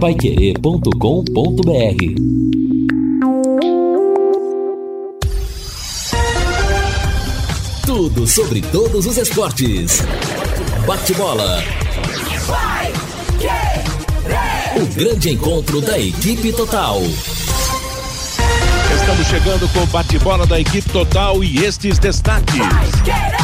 paiquerê.com.br 0.00 0.90
Tudo 7.86 8.26
sobre 8.26 8.60
todos 8.60 9.06
os 9.06 9.16
esportes. 9.16 10.02
Bate-bola. 10.86 11.62
O 14.76 14.86
grande 14.94 15.30
encontro 15.30 15.80
da 15.80 15.98
equipe 15.98 16.52
total. 16.52 17.00
Estamos 18.94 19.26
chegando 19.28 19.66
com 19.72 19.80
o 19.80 19.86
bate-bola 19.86 20.46
da 20.46 20.60
equipe 20.60 20.90
total 20.90 21.42
e 21.42 21.64
estes 21.64 21.98
destaques. 21.98 22.60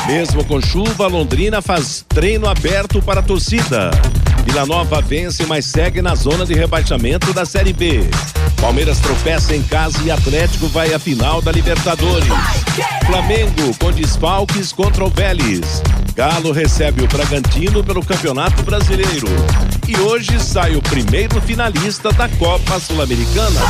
Mesmo 0.06 0.44
com 0.44 0.60
chuva, 0.60 1.06
Londrina 1.06 1.62
faz 1.62 2.04
treino 2.08 2.46
aberto 2.46 3.00
para 3.00 3.20
a 3.20 3.22
torcida. 3.22 3.90
Vila 4.44 4.66
Nova 4.66 5.00
vence, 5.00 5.44
mas 5.46 5.66
segue 5.66 6.02
na 6.02 6.14
zona 6.14 6.44
de 6.44 6.54
rebaixamento 6.54 7.32
da 7.32 7.44
Série 7.44 7.72
B. 7.72 8.00
Palmeiras 8.60 8.98
tropeça 8.98 9.56
em 9.56 9.62
casa 9.62 9.98
e 10.04 10.10
Atlético 10.10 10.68
vai 10.68 10.92
à 10.94 10.98
final 10.98 11.40
da 11.42 11.50
Libertadores. 11.50 12.28
Flamengo 13.06 13.76
com 13.78 13.90
desfalques 13.90 14.72
contra 14.72 15.04
o 15.04 15.10
Vélez. 15.10 15.82
Galo 16.14 16.52
recebe 16.52 17.02
o 17.02 17.08
Bragantino 17.08 17.82
pelo 17.82 18.04
Campeonato 18.04 18.62
Brasileiro. 18.62 19.28
E 19.88 19.98
hoje 19.98 20.38
sai 20.38 20.76
o 20.76 20.82
primeiro 20.82 21.40
finalista 21.40 22.12
da 22.12 22.28
Copa 22.28 22.78
Sul-Americana. 22.78 23.60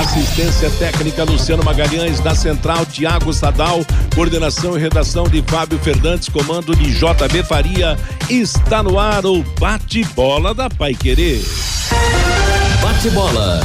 Assistência 0.00 0.70
técnica 0.78 1.24
Luciano 1.24 1.64
Magalhães, 1.64 2.20
da 2.20 2.34
Central 2.34 2.86
Tiago 2.86 3.32
Sadal, 3.32 3.84
coordenação 4.14 4.76
e 4.76 4.80
redação 4.80 5.24
de 5.24 5.42
Fábio 5.42 5.78
Fernandes, 5.80 6.28
comando 6.28 6.74
de 6.74 6.92
JB 6.94 7.42
Faria. 7.42 7.98
Está 8.30 8.82
no 8.82 8.98
ar 8.98 9.26
o 9.26 9.42
bate-bola 9.58 10.54
da 10.54 10.70
Paiquerê. 10.70 11.40
Bate-bola. 12.80 13.60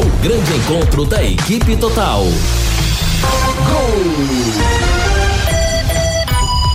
O 0.00 0.22
grande 0.22 0.52
encontro 0.54 1.04
da 1.04 1.22
equipe 1.22 1.76
total. 1.76 2.24
Gol! 3.70 4.83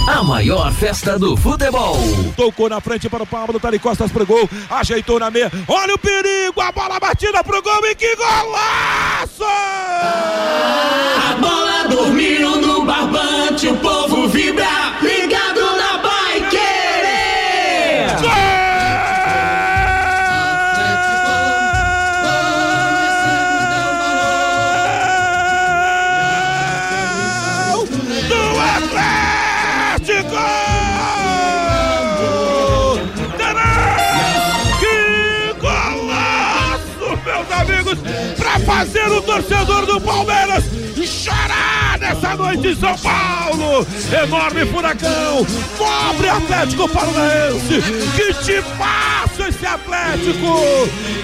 A 0.09 0.23
maior 0.23 0.73
festa 0.73 1.19
do 1.19 1.37
futebol. 1.37 1.95
Tocou 2.35 2.67
na 2.67 2.81
frente 2.81 3.07
para 3.07 3.21
o 3.21 3.27
Pablo, 3.27 3.59
Tari 3.59 3.77
Costas 3.77 4.11
pro 4.11 4.25
gol, 4.25 4.49
ajeitou 4.67 5.19
na 5.19 5.29
meia. 5.29 5.51
Olha 5.67 5.93
o 5.93 5.99
perigo, 5.99 6.59
a 6.59 6.71
bola 6.71 6.99
batida 6.99 7.43
pro 7.43 7.61
gol 7.61 7.85
e 7.85 7.93
que 7.93 8.15
golaço! 8.15 9.43
A 11.29 11.35
bola 11.39 11.87
dormiu 11.87 12.59
no 12.59 12.83
barbante, 12.85 13.67
o 13.67 13.77
povo 13.77 14.27
vibra, 14.29 14.65
torcedor 39.41 39.85
do 39.85 40.01
Palmeiras 40.01 40.65
chorar 41.05 41.97
nessa 41.99 42.35
noite 42.35 42.67
em 42.67 42.75
São 42.75 42.95
Paulo. 42.97 43.85
Enorme 44.23 44.65
furacão, 44.65 45.45
pobre 45.77 46.29
Atlético 46.29 46.89
Paranaense. 46.89 47.81
Que 48.15 48.33
te 48.43 48.61
passa 48.77 49.47
esse 49.49 49.65
Atlético. 49.65 50.59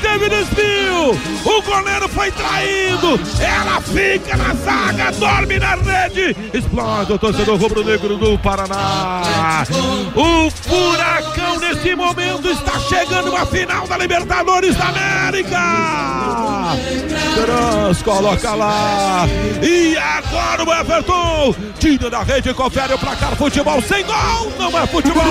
Teve 0.01 0.29
desvio, 0.29 1.11
o 1.43 1.61
goleiro 1.61 2.07
foi 2.09 2.31
traído. 2.31 3.19
Ela 3.39 3.81
fica 3.81 4.37
na 4.37 4.53
zaga, 4.53 5.11
dorme 5.11 5.59
na 5.59 5.75
rede. 5.75 6.35
Explode 6.53 7.13
o 7.13 7.19
torcedor 7.19 7.57
rubro-negro 7.59 8.17
do 8.17 8.37
Paraná. 8.39 9.63
O 10.15 10.49
furacão 10.49 11.59
nesse 11.59 11.95
momento 11.95 12.49
está 12.49 12.79
chegando 12.79 13.35
à 13.35 13.45
final 13.45 13.87
da 13.87 13.97
Libertadores 13.97 14.75
da 14.75 14.85
América. 14.87 15.59
Trans 17.35 18.01
coloca 18.01 18.55
lá. 18.55 19.27
E 19.61 19.97
agora 19.97 20.63
o 20.63 20.73
Everton 20.73 21.55
tira 21.77 22.09
da 22.09 22.23
rede 22.23 22.53
confere 22.53 22.93
o 22.93 22.97
placar. 22.97 23.35
Futebol 23.35 23.81
sem 23.81 24.05
gol, 24.05 24.51
não 24.57 24.79
é 24.79 24.87
futebol. 24.87 25.23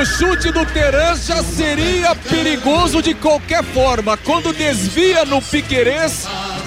O 0.00 0.04
chute 0.04 0.50
do 0.50 0.66
Teran 0.66 1.14
já 1.16 1.42
seria 1.42 2.14
perigoso 2.14 3.00
de 3.00 3.14
qualquer 3.14 3.62
forma. 3.62 4.16
Quando 4.16 4.52
desvia 4.52 5.24
no 5.24 5.40
Piquerez, 5.40 6.26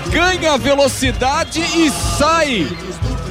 ganha 0.09 0.57
velocidade 0.57 1.59
e 1.59 1.91
sai 2.17 2.67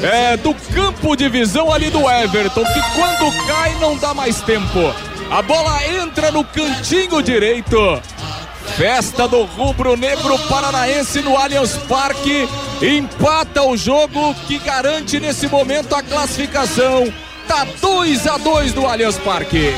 é, 0.03 0.37
do 0.37 0.55
campo 0.73 1.17
de 1.17 1.29
visão 1.29 1.73
ali 1.73 1.91
do 1.91 2.09
Everton, 2.09 2.63
que 2.63 2.81
quando 2.95 3.47
cai 3.47 3.75
não 3.81 3.97
dá 3.97 4.15
mais 4.15 4.41
tempo. 4.43 4.95
A 5.31 5.43
bola 5.43 5.87
entra 5.87 6.33
no 6.33 6.43
cantinho 6.43 7.23
direito. 7.23 8.03
Festa 8.77 9.29
do 9.29 9.45
rubro-negro 9.45 10.37
paranaense 10.49 11.21
no 11.23 11.37
Allianz 11.37 11.77
Parque. 11.89 12.49
Empata 12.83 13.63
o 13.63 13.77
jogo 13.77 14.35
que 14.49 14.59
garante 14.59 15.21
nesse 15.21 15.47
momento 15.47 15.95
a 15.95 16.03
classificação. 16.03 17.13
Tá 17.47 17.65
2 17.81 18.27
a 18.27 18.39
2 18.39 18.73
do 18.73 18.85
Allianz 18.85 19.19
Parque. 19.19 19.73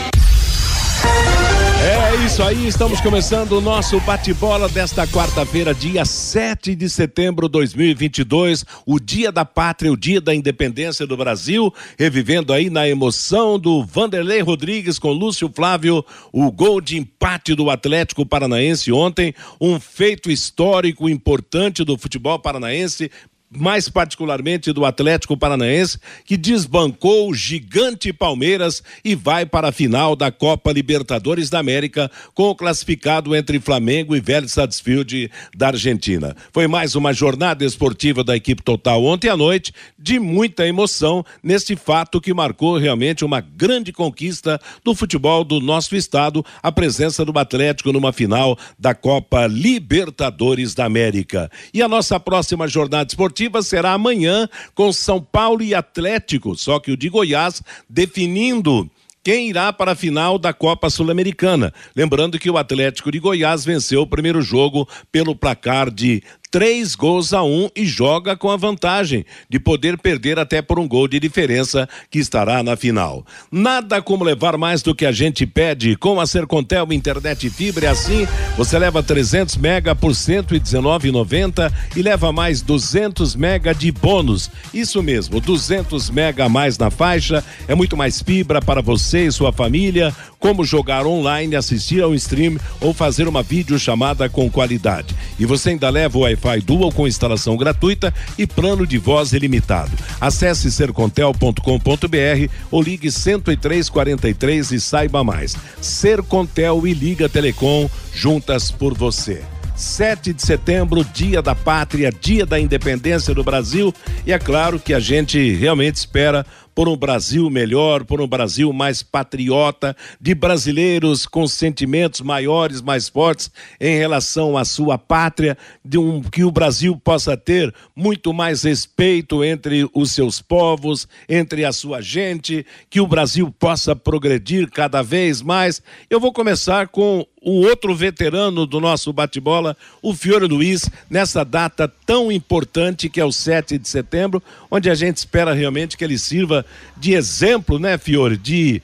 É 1.85 2.25
isso 2.25 2.41
aí, 2.45 2.69
estamos 2.69 3.01
começando 3.01 3.53
o 3.53 3.61
nosso 3.61 3.99
bate-bola 4.03 4.69
desta 4.69 5.05
quarta-feira, 5.05 5.75
dia 5.75 6.05
7 6.05 6.77
de 6.77 6.89
setembro 6.89 7.49
de 7.49 7.53
2022, 7.55 8.65
o 8.87 9.01
dia 9.01 9.33
da 9.33 9.45
pátria, 9.45 9.93
o 9.93 9.97
dia 9.97 10.21
da 10.21 10.33
independência 10.33 11.09
do 11.09 11.17
Brasil, 11.17 11.75
revivendo 11.99 12.53
aí 12.53 12.71
na 12.71 12.89
emoção 12.89 13.59
do 13.59 13.83
Vanderlei 13.83 14.41
Rodrigues 14.43 14.97
com 14.97 15.11
Lúcio 15.11 15.51
Flávio, 15.53 16.05
o 16.33 16.53
gol 16.53 16.81
de 16.81 16.97
empate 16.97 17.53
do 17.53 17.69
Atlético 17.69 18.25
Paranaense 18.25 18.93
ontem, 18.93 19.35
um 19.61 19.81
feito 19.81 20.31
histórico 20.31 21.09
importante 21.09 21.83
do 21.83 21.99
futebol 21.99 22.39
paranaense, 22.39 23.11
mais 23.57 23.89
particularmente 23.89 24.73
do 24.73 24.85
Atlético 24.85 25.37
Paranaense, 25.37 25.99
que 26.25 26.37
desbancou 26.37 27.29
o 27.29 27.35
gigante 27.35 28.13
Palmeiras 28.13 28.83
e 29.05 29.15
vai 29.15 29.45
para 29.45 29.69
a 29.69 29.73
final 29.73 30.17
da 30.17 30.31
Copa 30.31 30.73
Libertadores 30.73 31.51
da 31.51 31.59
América, 31.59 32.11
com 32.35 32.45
o 32.45 32.55
classificado 32.55 33.35
entre 33.37 33.61
Flamengo 33.61 34.17
e 34.17 34.21
Vélez 34.21 34.53
Sarsfield 34.53 35.31
da 35.57 35.69
Argentina. 35.69 36.35
Foi 36.53 36.67
mais 36.67 36.95
uma 36.95 37.13
jornada 37.13 37.65
esportiva 37.65 38.25
da 38.25 38.37
equipe 38.37 38.63
total 38.63 39.05
ontem 39.05 39.29
à 39.29 39.37
noite, 39.37 39.73
de 39.99 40.19
muita 40.19 40.67
emoção 40.67 41.25
nesse 41.43 41.77
fato 41.77 42.21
que 42.21 42.33
marcou 42.33 42.79
realmente 42.79 43.25
uma 43.25 43.41
grande 43.41 43.93
conquista 43.93 44.61
do 44.85 44.95
futebol 44.95 45.45
do 45.45 45.61
nosso 45.61 45.95
estado, 45.95 46.45
a 46.63 46.73
presença 46.73 47.25
do 47.25 47.39
Atlético 47.39 47.93
numa 47.93 48.13
final 48.13 48.59
da 48.79 48.95
Copa 48.95 49.47
Libertadores 49.47 50.75
da 50.75 50.85
América. 50.85 51.51
E 51.73 51.83
a 51.83 51.89
nossa 51.89 52.19
próxima 52.19 52.67
jornada 52.69 53.09
esportiva 53.09 53.42
será 53.63 53.93
amanhã 53.93 54.49
com 54.75 54.93
São 54.93 55.21
Paulo 55.21 55.63
e 55.63 55.75
Atlético, 55.75 56.55
só 56.57 56.79
que 56.79 56.91
o 56.91 56.97
de 56.97 57.09
Goiás 57.09 57.63
definindo 57.89 58.91
quem 59.25 59.49
irá 59.49 59.73
para 59.73 59.93
a 59.93 59.97
final 59.97 60.37
da 60.37 60.53
Copa 60.53 60.91
Sul-Americana. 60.91 61.73
Lembrando 61.95 62.39
que 62.39 62.51
o 62.51 62.59
Atlético 62.59 63.13
de 63.13 63.21
Goiás 63.21 63.65
venceu 63.65 64.03
o 64.03 64.07
primeiro 64.07 64.43
jogo 64.43 64.89
pelo 65.13 65.37
placar 65.37 65.91
de 65.91 66.23
três 66.53 66.95
gols 66.95 67.33
a 67.33 67.43
um 67.43 67.71
e 67.75 67.87
joga 67.87 68.37
com 68.37 68.51
a 68.51 68.59
vantagem 68.59 69.25
de 69.49 69.59
poder 69.59 69.97
perder 69.97 70.39
até 70.39 70.61
por 70.61 70.79
um 70.79 70.87
gol 70.87 71.09
de 71.09 71.19
diferença 71.19 71.89
que 72.11 72.19
estará 72.19 72.63
na 72.63 72.77
final. 72.77 73.25
Nada 73.51 74.03
como 74.03 74.23
levar 74.23 74.59
mais 74.59 74.83
do 74.83 74.95
que 74.95 75.07
a 75.07 75.13
gente 75.13 75.47
pede 75.47 75.97
com 75.97 76.21
a 76.21 76.27
Sercontel 76.27 76.93
Internet 76.93 77.49
Fibra. 77.49 77.87
É 77.87 77.89
assim, 77.89 78.29
você 78.55 78.79
leva 78.79 79.03
300 79.03 79.57
mega 79.57 79.95
por 79.95 80.13
119,90 80.13 81.73
e 81.97 82.03
leva 82.03 82.31
mais 82.31 82.61
200 82.61 83.35
mega 83.35 83.75
de 83.75 83.91
bônus. 83.91 84.51
Isso 84.75 85.03
mesmo, 85.03 85.41
200 85.41 86.11
mega 86.11 86.45
a 86.45 86.49
mais 86.51 86.77
na 86.77 86.91
faixa. 86.91 87.43
É 87.67 87.75
muito 87.75 87.97
mais 87.97 88.21
fibra 88.21 88.61
para 88.61 88.83
você 88.83 89.25
e 89.25 89.33
sua 89.33 89.53
família. 89.55 90.15
Como 90.43 90.65
jogar 90.65 91.07
online, 91.07 91.55
assistir 91.55 92.03
ao 92.03 92.13
stream 92.17 92.59
ou 92.81 92.93
fazer 92.93 93.29
uma 93.29 93.45
videochamada 93.45 94.29
com 94.29 94.51
qualidade. 94.51 95.15
E 95.39 95.47
você 95.47 95.71
ainda 95.71 95.89
leva 95.89 96.19
o 96.19 96.23
Wi-Fi 96.23 96.61
Dual 96.63 96.91
com 96.91 97.07
instalação 97.07 97.57
gratuita 97.57 98.13
e 98.37 98.45
plano 98.45 98.85
de 98.85 98.99
voz 98.99 99.33
ilimitado. 99.33 99.93
Acesse 100.21 100.73
sercontel.com.br 100.73 102.53
ou 102.73 102.83
ligue 102.83 103.09
10343 103.09 104.73
e 104.73 104.81
saiba 104.81 105.23
mais. 105.23 105.57
Sercontel 105.81 106.89
e 106.89 106.93
Liga 106.93 107.29
Telecom 107.29 107.89
juntas 108.13 108.73
por 108.73 108.95
você. 108.95 109.43
7 109.77 110.33
de 110.33 110.43
setembro, 110.43 111.05
dia 111.05 111.41
da 111.41 111.55
pátria, 111.55 112.13
dia 112.13 112.45
da 112.45 112.61
independência 112.61 113.35
do 113.35 113.43
Brasil, 113.43 113.93
e 114.27 114.33
é 114.33 114.39
claro 114.39 114.79
que 114.79 114.95
a 114.95 115.01
gente 115.01 115.55
realmente 115.55 115.97
espera 115.97 116.47
por 116.75 116.89
um 116.89 116.97
Brasil 116.97 117.49
melhor, 117.51 118.05
por 118.05 118.21
um 118.21 118.27
Brasil 118.27 118.73
mais 118.73 119.03
patriota, 119.03 119.97
de 120.21 120.35
brasileiros 120.35 121.27
com 121.27 121.47
sentimentos 121.47 122.21
maiores, 122.21 122.81
mais 122.81 123.09
fortes 123.09 123.51
em 123.81 123.97
relação 123.97 124.57
à 124.57 124.65
sua 124.65 124.97
pátria, 124.97 125.57
de 125.85 125.99
um, 125.99 126.23
que 126.23 126.45
o 126.45 126.51
Brasil 126.51 126.97
possa 126.97 127.37
ter 127.37 127.75
muito 127.95 128.33
mais 128.33 128.63
respeito 128.63 129.45
entre 129.45 129.89
os 129.95 130.13
seus 130.13 130.41
povos, 130.41 131.07
entre 131.29 131.65
a 131.65 131.73
sua 131.73 132.01
gente, 132.01 132.65
que 132.89 133.01
o 133.01 133.07
Brasil 133.07 133.55
possa 133.59 133.95
progredir 133.95 134.71
cada 134.71 135.03
vez 135.03 135.43
mais. 135.43 135.83
Eu 136.09 136.21
vou 136.21 136.33
começar 136.33 136.89
com 136.89 137.27
o 137.43 137.67
outro 137.67 137.95
veterano 137.95 138.65
do 138.65 138.81
nosso 138.81 139.13
bate-bola, 139.13 139.77
o 140.01 140.15
Fiore 140.15 140.47
Luiz, 140.47 140.89
nessa 141.11 141.45
data 141.45 141.93
tão 142.07 142.31
importante 142.31 143.09
que 143.09 143.21
é 143.21 143.25
o 143.25 143.33
7 143.33 143.79
de 143.79 143.89
setembro, 143.89 144.43
onde 144.71 144.89
a 144.89 144.95
gente 144.95 145.17
espera 145.17 145.53
realmente 145.53 145.97
que 145.97 146.05
ele 146.05 146.17
sirva 146.17 146.65
de 146.97 147.15
exemplo, 147.15 147.79
né, 147.79 147.99
Fiore, 147.99 148.37
de 148.37 148.81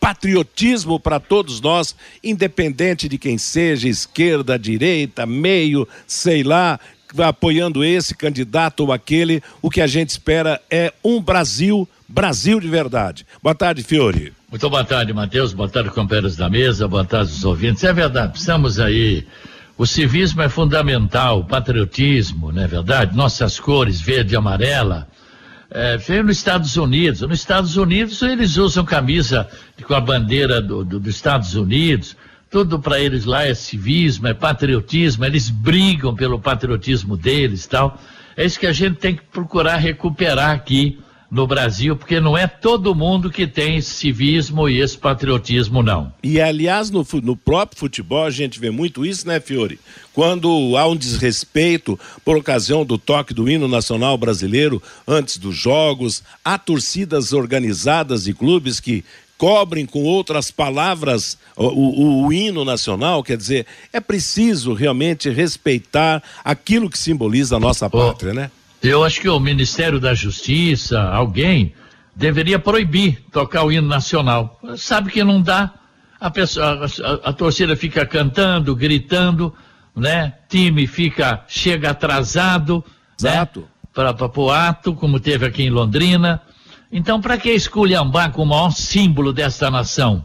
patriotismo 0.00 0.98
para 0.98 1.20
todos 1.20 1.60
nós, 1.60 1.94
independente 2.24 3.08
de 3.08 3.18
quem 3.18 3.38
seja, 3.38 3.88
esquerda, 3.88 4.58
direita, 4.58 5.26
meio, 5.26 5.86
sei 6.06 6.42
lá, 6.42 6.80
apoiando 7.18 7.84
esse 7.84 8.14
candidato 8.14 8.80
ou 8.80 8.92
aquele, 8.92 9.42
o 9.60 9.70
que 9.70 9.80
a 9.80 9.86
gente 9.86 10.08
espera 10.08 10.60
é 10.70 10.92
um 11.04 11.20
Brasil, 11.20 11.88
Brasil 12.08 12.58
de 12.58 12.68
verdade. 12.68 13.26
Boa 13.42 13.54
tarde, 13.54 13.82
Fiore. 13.82 14.32
Muito 14.52 14.68
boa 14.68 14.84
tarde, 14.84 15.14
Matheus. 15.14 15.54
Boa 15.54 15.66
tarde, 15.66 15.88
companheiros 15.88 16.36
da 16.36 16.46
mesa. 16.46 16.86
Boa 16.86 17.06
tarde, 17.06 17.32
os 17.32 17.42
ouvintes. 17.42 17.82
É 17.84 17.90
verdade, 17.90 18.32
precisamos 18.32 18.78
aí. 18.78 19.26
O 19.78 19.86
civismo 19.86 20.42
é 20.42 20.48
fundamental, 20.50 21.40
o 21.40 21.44
patriotismo, 21.46 22.52
não 22.52 22.62
é 22.62 22.66
verdade? 22.66 23.16
Nossas 23.16 23.58
cores, 23.58 23.98
verde 23.98 24.34
e 24.34 24.36
amarela. 24.36 25.08
É, 25.70 25.96
veio 25.96 26.24
nos 26.24 26.36
Estados 26.36 26.76
Unidos. 26.76 27.22
Nos 27.22 27.38
Estados 27.38 27.78
Unidos, 27.78 28.20
eles 28.20 28.58
usam 28.58 28.84
camisa 28.84 29.48
com 29.86 29.94
a 29.94 30.00
bandeira 30.02 30.60
do, 30.60 30.84
do, 30.84 31.00
dos 31.00 31.14
Estados 31.14 31.54
Unidos. 31.54 32.14
Tudo 32.50 32.78
para 32.78 33.00
eles 33.00 33.24
lá 33.24 33.44
é 33.44 33.54
civismo, 33.54 34.28
é 34.28 34.34
patriotismo. 34.34 35.24
Eles 35.24 35.48
brigam 35.48 36.14
pelo 36.14 36.38
patriotismo 36.38 37.16
deles 37.16 37.66
tal. 37.66 37.98
É 38.36 38.44
isso 38.44 38.60
que 38.60 38.66
a 38.66 38.72
gente 38.74 38.96
tem 38.96 39.16
que 39.16 39.22
procurar 39.22 39.78
recuperar 39.78 40.50
aqui 40.50 40.98
no 41.32 41.46
Brasil, 41.46 41.96
porque 41.96 42.20
não 42.20 42.36
é 42.36 42.46
todo 42.46 42.94
mundo 42.94 43.30
que 43.30 43.46
tem 43.46 43.78
esse 43.78 43.94
civismo 43.94 44.68
e 44.68 44.82
esse 44.82 44.98
patriotismo, 44.98 45.82
não. 45.82 46.12
E, 46.22 46.38
aliás, 46.38 46.90
no, 46.90 47.06
no 47.22 47.34
próprio 47.34 47.80
futebol, 47.80 48.26
a 48.26 48.30
gente 48.30 48.60
vê 48.60 48.70
muito 48.70 49.06
isso, 49.06 49.26
né, 49.26 49.40
Fiore? 49.40 49.80
Quando 50.12 50.76
há 50.76 50.86
um 50.86 50.94
desrespeito 50.94 51.98
por 52.22 52.36
ocasião 52.36 52.84
do 52.84 52.98
toque 52.98 53.32
do 53.32 53.48
hino 53.48 53.66
nacional 53.66 54.18
brasileiro 54.18 54.82
antes 55.08 55.38
dos 55.38 55.56
jogos, 55.56 56.22
há 56.44 56.58
torcidas 56.58 57.32
organizadas 57.32 58.26
e 58.26 58.34
clubes 58.34 58.78
que 58.78 59.02
cobrem 59.38 59.86
com 59.86 60.04
outras 60.04 60.50
palavras 60.50 61.38
o, 61.56 61.64
o, 61.64 62.26
o, 62.26 62.32
hino 62.32 62.62
nacional, 62.62 63.24
quer 63.24 63.38
dizer, 63.38 63.66
é 63.90 64.00
preciso 64.00 64.74
realmente 64.74 65.30
respeitar 65.30 66.22
aquilo 66.44 66.90
que 66.90 66.98
simboliza 66.98 67.56
a 67.56 67.60
nossa 67.60 67.88
pátria, 67.88 68.32
oh. 68.32 68.34
né? 68.34 68.50
Eu 68.82 69.04
acho 69.04 69.20
que 69.20 69.28
o 69.28 69.38
Ministério 69.38 70.00
da 70.00 70.12
Justiça, 70.12 71.00
alguém, 71.00 71.72
deveria 72.16 72.58
proibir 72.58 73.22
tocar 73.30 73.62
o 73.62 73.70
hino 73.70 73.86
nacional. 73.86 74.60
Sabe 74.76 75.10
que 75.10 75.22
não 75.22 75.40
dá. 75.40 75.72
A, 76.20 76.30
pessoa, 76.30 76.86
a, 77.04 77.30
a 77.30 77.32
torcida 77.32 77.76
fica 77.76 78.04
cantando, 78.04 78.74
gritando, 78.74 79.54
né? 79.94 80.34
Time 80.48 80.86
fica, 80.86 81.44
chega 81.46 81.90
atrasado, 81.90 82.84
né? 83.20 83.30
Exato. 83.30 83.60
né? 83.60 83.66
Para 83.94 84.14
o 84.36 84.50
ato, 84.50 84.94
como 84.94 85.20
teve 85.20 85.46
aqui 85.46 85.62
em 85.62 85.70
Londrina. 85.70 86.40
Então, 86.90 87.20
para 87.20 87.38
que 87.38 87.50
esculhambar 87.50 88.32
com 88.32 88.42
o 88.42 88.46
maior 88.46 88.72
símbolo 88.72 89.32
desta 89.32 89.70
nação, 89.70 90.24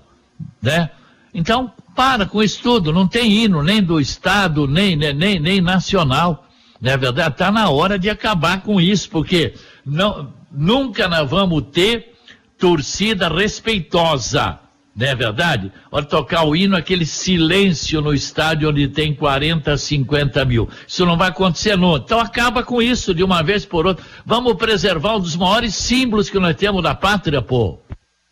né? 0.62 0.89
Então, 1.33 1.71
para 1.95 2.25
com 2.25 2.42
isso 2.42 2.62
tudo. 2.63 2.92
Não 2.92 3.07
tem 3.07 3.31
hino 3.31 3.62
nem 3.62 3.83
do 3.83 4.00
Estado, 4.00 4.68
nem, 4.68 4.95
nem, 4.95 5.39
nem 5.39 5.62
nacional. 5.62 6.47
Não 6.82 6.92
é 6.92 6.98
verdade? 6.98 7.34
Está 7.34 7.52
na 7.52 7.70
hora 7.70 7.98
de 7.98 8.10
acabar 8.10 8.62
com 8.62 8.80
isso, 8.80 9.10
porque 9.10 9.54
não, 9.86 10.34
nunca 10.52 11.08
nós 11.08 11.30
vamos 11.30 11.64
ter 11.72 12.14
torcida 12.58 13.28
respeitosa. 13.30 14.60
Não 14.96 15.06
é 15.06 15.14
verdade? 15.14 15.72
Hora 15.92 16.06
tocar 16.06 16.44
o 16.44 16.56
hino, 16.56 16.76
aquele 16.76 17.06
silêncio 17.06 18.02
no 18.02 18.16
estádio 18.16 18.70
onde 18.70 18.88
tem 18.88 19.14
40, 19.14 19.78
50 19.78 20.44
mil. 20.44 20.68
Isso 20.88 21.06
não 21.06 21.16
vai 21.16 21.30
acontecer 21.30 21.76
nunca. 21.78 22.04
Então 22.04 22.20
acaba 22.20 22.64
com 22.64 22.82
isso 22.82 23.14
de 23.14 23.24
uma 23.24 23.44
vez 23.44 23.64
por 23.64 23.86
outra. 23.86 24.04
Vamos 24.26 24.54
preservar 24.56 25.18
um 25.18 25.20
dos 25.20 25.36
maiores 25.36 25.76
símbolos 25.76 26.32
que 26.32 26.40
nós 26.40 26.56
temos 26.56 26.82
da 26.82 26.96
pátria, 26.96 27.44
pô. 27.44 27.80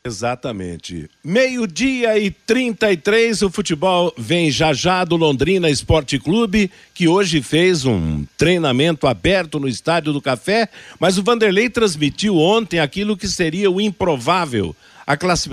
Exatamente. 0.06 1.10
Meio-dia 1.24 2.20
e 2.20 2.30
33, 2.30 3.42
o 3.42 3.50
futebol 3.50 4.14
vem 4.16 4.52
já 4.52 4.72
já 4.72 5.04
do 5.04 5.16
Londrina 5.16 5.68
Esporte 5.68 6.20
Clube, 6.20 6.70
que 6.94 7.08
hoje 7.08 7.42
fez 7.42 7.86
um 7.86 8.24
treinamento 8.38 9.08
aberto 9.08 9.60
no 9.60 9.68
Estádio 9.68 10.14
do 10.14 10.22
Café, 10.22 10.70
mas 11.00 11.18
o 11.18 11.24
Vanderlei 11.24 11.72
transmitiu 11.72 12.38
ontem 12.38 12.80
aquilo 12.80 13.18
que 13.18 13.28
seria 13.28 13.72
o 13.72 13.82
improvável. 13.82 14.76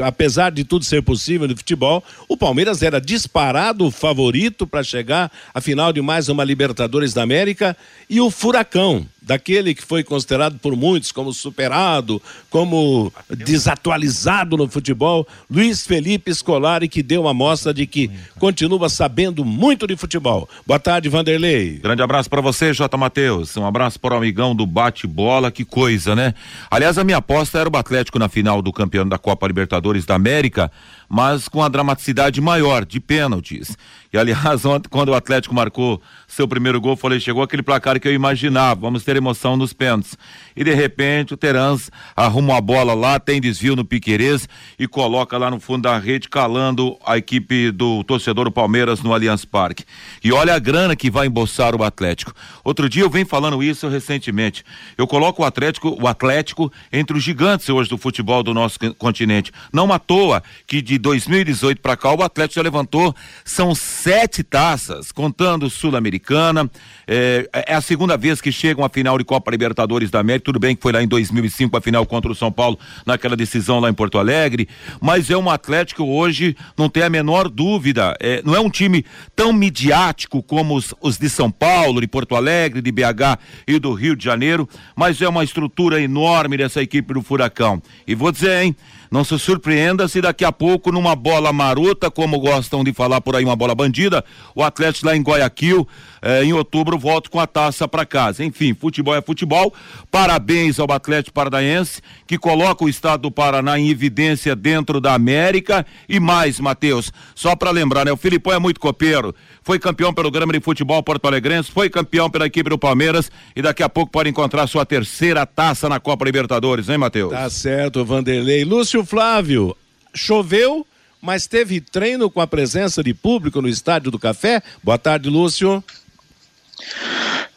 Apesar 0.02 0.50
de 0.50 0.64
tudo 0.64 0.84
ser 0.84 1.02
possível 1.02 1.48
no 1.48 1.56
futebol, 1.56 2.04
o 2.28 2.36
Palmeiras 2.36 2.82
era 2.82 3.00
disparado 3.00 3.90
favorito 3.90 4.66
para 4.66 4.82
chegar 4.82 5.32
à 5.54 5.60
final 5.60 5.92
de 5.92 6.02
mais 6.02 6.28
uma 6.28 6.44
Libertadores 6.44 7.14
da 7.14 7.22
América 7.22 7.76
e 8.08 8.20
o 8.20 8.30
Furacão 8.30 9.06
daquele 9.22 9.74
que 9.74 9.82
foi 9.82 10.02
considerado 10.02 10.58
por 10.58 10.76
muitos 10.76 11.12
como 11.12 11.32
superado, 11.32 12.20
como 12.50 13.12
desatualizado 13.30 14.56
no 14.56 14.68
futebol, 14.68 15.26
Luiz 15.50 15.86
Felipe 15.86 16.34
Scolari, 16.34 16.88
que 16.88 17.02
deu 17.02 17.22
uma 17.22 17.32
mostra 17.32 17.72
de 17.72 17.86
que 17.86 18.10
continua 18.38 18.88
sabendo 18.88 19.44
muito 19.44 19.86
de 19.86 19.96
futebol. 19.96 20.48
Boa 20.66 20.80
tarde, 20.80 21.08
Vanderlei. 21.08 21.78
Grande 21.78 22.02
abraço 22.02 22.28
para 22.28 22.40
você, 22.40 22.72
J. 22.72 22.96
Matheus. 22.96 23.56
Um 23.56 23.66
abraço 23.66 23.98
para 24.00 24.14
o 24.14 24.18
amigão 24.18 24.54
do 24.54 24.66
bate-bola, 24.66 25.50
que 25.50 25.64
coisa, 25.64 26.16
né? 26.16 26.34
Aliás, 26.70 26.98
a 26.98 27.04
minha 27.04 27.18
aposta 27.18 27.58
era 27.58 27.70
o 27.70 27.76
Atlético 27.76 28.18
na 28.18 28.28
final 28.28 28.60
do 28.60 28.72
campeão 28.72 29.08
da 29.08 29.18
Copa 29.18 29.46
Libertadores 29.46 30.04
da 30.04 30.14
América, 30.14 30.70
mas 31.08 31.48
com 31.48 31.62
a 31.62 31.68
dramaticidade 31.68 32.40
maior, 32.40 32.84
de 32.84 32.98
pênaltis. 32.98 33.76
E 34.12 34.18
aliás, 34.18 34.64
ontem, 34.66 34.88
quando 34.88 35.08
o 35.08 35.14
Atlético 35.14 35.54
marcou 35.54 36.00
seu 36.28 36.46
primeiro 36.46 36.80
gol, 36.80 36.96
falei, 36.96 37.18
chegou 37.18 37.42
aquele 37.42 37.62
placar 37.62 37.98
que 37.98 38.06
eu 38.06 38.12
imaginava, 38.12 38.80
vamos 38.80 39.04
ter 39.04 39.16
emoção 39.16 39.56
nos 39.56 39.72
pênaltis. 39.72 40.16
E 40.54 40.62
de 40.62 40.74
repente 40.74 41.34
o 41.34 41.36
Terans 41.36 41.90
arruma 42.14 42.56
a 42.56 42.60
bola 42.60 42.94
lá, 42.94 43.18
tem 43.18 43.40
desvio 43.40 43.74
no 43.74 43.84
Piquerez 43.84 44.48
e 44.78 44.86
coloca 44.86 45.38
lá 45.38 45.50
no 45.50 45.58
fundo 45.60 45.82
da 45.82 45.98
rede, 45.98 46.28
calando 46.28 46.98
a 47.06 47.16
equipe 47.16 47.70
do 47.70 48.04
torcedor 48.04 48.44
do 48.44 48.50
Palmeiras 48.50 49.02
no 49.02 49.14
Allianz 49.14 49.44
Parque. 49.44 49.84
E 50.22 50.32
olha 50.32 50.54
a 50.54 50.58
grana 50.58 50.94
que 50.94 51.10
vai 51.10 51.26
embolsar 51.26 51.74
o 51.74 51.82
Atlético. 51.82 52.34
Outro 52.64 52.88
dia 52.88 53.02
eu 53.02 53.10
venho 53.10 53.26
falando 53.26 53.62
isso 53.62 53.88
recentemente. 53.88 54.64
Eu 54.96 55.06
coloco 55.06 55.42
o 55.42 55.44
Atlético, 55.44 55.96
o 56.00 56.06
Atlético 56.06 56.72
entre 56.92 57.16
os 57.16 57.22
gigantes 57.22 57.68
hoje 57.68 57.88
do 57.88 57.96
futebol 57.96 58.42
do 58.42 58.52
nosso 58.52 58.78
continente. 58.98 59.52
Não 59.72 59.92
à 59.92 59.98
toa 59.98 60.42
que 60.66 60.82
de 60.82 60.98
2018 60.98 61.80
para 61.80 61.96
cá 61.96 62.12
o 62.14 62.22
Atlético 62.22 62.56
já 62.56 62.62
levantou, 62.62 63.14
são 63.44 63.74
sete 64.02 64.42
taças, 64.42 65.12
contando 65.12 65.70
Sul-Americana. 65.70 66.68
É, 67.06 67.48
é, 67.52 67.72
a 67.72 67.80
segunda 67.80 68.16
vez 68.16 68.40
que 68.40 68.50
chegam 68.50 68.84
à 68.84 68.88
final 68.88 69.16
de 69.16 69.22
Copa 69.22 69.48
Libertadores 69.48 70.10
da 70.10 70.18
América. 70.18 70.46
Tudo 70.46 70.58
bem 70.58 70.74
que 70.74 70.82
foi 70.82 70.90
lá 70.90 71.00
em 71.00 71.06
2005 71.06 71.76
a 71.76 71.80
final 71.80 72.04
contra 72.04 72.32
o 72.32 72.34
São 72.34 72.50
Paulo, 72.50 72.76
naquela 73.06 73.36
decisão 73.36 73.78
lá 73.78 73.88
em 73.88 73.94
Porto 73.94 74.18
Alegre. 74.18 74.68
Mas 75.00 75.30
é 75.30 75.36
um 75.36 75.48
Atlético 75.48 76.02
hoje, 76.02 76.56
não 76.76 76.88
tem 76.88 77.04
a 77.04 77.08
menor 77.08 77.48
dúvida. 77.48 78.16
É, 78.18 78.42
não 78.44 78.56
é 78.56 78.60
um 78.60 78.68
time 78.68 79.06
tão 79.36 79.52
midiático 79.52 80.42
como 80.42 80.74
os, 80.74 80.92
os 81.00 81.16
de 81.16 81.30
São 81.30 81.48
Paulo, 81.48 82.00
de 82.00 82.08
Porto 82.08 82.34
Alegre, 82.34 82.82
de 82.82 82.90
BH 82.90 83.38
e 83.68 83.78
do 83.78 83.92
Rio 83.92 84.16
de 84.16 84.24
Janeiro. 84.24 84.68
Mas 84.96 85.22
é 85.22 85.28
uma 85.28 85.44
estrutura 85.44 86.02
enorme 86.02 86.56
dessa 86.56 86.82
equipe 86.82 87.14
do 87.14 87.22
Furacão. 87.22 87.80
E 88.04 88.16
vou 88.16 88.32
dizer, 88.32 88.64
hein? 88.64 88.76
Não 89.12 89.24
se 89.24 89.38
surpreenda 89.38 90.08
se 90.08 90.22
daqui 90.22 90.42
a 90.42 90.50
pouco, 90.50 90.90
numa 90.90 91.14
bola 91.14 91.52
marota, 91.52 92.10
como 92.10 92.40
gostam 92.40 92.82
de 92.82 92.94
falar 92.94 93.20
por 93.20 93.36
aí, 93.36 93.44
uma 93.44 93.54
bola 93.54 93.74
bandida, 93.74 94.24
o 94.54 94.62
Atlético 94.62 95.04
lá 95.04 95.14
em 95.14 95.20
Guayaquil, 95.20 95.86
eh, 96.22 96.44
em 96.44 96.52
outubro, 96.52 96.98
volta 96.98 97.28
com 97.28 97.38
a 97.38 97.46
taça 97.46 97.86
para 97.86 98.06
casa. 98.06 98.44
Enfim, 98.44 98.72
futebol 98.72 99.14
é 99.14 99.20
futebol. 99.20 99.74
Parabéns 100.10 100.78
ao 100.78 100.90
Atlético 100.90 101.34
Paranaense, 101.34 102.00
que 102.26 102.38
coloca 102.38 102.84
o 102.84 102.88
estado 102.88 103.22
do 103.22 103.30
Paraná 103.30 103.78
em 103.78 103.90
evidência 103.90 104.56
dentro 104.56 105.00
da 105.00 105.12
América. 105.14 105.84
E 106.08 106.18
mais, 106.18 106.58
Matheus, 106.60 107.12
só 107.34 107.54
para 107.54 107.70
lembrar, 107.70 108.06
né? 108.06 108.12
O 108.12 108.16
Filipão 108.16 108.52
é 108.52 108.58
muito 108.58 108.80
copeiro 108.80 109.34
foi 109.62 109.78
campeão 109.78 110.12
pelo 110.12 110.30
Grêmio 110.30 110.52
de 110.52 110.60
Futebol 110.60 111.02
Porto 111.02 111.26
Alegrense, 111.26 111.70
foi 111.70 111.88
campeão 111.88 112.28
pela 112.28 112.46
equipe 112.46 112.68
do 112.68 112.78
Palmeiras 112.78 113.30
e 113.54 113.62
daqui 113.62 113.82
a 113.82 113.88
pouco 113.88 114.10
pode 114.10 114.28
encontrar 114.28 114.66
sua 114.66 114.84
terceira 114.84 115.46
taça 115.46 115.88
na 115.88 116.00
Copa 116.00 116.24
Libertadores, 116.24 116.88
hein, 116.88 116.98
Matheus? 116.98 117.30
Tá 117.30 117.48
certo, 117.48 118.04
Vanderlei. 118.04 118.64
Lúcio 118.64 119.04
Flávio, 119.04 119.76
choveu, 120.12 120.86
mas 121.20 121.46
teve 121.46 121.80
treino 121.80 122.28
com 122.28 122.40
a 122.40 122.46
presença 122.46 123.02
de 123.02 123.14
público 123.14 123.62
no 123.62 123.68
Estádio 123.68 124.10
do 124.10 124.18
Café. 124.18 124.62
Boa 124.82 124.98
tarde, 124.98 125.30
Lúcio. 125.30 125.82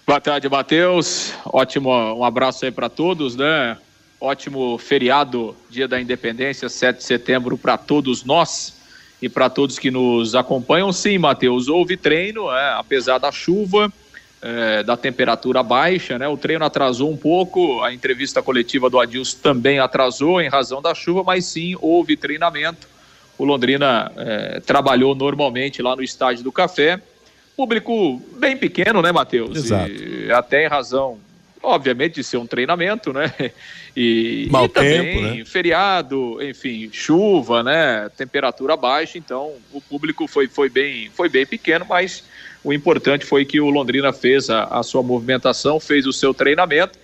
Boa 0.05 0.21
tarde, 0.21 0.47
Matheus. 0.47 1.33
Ótimo, 1.45 1.89
um 1.89 2.23
abraço 2.23 2.65
aí 2.65 2.71
para 2.71 2.89
todos, 2.89 3.35
né? 3.35 3.77
Ótimo 4.21 4.77
feriado, 4.77 5.55
dia 5.69 5.87
da 5.87 5.99
independência, 5.99 6.69
7 6.69 6.97
de 6.97 7.03
setembro, 7.03 7.57
para 7.57 7.77
todos 7.77 8.23
nós 8.23 8.75
e 9.21 9.27
para 9.27 9.49
todos 9.49 9.79
que 9.79 9.89
nos 9.89 10.35
acompanham. 10.35 10.91
Sim, 10.93 11.17
Matheus, 11.17 11.67
houve 11.67 11.97
treino, 11.97 12.51
é, 12.51 12.73
apesar 12.73 13.17
da 13.17 13.31
chuva, 13.31 13.91
é, 14.41 14.83
da 14.83 14.95
temperatura 14.95 15.63
baixa, 15.63 16.19
né? 16.19 16.27
O 16.27 16.37
treino 16.37 16.63
atrasou 16.63 17.11
um 17.11 17.17
pouco, 17.17 17.81
a 17.81 17.93
entrevista 17.93 18.43
coletiva 18.43 18.89
do 18.89 18.99
Adilson 18.99 19.37
também 19.41 19.79
atrasou 19.79 20.39
em 20.39 20.47
razão 20.47 20.81
da 20.81 20.93
chuva, 20.93 21.23
mas 21.23 21.45
sim 21.45 21.75
houve 21.81 22.15
treinamento. 22.15 22.87
O 23.37 23.43
Londrina 23.43 24.11
é, 24.15 24.59
trabalhou 24.59 25.15
normalmente 25.15 25.81
lá 25.81 25.95
no 25.95 26.03
estádio 26.03 26.43
do 26.43 26.51
Café. 26.51 27.01
Público 27.55 28.21
bem 28.37 28.57
pequeno, 28.57 29.01
né, 29.01 29.11
Matheus? 29.11 29.57
Exato. 29.57 29.91
E 29.91 30.31
até 30.31 30.65
em 30.65 30.67
razão, 30.67 31.17
obviamente, 31.63 32.15
de 32.15 32.23
ser 32.23 32.37
um 32.37 32.47
treinamento, 32.47 33.11
né? 33.13 33.31
E, 33.97 34.49
Mau 34.51 34.65
e 34.65 34.69
também 34.69 35.01
tempo, 35.01 35.21
né? 35.21 35.45
feriado, 35.45 36.37
enfim, 36.43 36.89
chuva, 36.91 37.63
né? 37.63 38.09
Temperatura 38.17 38.75
baixa, 38.75 39.17
então 39.17 39.53
o 39.71 39.79
público 39.79 40.27
foi, 40.27 40.47
foi, 40.47 40.67
bem, 40.67 41.09
foi 41.13 41.29
bem 41.29 41.45
pequeno, 41.45 41.85
mas 41.87 42.25
o 42.61 42.73
importante 42.73 43.25
foi 43.25 43.45
que 43.45 43.61
o 43.61 43.69
Londrina 43.69 44.11
fez 44.11 44.49
a, 44.49 44.65
a 44.65 44.83
sua 44.83 45.01
movimentação, 45.01 45.79
fez 45.79 46.05
o 46.05 46.11
seu 46.11 46.33
treinamento. 46.33 46.99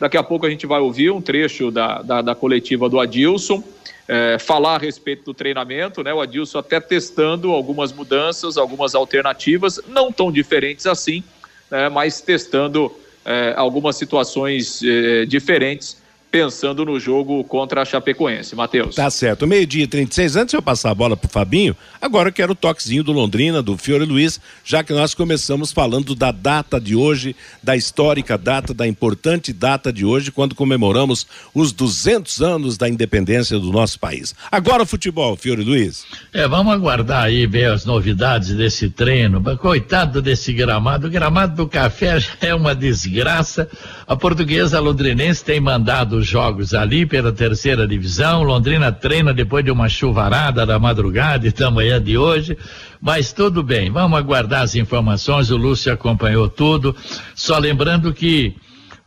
Daqui 0.00 0.16
a 0.16 0.22
pouco 0.22 0.44
a 0.44 0.50
gente 0.50 0.66
vai 0.66 0.80
ouvir 0.80 1.12
um 1.12 1.20
trecho 1.20 1.70
da, 1.70 2.02
da, 2.02 2.22
da 2.22 2.34
coletiva 2.34 2.88
do 2.88 2.98
Adilson, 2.98 3.62
é, 4.08 4.38
falar 4.38 4.76
a 4.76 4.78
respeito 4.78 5.24
do 5.24 5.34
treinamento, 5.34 6.02
né? 6.02 6.12
O 6.12 6.20
Adilson 6.20 6.58
até 6.58 6.80
testando 6.80 7.52
algumas 7.52 7.92
mudanças, 7.92 8.56
algumas 8.56 8.94
alternativas, 8.94 9.80
não 9.88 10.12
tão 10.12 10.30
diferentes 10.32 10.86
assim, 10.86 11.22
né? 11.70 11.88
mas 11.88 12.20
testando 12.20 12.92
é, 13.24 13.54
algumas 13.56 13.96
situações 13.96 14.82
é, 14.82 15.24
diferentes 15.24 16.01
pensando 16.32 16.86
no 16.86 16.98
jogo 16.98 17.44
contra 17.44 17.82
a 17.82 17.84
Chapecoense. 17.84 18.56
Matheus. 18.56 18.94
Tá 18.94 19.10
certo. 19.10 19.46
Meio-dia 19.46 19.84
e 19.84 19.86
36. 19.86 20.34
Antes 20.36 20.52
de 20.52 20.56
eu 20.56 20.62
passar 20.62 20.90
a 20.90 20.94
bola 20.94 21.14
pro 21.14 21.28
Fabinho, 21.28 21.76
agora 22.00 22.30
eu 22.30 22.32
quero 22.32 22.52
o 22.52 22.56
toquezinho 22.56 23.04
do 23.04 23.12
Londrina, 23.12 23.62
do 23.62 23.76
Fiore 23.76 24.06
Luiz, 24.06 24.40
já 24.64 24.82
que 24.82 24.94
nós 24.94 25.12
começamos 25.12 25.72
falando 25.72 26.14
da 26.14 26.32
data 26.32 26.80
de 26.80 26.96
hoje, 26.96 27.36
da 27.62 27.76
histórica 27.76 28.38
data, 28.38 28.72
da 28.72 28.88
importante 28.88 29.52
data 29.52 29.92
de 29.92 30.06
hoje, 30.06 30.32
quando 30.32 30.54
comemoramos 30.54 31.26
os 31.54 31.70
200 31.70 32.40
anos 32.40 32.78
da 32.78 32.88
independência 32.88 33.58
do 33.58 33.70
nosso 33.70 34.00
país. 34.00 34.34
Agora 34.50 34.84
o 34.84 34.86
futebol, 34.86 35.36
Fiore 35.36 35.62
Luiz. 35.62 36.06
É, 36.32 36.48
vamos 36.48 36.72
aguardar 36.72 37.24
aí 37.24 37.46
ver 37.46 37.70
as 37.70 37.84
novidades 37.84 38.56
desse 38.56 38.88
treino. 38.88 39.42
Coitado 39.58 40.22
desse 40.22 40.50
gramado. 40.54 41.08
O 41.08 41.10
gramado 41.10 41.56
do 41.56 41.68
café 41.68 42.18
já 42.20 42.32
é 42.40 42.54
uma 42.54 42.74
desgraça. 42.74 43.68
A 44.06 44.16
portuguesa 44.16 44.80
londrinense 44.80 45.44
tem 45.44 45.60
mandado 45.60 46.21
os 46.22 46.28
jogos 46.28 46.72
ali 46.72 47.04
pela 47.04 47.32
terceira 47.32 47.86
divisão. 47.86 48.44
Londrina 48.44 48.92
treina 48.92 49.34
depois 49.34 49.64
de 49.64 49.70
uma 49.70 49.88
chuvarada 49.88 50.64
da 50.64 50.78
madrugada 50.78 51.46
e 51.46 51.52
da 51.52 51.70
manhã 51.70 52.00
de 52.00 52.16
hoje. 52.16 52.56
Mas 53.00 53.32
tudo 53.32 53.62
bem, 53.62 53.90
vamos 53.90 54.16
aguardar 54.16 54.62
as 54.62 54.76
informações. 54.76 55.50
O 55.50 55.56
Lúcio 55.56 55.92
acompanhou 55.92 56.48
tudo. 56.48 56.96
Só 57.34 57.58
lembrando 57.58 58.14
que 58.14 58.54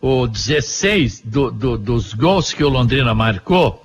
o 0.02 0.28
16 0.28 1.22
do, 1.26 1.50
do, 1.50 1.78
dos 1.78 2.14
gols 2.14 2.54
que 2.54 2.64
o 2.64 2.70
Londrina 2.70 3.16
marcou. 3.16 3.82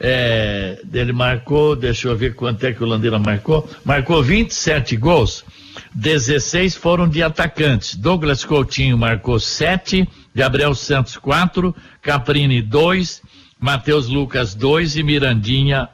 É, 0.00 0.80
ele 0.92 1.12
marcou, 1.12 1.74
deixa 1.74 2.06
eu 2.06 2.16
ver 2.16 2.34
quanto 2.34 2.64
é 2.64 2.72
que 2.72 2.84
o 2.84 2.86
Londrina 2.86 3.18
marcou. 3.18 3.68
Marcou 3.84 4.22
27 4.22 4.96
gols. 4.96 5.44
16 5.94 6.76
foram 6.76 7.08
de 7.08 7.22
atacantes. 7.22 7.94
Douglas 7.94 8.44
Coutinho 8.44 8.98
marcou 8.98 9.40
7, 9.40 10.06
Gabriel 10.38 10.72
Santos 10.76 11.16
4, 11.16 11.74
Caprini 12.00 12.62
2, 12.62 13.22
Matheus 13.58 14.06
Lucas 14.06 14.54
2 14.54 14.98
e 14.98 15.02
Mirandinha 15.02 15.88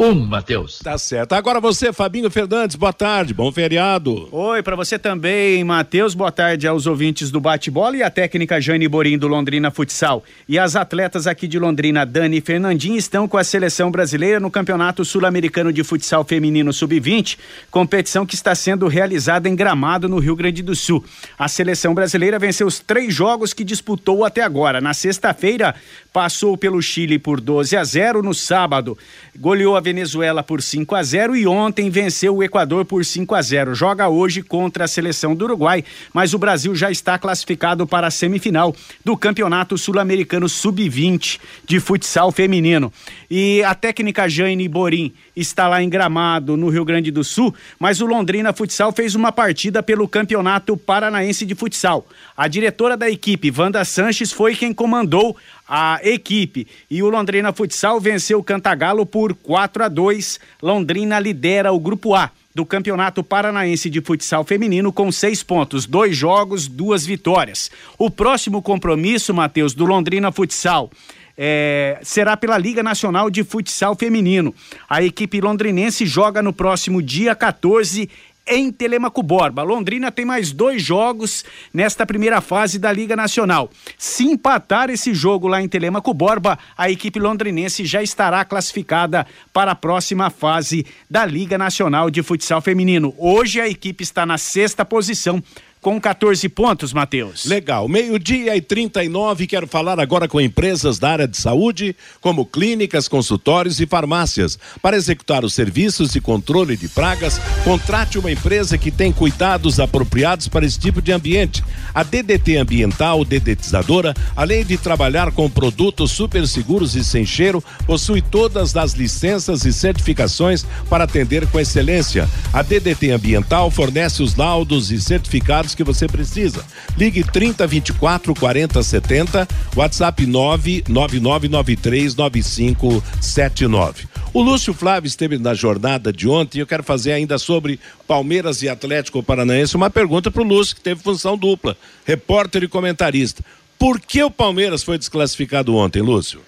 1, 0.00 0.02
um, 0.02 0.14
Matheus. 0.14 0.78
Tá 0.78 0.96
certo. 0.96 1.34
Agora 1.34 1.60
você, 1.60 1.92
Fabinho 1.92 2.30
Fernandes, 2.30 2.74
boa 2.74 2.90
tarde, 2.90 3.34
bom 3.34 3.52
feriado. 3.52 4.30
Oi, 4.32 4.62
para 4.62 4.74
você 4.74 4.98
também, 4.98 5.62
Matheus, 5.62 6.14
boa 6.14 6.32
tarde 6.32 6.66
aos 6.66 6.86
ouvintes 6.86 7.30
do 7.30 7.38
bate-bola 7.38 7.98
e 7.98 8.02
a 8.02 8.08
técnica 8.08 8.58
Jane 8.58 8.88
Borim 8.88 9.18
do 9.18 9.28
Londrina 9.28 9.70
Futsal. 9.70 10.24
E 10.48 10.58
as 10.58 10.74
atletas 10.74 11.26
aqui 11.26 11.46
de 11.46 11.58
Londrina, 11.58 12.06
Dani 12.06 12.38
e 12.38 12.40
Fernandinho, 12.40 12.96
estão 12.96 13.28
com 13.28 13.36
a 13.36 13.44
seleção 13.44 13.90
brasileira 13.90 14.40
no 14.40 14.50
Campeonato 14.50 15.04
Sul-Americano 15.04 15.70
de 15.70 15.84
Futsal 15.84 16.24
Feminino 16.24 16.72
Sub-20, 16.72 17.36
competição 17.70 18.24
que 18.24 18.34
está 18.34 18.54
sendo 18.54 18.88
realizada 18.88 19.50
em 19.50 19.54
Gramado, 19.54 20.08
no 20.08 20.18
Rio 20.18 20.34
Grande 20.34 20.62
do 20.62 20.74
Sul. 20.74 21.04
A 21.38 21.46
seleção 21.46 21.92
brasileira 21.92 22.38
venceu 22.38 22.66
os 22.66 22.78
três 22.78 23.12
jogos 23.14 23.52
que 23.52 23.62
disputou 23.62 24.24
até 24.24 24.40
agora. 24.40 24.80
Na 24.80 24.94
sexta-feira, 24.94 25.74
passou 26.12 26.56
pelo 26.56 26.82
Chile 26.82 27.18
por 27.18 27.40
12 27.40 27.76
a 27.76 27.84
0, 27.84 28.22
no 28.22 28.34
sábado, 28.34 28.98
goleou 29.38 29.76
a 29.76 29.80
Venezuela 29.80 30.42
por 30.42 30.60
5 30.60 30.94
a 30.94 31.02
0 31.02 31.36
e 31.36 31.46
ontem 31.46 31.88
venceu 31.88 32.36
o 32.36 32.42
Equador 32.42 32.84
por 32.84 33.04
5 33.04 33.34
a 33.34 33.42
0. 33.42 33.74
Joga 33.74 34.08
hoje 34.08 34.42
contra 34.42 34.84
a 34.84 34.88
seleção 34.88 35.34
do 35.34 35.44
Uruguai, 35.44 35.84
mas 36.12 36.34
o 36.34 36.38
Brasil 36.38 36.74
já 36.74 36.90
está 36.90 37.18
classificado 37.18 37.86
para 37.86 38.08
a 38.08 38.10
semifinal 38.10 38.74
do 39.04 39.16
Campeonato 39.16 39.78
Sul-Americano 39.78 40.48
Sub-20 40.48 41.38
de 41.66 41.78
futsal 41.78 42.32
feminino. 42.32 42.92
E 43.30 43.62
a 43.62 43.74
técnica 43.74 44.28
Jane 44.28 44.68
Borim 44.68 45.12
está 45.40 45.66
lá 45.68 45.82
em 45.82 45.88
Gramado, 45.88 46.56
no 46.56 46.68
Rio 46.68 46.84
Grande 46.84 47.10
do 47.10 47.24
Sul, 47.24 47.54
mas 47.78 48.00
o 48.00 48.06
Londrina 48.06 48.52
Futsal 48.52 48.92
fez 48.92 49.14
uma 49.14 49.32
partida 49.32 49.82
pelo 49.82 50.08
Campeonato 50.08 50.76
Paranaense 50.76 51.46
de 51.46 51.54
Futsal. 51.54 52.06
A 52.36 52.48
diretora 52.48 52.96
da 52.96 53.10
equipe, 53.10 53.52
Wanda 53.56 53.84
Sanches, 53.84 54.32
foi 54.32 54.54
quem 54.54 54.72
comandou 54.72 55.36
a 55.68 56.00
equipe. 56.02 56.66
E 56.90 57.02
o 57.02 57.08
Londrina 57.08 57.52
Futsal 57.52 58.00
venceu 58.00 58.38
o 58.38 58.44
Cantagalo 58.44 59.06
por 59.06 59.34
4 59.34 59.84
a 59.84 59.88
2. 59.88 60.40
Londrina 60.62 61.18
lidera 61.18 61.72
o 61.72 61.78
grupo 61.78 62.14
A 62.14 62.30
do 62.54 62.66
Campeonato 62.66 63.22
Paranaense 63.22 63.88
de 63.88 64.00
Futsal 64.00 64.44
Feminino 64.44 64.92
com 64.92 65.10
seis 65.12 65.42
pontos, 65.42 65.86
dois 65.86 66.16
jogos, 66.16 66.66
duas 66.66 67.06
vitórias. 67.06 67.70
O 67.96 68.10
próximo 68.10 68.60
compromisso, 68.60 69.32
Matheus, 69.32 69.72
do 69.72 69.86
Londrina 69.86 70.32
Futsal. 70.32 70.90
É, 71.36 71.98
será 72.02 72.36
pela 72.36 72.58
Liga 72.58 72.82
Nacional 72.82 73.30
de 73.30 73.42
Futsal 73.42 73.94
Feminino. 73.96 74.54
A 74.88 75.02
equipe 75.02 75.40
londrinense 75.40 76.06
joga 76.06 76.42
no 76.42 76.52
próximo 76.52 77.02
dia 77.02 77.34
14 77.34 78.08
em 78.50 78.72
Telemaco 78.72 79.22
Borba. 79.22 79.62
Londrina 79.62 80.10
tem 80.10 80.24
mais 80.24 80.50
dois 80.50 80.82
jogos 80.82 81.44
nesta 81.72 82.04
primeira 82.04 82.40
fase 82.40 82.78
da 82.78 82.92
Liga 82.92 83.14
Nacional. 83.14 83.70
Se 83.96 84.24
empatar 84.24 84.90
esse 84.90 85.14
jogo 85.14 85.46
lá 85.46 85.62
em 85.62 85.68
Telemaco 85.68 86.12
Borba, 86.12 86.58
a 86.76 86.90
equipe 86.90 87.20
londrinense 87.20 87.84
já 87.84 88.02
estará 88.02 88.44
classificada 88.44 89.24
para 89.52 89.70
a 89.70 89.76
próxima 89.76 90.30
fase 90.30 90.84
da 91.08 91.24
Liga 91.24 91.56
Nacional 91.56 92.10
de 92.10 92.22
Futsal 92.22 92.60
Feminino. 92.60 93.14
Hoje 93.16 93.60
a 93.60 93.68
equipe 93.68 94.02
está 94.02 94.26
na 94.26 94.36
sexta 94.36 94.84
posição 94.84 95.40
com 95.80 95.98
14 95.98 96.46
pontos, 96.50 96.92
Matheus. 96.92 97.46
Legal. 97.46 97.88
Meio-dia 97.88 98.54
e 98.54 98.60
39, 98.60 99.46
quero 99.46 99.66
falar 99.66 99.98
agora 99.98 100.28
com 100.28 100.40
empresas 100.40 100.98
da 100.98 101.10
área 101.10 101.28
de 101.28 101.36
saúde, 101.36 101.96
como 102.20 102.44
clínicas, 102.44 103.08
consultórios 103.08 103.80
e 103.80 103.86
farmácias. 103.86 104.58
Para 104.82 104.96
executar 104.96 105.44
os 105.44 105.54
serviços 105.54 106.12
de 106.12 106.20
controle 106.20 106.76
de 106.76 106.88
pragas, 106.88 107.40
contrate 107.64 108.18
uma 108.18 108.30
empresa 108.30 108.76
que 108.76 108.90
tem 108.90 109.10
cuidados 109.10 109.80
apropriados 109.80 110.48
para 110.48 110.66
esse 110.66 110.78
tipo 110.78 111.00
de 111.00 111.12
ambiente. 111.12 111.64
A 111.94 112.02
DDT 112.02 112.58
Ambiental, 112.58 113.24
dedetizadora, 113.24 114.14
além 114.36 114.64
de 114.64 114.76
trabalhar 114.76 115.32
com 115.32 115.48
produtos 115.48 116.10
super 116.10 116.46
seguros 116.46 116.94
e 116.94 117.02
sem 117.02 117.24
cheiro, 117.24 117.64
possui 117.86 118.20
todas 118.20 118.76
as 118.76 118.92
licenças 118.92 119.64
e 119.64 119.72
certificações 119.72 120.64
para 120.90 121.04
atender 121.04 121.46
com 121.46 121.58
excelência. 121.58 122.28
A 122.52 122.62
DDT 122.62 123.12
Ambiental 123.12 123.70
fornece 123.70 124.22
os 124.22 124.36
laudos 124.36 124.90
e 124.90 125.00
certificados 125.00 125.69
que 125.76 125.84
você 125.84 126.06
precisa. 126.06 126.64
Ligue 126.96 127.24
30 127.24 127.66
24 127.66 128.34
40 128.34 128.82
70, 128.82 129.48
WhatsApp 129.76 130.26
99993 130.26 132.14
9579. 132.14 134.08
O 134.32 134.42
Lúcio 134.42 134.72
Flávio 134.72 135.08
esteve 135.08 135.38
na 135.38 135.54
jornada 135.54 136.12
de 136.12 136.28
ontem 136.28 136.58
e 136.58 136.60
eu 136.60 136.66
quero 136.66 136.84
fazer 136.84 137.12
ainda 137.12 137.36
sobre 137.38 137.80
Palmeiras 138.06 138.62
e 138.62 138.68
Atlético 138.68 139.22
Paranaense 139.22 139.74
uma 139.76 139.90
pergunta 139.90 140.30
para 140.30 140.42
o 140.42 140.44
Lúcio, 140.44 140.76
que 140.76 140.82
teve 140.82 141.02
função 141.02 141.36
dupla, 141.36 141.76
repórter 142.04 142.62
e 142.62 142.68
comentarista. 142.68 143.44
Por 143.78 144.00
que 144.00 144.22
o 144.22 144.30
Palmeiras 144.30 144.82
foi 144.82 144.98
desclassificado 144.98 145.74
ontem, 145.74 146.00
Lúcio? 146.00 146.40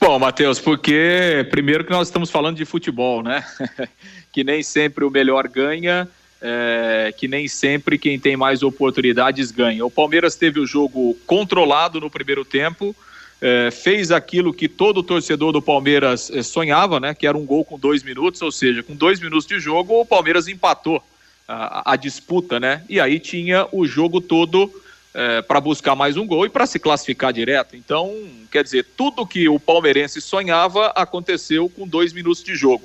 Bom, 0.00 0.18
Matheus, 0.18 0.60
porque 0.60 1.46
primeiro 1.50 1.84
que 1.84 1.90
nós 1.90 2.08
estamos 2.08 2.30
falando 2.30 2.56
de 2.56 2.64
futebol, 2.64 3.22
né? 3.22 3.44
que 4.32 4.44
nem 4.44 4.62
sempre 4.62 5.04
o 5.04 5.10
melhor 5.10 5.48
ganha, 5.48 6.08
é, 6.46 7.14
que 7.16 7.26
nem 7.26 7.48
sempre 7.48 7.96
quem 7.96 8.20
tem 8.20 8.36
mais 8.36 8.62
oportunidades 8.62 9.50
ganha. 9.50 9.84
O 9.86 9.90
Palmeiras 9.90 10.36
teve 10.36 10.60
o 10.60 10.66
jogo 10.66 11.16
controlado 11.26 11.98
no 11.98 12.10
primeiro 12.10 12.44
tempo, 12.44 12.94
é, 13.40 13.70
fez 13.70 14.10
aquilo 14.10 14.52
que 14.52 14.68
todo 14.68 15.02
torcedor 15.02 15.52
do 15.52 15.62
Palmeiras 15.62 16.30
é, 16.30 16.42
sonhava, 16.42 17.00
né? 17.00 17.14
Que 17.14 17.26
era 17.26 17.36
um 17.36 17.46
gol 17.46 17.64
com 17.64 17.78
dois 17.78 18.02
minutos, 18.02 18.42
ou 18.42 18.52
seja, 18.52 18.82
com 18.82 18.94
dois 18.94 19.20
minutos 19.20 19.46
de 19.46 19.58
jogo, 19.58 19.98
o 19.98 20.04
Palmeiras 20.04 20.46
empatou 20.46 21.02
a, 21.48 21.92
a 21.92 21.96
disputa, 21.96 22.60
né? 22.60 22.84
E 22.90 23.00
aí 23.00 23.18
tinha 23.18 23.66
o 23.72 23.86
jogo 23.86 24.20
todo 24.20 24.70
é, 25.14 25.40
para 25.40 25.62
buscar 25.62 25.94
mais 25.94 26.18
um 26.18 26.26
gol 26.26 26.44
e 26.44 26.50
para 26.50 26.66
se 26.66 26.78
classificar 26.78 27.32
direto. 27.32 27.74
Então, 27.74 28.14
quer 28.50 28.62
dizer, 28.62 28.86
tudo 28.94 29.26
que 29.26 29.48
o 29.48 29.58
palmeirense 29.58 30.20
sonhava 30.20 30.88
aconteceu 30.88 31.70
com 31.70 31.88
dois 31.88 32.12
minutos 32.12 32.44
de 32.44 32.54
jogo. 32.54 32.84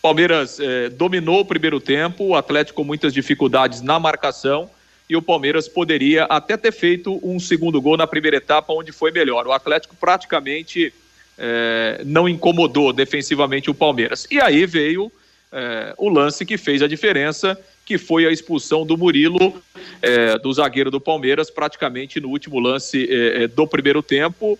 Palmeiras 0.00 0.60
é, 0.60 0.88
dominou 0.88 1.40
o 1.40 1.44
primeiro 1.44 1.80
tempo, 1.80 2.24
o 2.24 2.36
Atlético 2.36 2.76
com 2.76 2.84
muitas 2.84 3.12
dificuldades 3.12 3.80
na 3.82 3.98
marcação 3.98 4.70
e 5.08 5.16
o 5.16 5.22
Palmeiras 5.22 5.66
poderia 5.66 6.24
até 6.24 6.56
ter 6.56 6.72
feito 6.72 7.18
um 7.22 7.40
segundo 7.40 7.80
gol 7.80 7.96
na 7.96 8.06
primeira 8.06 8.36
etapa, 8.36 8.72
onde 8.72 8.92
foi 8.92 9.10
melhor. 9.10 9.46
O 9.46 9.52
Atlético 9.52 9.96
praticamente 9.96 10.92
é, 11.36 12.02
não 12.04 12.28
incomodou 12.28 12.92
defensivamente 12.92 13.70
o 13.70 13.74
Palmeiras. 13.74 14.26
E 14.30 14.38
aí 14.40 14.66
veio 14.66 15.10
é, 15.50 15.94
o 15.96 16.08
lance 16.08 16.44
que 16.44 16.58
fez 16.58 16.82
a 16.82 16.86
diferença, 16.86 17.58
que 17.86 17.96
foi 17.96 18.26
a 18.26 18.30
expulsão 18.30 18.84
do 18.84 18.98
Murilo, 18.98 19.60
é, 20.02 20.38
do 20.38 20.52
zagueiro 20.52 20.90
do 20.90 21.00
Palmeiras, 21.00 21.50
praticamente 21.50 22.20
no 22.20 22.28
último 22.28 22.60
lance 22.60 23.08
é, 23.10 23.44
é 23.44 23.48
do 23.48 23.66
primeiro 23.66 24.02
tempo. 24.02 24.58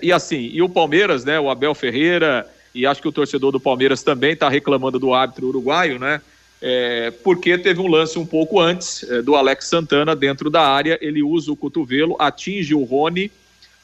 E 0.00 0.12
assim, 0.12 0.48
e 0.52 0.62
o 0.62 0.68
Palmeiras, 0.68 1.24
né, 1.24 1.40
o 1.40 1.50
Abel 1.50 1.74
Ferreira, 1.74 2.48
e 2.76 2.86
acho 2.86 3.00
que 3.00 3.08
o 3.08 3.12
torcedor 3.12 3.52
do 3.52 3.60
Palmeiras 3.60 4.02
também 4.02 4.32
está 4.32 4.48
reclamando 4.48 4.98
do 4.98 5.14
árbitro 5.14 5.48
uruguaio, 5.48 5.98
né? 5.98 6.20
É, 6.60 7.10
porque 7.22 7.58
teve 7.58 7.80
um 7.80 7.86
lance 7.86 8.18
um 8.18 8.24
pouco 8.24 8.60
antes 8.60 9.02
é, 9.04 9.20
do 9.20 9.34
Alex 9.34 9.66
Santana 9.66 10.16
dentro 10.16 10.48
da 10.48 10.62
área, 10.62 10.98
ele 11.02 11.22
usa 11.22 11.52
o 11.52 11.56
cotovelo, 11.56 12.16
atinge 12.18 12.74
o 12.74 12.82
Rony, 12.82 13.30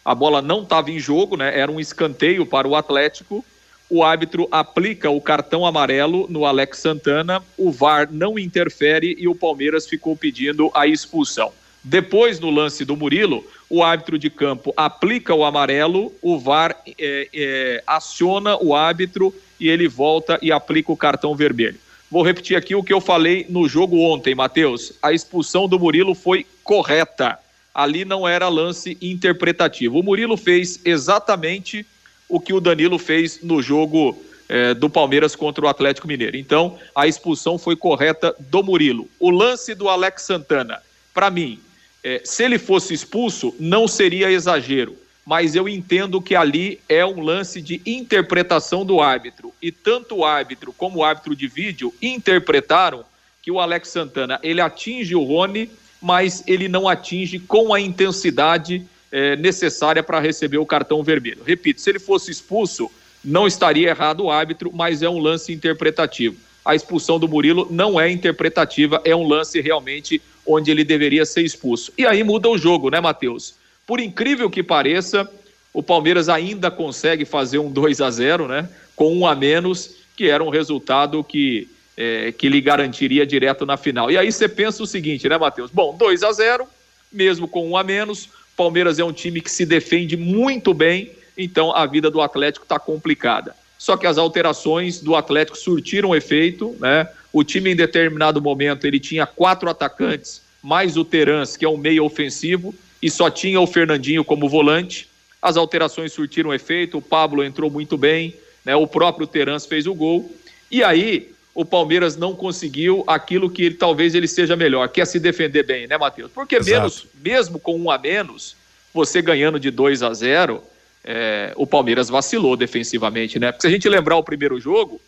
a 0.05 0.15
bola 0.15 0.41
não 0.41 0.63
estava 0.63 0.91
em 0.91 0.99
jogo, 0.99 1.37
né? 1.37 1.59
Era 1.59 1.71
um 1.71 1.79
escanteio 1.79 2.47
para 2.47 2.67
o 2.67 2.75
Atlético 2.75 3.45
o 3.93 4.03
árbitro 4.03 4.49
aplica 4.51 5.11
o 5.11 5.21
cartão 5.21 5.67
amarelo 5.67 6.27
no 6.31 6.47
Alex 6.47 6.79
Santana, 6.79 7.43
o 7.59 7.71
VAR 7.71 8.09
não 8.11 8.39
interfere 8.39 9.15
e 9.19 9.29
o 9.29 9.35
Palmeiras 9.35 9.87
ficou 9.87 10.17
pedindo 10.17 10.71
a 10.73 10.87
expulsão. 10.87 11.53
Depois, 11.85 12.39
no 12.39 12.51
lance 12.51 12.85
do 12.85 12.97
Murilo, 12.97 13.45
o 13.69 13.83
árbitro 13.83 14.19
de 14.19 14.31
campo 14.31 14.73
aplica 14.77 15.35
o 15.35 15.45
amarelo, 15.45 16.13
o 16.23 16.39
VAR 16.39 16.77
é, 16.87 17.29
é, 17.33 17.83
aciona 17.87 18.57
o 18.57 18.75
árbitro 18.75 19.35
e 19.59 19.69
ele 19.69 19.89
volta 19.89 20.39
e 20.41 20.53
aplica 20.53 20.93
o 20.93 20.97
cartão 20.97 21.35
vermelho. 21.35 21.79
Vou 22.11 22.23
repetir 22.23 22.57
aqui 22.57 22.75
o 22.75 22.83
que 22.83 22.93
eu 22.93 23.01
falei 23.01 23.47
no 23.49 23.67
jogo 23.69 23.99
ontem, 23.99 24.35
Matheus. 24.35 24.93
A 25.03 25.13
expulsão 25.13 25.67
do 25.67 25.79
Murilo 25.79 26.15
foi 26.15 26.47
correta. 26.63 27.39
Ali 27.75 28.05
não 28.05 28.29
era 28.29 28.49
lance 28.49 28.99
interpretativo. 29.01 29.99
O 29.99 30.03
Murilo 30.03 30.37
fez 30.37 30.79
exatamente 30.85 31.87
o 32.29 32.39
que 32.39 32.53
o 32.53 32.61
Danilo 32.61 32.99
fez 32.99 33.41
no 33.43 33.63
jogo 33.63 34.23
é, 34.49 34.75
do 34.75 34.91
Palmeiras 34.91 35.35
contra 35.35 35.65
o 35.65 35.69
Atlético 35.69 36.07
Mineiro. 36.07 36.37
Então, 36.37 36.79
a 36.95 37.07
expulsão 37.07 37.57
foi 37.57 37.75
correta 37.75 38.37
do 38.39 38.63
Murilo. 38.63 39.09
O 39.19 39.31
lance 39.31 39.75
do 39.75 39.89
Alex 39.89 40.23
Santana, 40.23 40.83
para 41.15 41.31
mim, 41.31 41.59
é, 42.03 42.21
se 42.25 42.45
ele 42.45 42.59
fosse 42.59 42.93
expulso, 42.93 43.55
não 43.59 43.87
seria 43.87 44.31
exagero. 44.31 44.97
Mas 45.25 45.55
eu 45.55 45.69
entendo 45.69 46.21
que 46.21 46.35
ali 46.35 46.81
é 46.89 47.07
um 47.07 47.21
lance 47.21 47.63
de 47.63 47.81
interpretação 47.87 48.85
do 48.85 49.01
árbitro. 49.01 49.53
E 49.63 49.71
tanto 49.71 50.17
o 50.17 50.25
árbitro 50.25 50.73
como 50.73 50.99
o 50.99 51.05
árbitro 51.05 51.37
de 51.37 51.47
vídeo 51.47 51.95
interpretaram 52.03 53.05
que 53.41 53.51
o 53.51 53.61
Alex 53.61 53.89
Santana 53.89 54.41
ele 54.43 54.61
atinge 54.61 55.15
o 55.15 55.23
Rony, 55.23 55.71
mas 56.01 56.43
ele 56.47 56.69
não 56.69 56.89
atinge 56.89 57.39
com 57.39 57.73
a 57.73 57.81
intensidade 57.81 58.85
é, 59.13 59.37
necessária 59.37 60.03
para 60.03 60.19
receber 60.19 60.59
o 60.59 60.67
cartão 60.67 61.05
vermelho. 61.05 61.45
Repito, 61.45 61.81
se 61.81 61.91
ele 61.91 62.01
fosse 62.01 62.31
expulso, 62.31 62.91
não 63.25 63.47
estaria 63.47 63.91
errado 63.91 64.25
o 64.25 64.31
árbitro, 64.31 64.73
mas 64.75 65.03
é 65.03 65.09
um 65.09 65.19
lance 65.19 65.53
interpretativo. 65.53 66.37
A 66.65 66.75
expulsão 66.75 67.19
do 67.19 67.29
Murilo 67.29 67.69
não 67.71 68.01
é 68.01 68.11
interpretativa, 68.11 69.01
é 69.05 69.15
um 69.15 69.27
lance 69.27 69.61
realmente 69.61 70.21
onde 70.47 70.71
ele 70.71 70.85
deveria 70.85 71.25
ser 71.25 71.43
expulso. 71.43 71.93
E 71.97 72.07
aí 72.07 72.23
muda 72.23 72.49
o 72.49 72.59
jogo, 72.59 72.91
né, 72.91 73.01
Matheus? 73.01 73.55
Por 73.87 74.01
incrível 74.01 74.51
que 74.51 74.63
pareça, 74.63 75.29
o 75.73 75.83
Palmeiras 75.83 76.29
ainda 76.29 76.71
consegue 76.71 77.25
fazer 77.25 77.59
um 77.59 77.71
2 77.71 78.01
a 78.01 78.11
0 78.11 78.49
né? 78.49 78.69
Com 78.95 79.15
um 79.17 79.27
a 79.27 79.35
menos, 79.35 79.97
que 80.17 80.29
era 80.29 80.43
um 80.43 80.51
resultado 80.51 81.23
que, 81.25 81.69
é, 81.97 82.33
que 82.33 82.49
lhe 82.49 82.61
garantiria 82.61 83.27
direto 83.27 83.65
na 83.65 83.77
final. 83.77 84.11
E 84.11 84.19
aí 84.19 84.31
você 84.31 84.49
pensa 84.49 84.83
o 84.83 84.87
seguinte, 84.87 85.29
né, 85.29 85.39
Matheus? 85.39 85.71
Bom, 85.71 85.97
2 85.97 86.23
a 86.23 86.33
0 86.33 86.67
mesmo 87.13 87.47
com 87.47 87.69
um 87.69 87.77
a 87.77 87.85
menos, 87.85 88.31
Palmeiras 88.57 88.99
é 88.99 89.05
um 89.05 89.13
time 89.13 89.41
que 89.41 89.51
se 89.51 89.67
defende 89.67 90.17
muito 90.17 90.73
bem, 90.73 91.13
então 91.37 91.75
a 91.75 91.85
vida 91.87 92.11
do 92.11 92.21
Atlético 92.21 92.65
está 92.65 92.79
complicada. 92.79 93.55
Só 93.79 93.97
que 93.97 94.07
as 94.07 94.19
alterações 94.19 95.01
do 95.01 95.17
Atlético 95.17 95.59
surtiram 95.59 96.15
efeito, 96.15 96.77
né? 96.79 97.09
O 97.33 97.43
time 97.43 97.71
em 97.71 97.77
determinado 97.77 98.43
momento 98.43 98.87
ele 98.87 99.01
tinha 99.01 99.27
quatro 99.27 99.71
atacantes, 99.71 100.43
mais 100.63 100.97
o 100.97 101.05
Terans, 101.05 101.57
que 101.57 101.65
é 101.65 101.69
um 101.69 101.77
meio 101.77 102.05
ofensivo, 102.05 102.75
e 103.03 103.11
só 103.11 103.31
tinha 103.31 103.61
o 103.61 103.67
Fernandinho 103.67 104.25
como 104.25 104.49
volante. 104.49 105.09
As 105.41 105.57
alterações 105.57 106.13
surtiram 106.13 106.55
efeito, 106.55 106.99
o 106.99 107.03
Pablo 107.03 107.43
entrou 107.43 107.71
muito 107.71 107.97
bem, 107.97 108.35
né? 108.65 108.77
O 108.77 108.87
próprio 108.87 109.27
Terans 109.27 109.67
fez 109.67 109.87
o 109.87 109.95
gol. 109.95 110.31
E 110.71 110.85
aí, 110.85 111.33
o 111.55 111.65
Palmeiras 111.65 112.17
não 112.17 112.35
conseguiu 112.35 113.05
aquilo 113.07 113.51
que 113.51 113.65
ele, 113.65 113.75
talvez 113.75 114.15
ele 114.15 114.29
seja 114.29 114.57
melhor, 114.57 114.89
que 114.89 115.01
é 115.01 115.05
se 115.05 115.19
defender 115.19 115.65
bem, 115.65 115.87
né, 115.87 115.99
Matheus? 115.99 116.31
Porque 116.33 116.61
menos, 116.61 117.07
mesmo 117.23 117.59
com 117.59 117.77
um 117.77 117.91
a 117.91 117.99
menos, 117.99 118.57
você 118.95 119.21
ganhando 119.21 119.59
de 119.59 119.71
2 119.71 120.03
a 120.03 120.15
0, 120.15 120.63
é, 121.05 121.53
o 121.57 121.67
Palmeiras 121.67 122.09
vacilou 122.09 122.57
defensivamente, 122.57 123.39
né? 123.39 123.51
Porque 123.51 123.63
se 123.63 123.67
a 123.67 123.71
gente 123.71 123.89
lembrar 123.89 124.17
o 124.17 124.23
primeiro 124.23 124.61
jogo, 124.61 125.01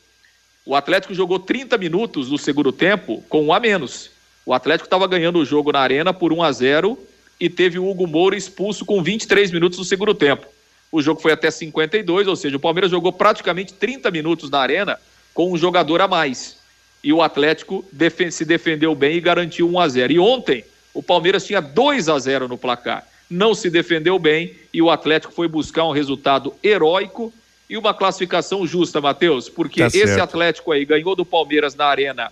o 0.66 0.74
Atlético 0.74 1.14
jogou 1.14 1.38
30 1.38 1.77
minutos 1.77 2.31
no 2.31 2.38
segundo 2.38 2.72
tempo 2.72 3.22
com 3.29 3.44
um 3.44 3.53
a 3.53 3.61
menos. 3.61 4.11
O 4.46 4.55
Atlético 4.55 4.87
estava 4.87 5.07
ganhando 5.07 5.38
o 5.38 5.44
jogo 5.44 5.70
na 5.70 5.81
arena 5.81 6.12
por 6.12 6.33
1 6.33 6.42
a 6.42 6.53
0 6.53 6.98
e 7.38 7.50
teve 7.50 7.79
o 7.79 7.88
Hugo 7.88 8.07
Moura 8.07 8.37
expulso 8.37 8.85
com 8.85 9.03
23 9.03 9.50
minutos 9.50 9.79
no 9.79 9.85
segundo 9.85 10.14
tempo. 10.14 10.46
O 10.90 11.03
jogo 11.03 11.20
foi 11.20 11.33
até 11.33 11.50
52, 11.50 12.29
ou 12.29 12.37
seja, 12.37 12.57
o 12.57 12.61
Palmeiras 12.61 12.90
jogou 12.90 13.12
praticamente 13.12 13.74
30 13.74 14.11
minutos 14.11 14.48
na 14.48 14.61
arena 14.61 14.98
com 15.35 15.53
um 15.53 15.59
jogador 15.59 16.00
a 16.00 16.09
mais. 16.09 16.57
E 17.03 17.12
o 17.12 17.20
Atlético 17.20 17.85
se 18.31 18.44
defendeu 18.44 18.94
bem 18.94 19.16
e 19.16 19.20
garantiu 19.20 19.68
1 19.68 19.81
a 19.81 19.88
0. 19.88 20.12
E 20.12 20.18
ontem 20.18 20.64
o 20.94 21.03
Palmeiras 21.03 21.44
tinha 21.44 21.61
2 21.61 22.09
a 22.09 22.18
0 22.18 22.48
no 22.48 22.57
placar. 22.57 23.07
Não 23.29 23.55
se 23.55 23.68
defendeu 23.68 24.18
bem 24.18 24.55
e 24.72 24.81
o 24.81 24.90
Atlético 24.90 25.35
foi 25.35 25.48
buscar 25.48 25.85
um 25.85 25.92
resultado 25.92 26.55
heróico 26.62 27.33
e 27.74 27.76
uma 27.76 27.92
classificação 27.92 28.64
justa, 28.64 29.00
Matheus, 29.00 29.48
porque 29.48 29.80
tá 29.80 29.88
esse 29.88 30.20
Atlético 30.20 30.70
aí 30.70 30.84
ganhou 30.84 31.16
do 31.16 31.24
Palmeiras 31.24 31.74
na 31.74 31.87
Arena. 31.87 32.30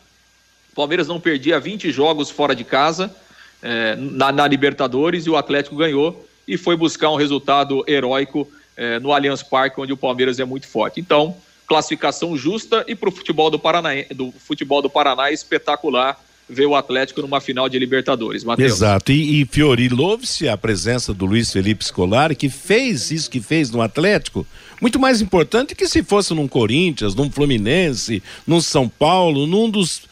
O 0.70 0.76
Palmeiras 0.76 1.08
não 1.08 1.18
perdia 1.18 1.58
20 1.58 1.90
jogos 1.90 2.30
fora 2.30 2.54
de 2.54 2.62
casa 2.62 3.12
é, 3.60 3.96
na, 3.96 4.30
na, 4.30 4.46
Libertadores 4.46 5.26
e 5.26 5.30
o 5.30 5.36
Atlético 5.36 5.74
ganhou 5.74 6.24
e 6.46 6.56
foi 6.56 6.76
buscar 6.76 7.10
um 7.10 7.16
resultado 7.16 7.84
heróico 7.88 8.48
é, 8.76 9.00
no 9.00 9.12
Allianz 9.12 9.42
Parque, 9.42 9.80
onde 9.80 9.92
o 9.92 9.96
Palmeiras 9.96 10.38
é 10.38 10.44
muito 10.44 10.68
forte. 10.68 11.00
Então, 11.00 11.36
classificação 11.66 12.36
justa 12.36 12.84
e 12.86 12.94
para 12.94 13.08
o 13.08 13.12
futebol 13.12 13.50
do 13.50 13.58
Paraná, 13.58 13.90
do 14.14 14.30
futebol 14.30 14.80
do 14.80 14.88
Paraná 14.88 15.32
espetacular 15.32 16.22
ver 16.48 16.66
o 16.66 16.74
Atlético 16.74 17.22
numa 17.22 17.40
final 17.40 17.68
de 17.68 17.78
Libertadores. 17.78 18.44
Mateus. 18.44 18.72
Exato. 18.72 19.12
E, 19.12 19.40
e 19.40 19.46
Fiori, 19.46 19.88
louve-se 19.88 20.48
a 20.48 20.56
presença 20.56 21.14
do 21.14 21.24
Luiz 21.24 21.52
Felipe 21.52 21.84
Scolari, 21.84 22.36
que 22.36 22.48
fez 22.48 23.10
isso 23.10 23.30
que 23.30 23.40
fez 23.40 23.70
no 23.70 23.80
Atlético, 23.80 24.46
muito 24.80 24.98
mais 24.98 25.20
importante 25.20 25.74
que 25.74 25.88
se 25.88 26.02
fosse 26.02 26.34
num 26.34 26.48
Corinthians, 26.48 27.14
num 27.14 27.30
Fluminense, 27.30 28.22
num 28.46 28.60
São 28.60 28.88
Paulo, 28.88 29.46
num 29.46 29.70
dos 29.70 30.02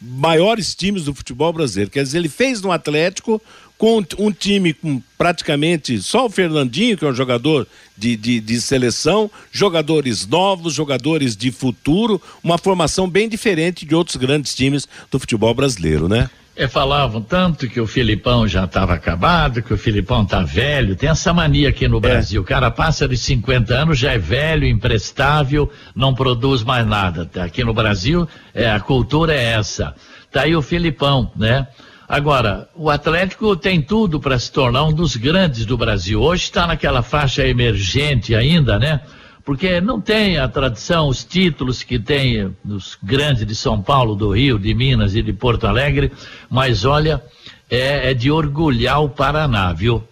maiores 0.00 0.74
times 0.74 1.04
do 1.04 1.14
futebol 1.14 1.52
brasileiro. 1.52 1.90
Quer 1.90 2.02
dizer, 2.02 2.18
ele 2.18 2.28
fez 2.28 2.62
no 2.62 2.72
Atlético 2.72 3.40
com 3.76 4.04
um 4.18 4.30
time 4.30 4.74
com 4.74 5.00
praticamente 5.16 6.02
só 6.02 6.26
o 6.26 6.30
Fernandinho, 6.30 6.98
que 6.98 7.04
é 7.04 7.08
um 7.08 7.14
jogador 7.14 7.66
de, 7.96 8.14
de, 8.14 8.38
de, 8.38 8.60
seleção, 8.60 9.30
jogadores 9.50 10.26
novos, 10.26 10.74
jogadores 10.74 11.34
de 11.34 11.50
futuro, 11.50 12.20
uma 12.44 12.58
formação 12.58 13.08
bem 13.08 13.26
diferente 13.26 13.86
de 13.86 13.94
outros 13.94 14.16
grandes 14.16 14.54
times 14.54 14.86
do 15.10 15.18
futebol 15.18 15.54
brasileiro, 15.54 16.08
né? 16.08 16.28
É, 16.60 16.68
falavam 16.68 17.22
tanto 17.22 17.66
que 17.66 17.80
o 17.80 17.86
Filipão 17.86 18.46
já 18.46 18.64
estava 18.64 18.92
acabado, 18.92 19.62
que 19.62 19.72
o 19.72 19.78
Filipão 19.78 20.26
tá 20.26 20.42
velho. 20.42 20.94
Tem 20.94 21.08
essa 21.08 21.32
mania 21.32 21.70
aqui 21.70 21.88
no 21.88 21.96
é. 21.96 22.00
Brasil. 22.00 22.42
O 22.42 22.44
cara 22.44 22.70
passa 22.70 23.08
de 23.08 23.16
50 23.16 23.72
anos, 23.72 23.98
já 23.98 24.12
é 24.12 24.18
velho, 24.18 24.66
imprestável, 24.66 25.72
não 25.96 26.14
produz 26.14 26.62
mais 26.62 26.86
nada. 26.86 27.30
Aqui 27.42 27.64
no 27.64 27.72
Brasil, 27.72 28.28
é, 28.52 28.70
a 28.70 28.78
cultura 28.78 29.32
é 29.32 29.52
essa. 29.52 29.94
Tá 30.30 30.42
aí 30.42 30.54
o 30.54 30.60
Filipão, 30.60 31.32
né? 31.34 31.66
Agora, 32.06 32.68
o 32.76 32.90
Atlético 32.90 33.56
tem 33.56 33.80
tudo 33.80 34.20
para 34.20 34.38
se 34.38 34.52
tornar 34.52 34.84
um 34.84 34.92
dos 34.92 35.16
grandes 35.16 35.64
do 35.64 35.78
Brasil. 35.78 36.20
Hoje 36.20 36.42
está 36.42 36.66
naquela 36.66 37.00
faixa 37.00 37.42
emergente 37.42 38.34
ainda, 38.34 38.78
né? 38.78 39.00
Porque 39.44 39.80
não 39.80 40.00
tem 40.00 40.38
a 40.38 40.48
tradição, 40.48 41.08
os 41.08 41.24
títulos 41.24 41.82
que 41.82 41.98
tem 41.98 42.54
os 42.64 42.98
grandes 43.02 43.46
de 43.46 43.54
São 43.54 43.80
Paulo, 43.80 44.14
do 44.14 44.30
Rio, 44.30 44.58
de 44.58 44.74
Minas 44.74 45.14
e 45.14 45.22
de 45.22 45.32
Porto 45.32 45.66
Alegre, 45.66 46.12
mas 46.48 46.84
olha, 46.84 47.22
é, 47.70 48.10
é 48.10 48.14
de 48.14 48.30
orgulhar 48.30 49.02
o 49.02 49.08
Paraná, 49.08 49.72
viu? 49.72 50.04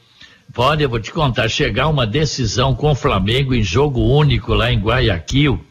Pode, 0.53 0.83
eu 0.83 0.89
vou 0.89 0.99
te 0.99 1.13
contar, 1.13 1.49
chegar 1.49 1.89
uma 1.89 2.07
decisão 2.07 2.75
com 2.75 2.91
o 2.91 2.95
Flamengo 2.95 3.55
em 3.55 3.63
jogo 3.63 4.01
único 4.01 4.55
lá 4.55 4.73
em 4.73 4.79
Guayaquil, 4.79 5.63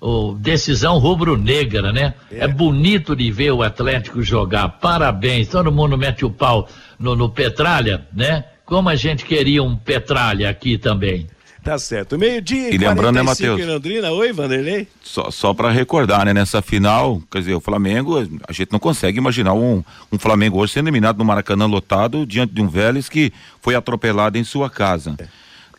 o 0.00 0.34
decisão 0.34 0.98
rubro-negra, 0.98 1.92
né? 1.92 2.14
É. 2.30 2.44
é. 2.44 2.48
bonito 2.48 3.14
de 3.14 3.30
ver 3.30 3.50
o 3.50 3.62
Atlético 3.62 4.22
jogar. 4.22 4.68
Parabéns. 4.80 5.48
Todo 5.48 5.70
mundo 5.70 5.98
mete 5.98 6.24
o 6.24 6.30
pau 6.30 6.66
no, 6.98 7.14
no 7.14 7.28
Petralha, 7.28 8.06
né? 8.12 8.44
Como 8.64 8.88
a 8.88 8.94
gente 8.94 9.24
queria 9.24 9.62
um 9.62 9.76
Petralha 9.76 10.48
aqui 10.48 10.78
também. 10.78 11.26
Tá 11.62 11.78
certo. 11.78 12.18
Meio-dia 12.18 12.74
e 12.74 12.78
lembrando, 12.78 13.16
né, 13.16 13.22
Matheus? 13.22 13.64
Londrina. 13.64 14.10
Oi, 14.10 14.32
Vanderlei. 14.32 14.88
Só, 15.02 15.30
só 15.30 15.52
para 15.52 15.70
recordar, 15.70 16.24
né, 16.24 16.32
nessa 16.32 16.62
final, 16.62 17.22
quer 17.30 17.40
dizer, 17.40 17.54
o 17.54 17.60
Flamengo, 17.60 18.18
a 18.48 18.52
gente 18.52 18.72
não 18.72 18.78
consegue 18.78 19.18
imaginar 19.18 19.52
um, 19.52 19.84
um 20.10 20.18
Flamengo 20.18 20.58
hoje 20.58 20.72
sendo 20.72 20.86
eliminado 20.86 21.18
no 21.18 21.24
Maracanã 21.24 21.66
lotado 21.66 22.24
diante 22.24 22.54
de 22.54 22.62
um 22.62 22.68
Vélez 22.68 23.08
que 23.08 23.32
foi 23.60 23.74
atropelado 23.74 24.38
em 24.38 24.44
sua 24.44 24.70
casa. 24.70 25.14
É. 25.18 25.26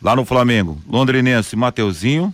Lá 0.01 0.15
no 0.15 0.25
Flamengo, 0.25 0.81
londrinense 0.87 1.55
Mateuzinho, 1.55 2.33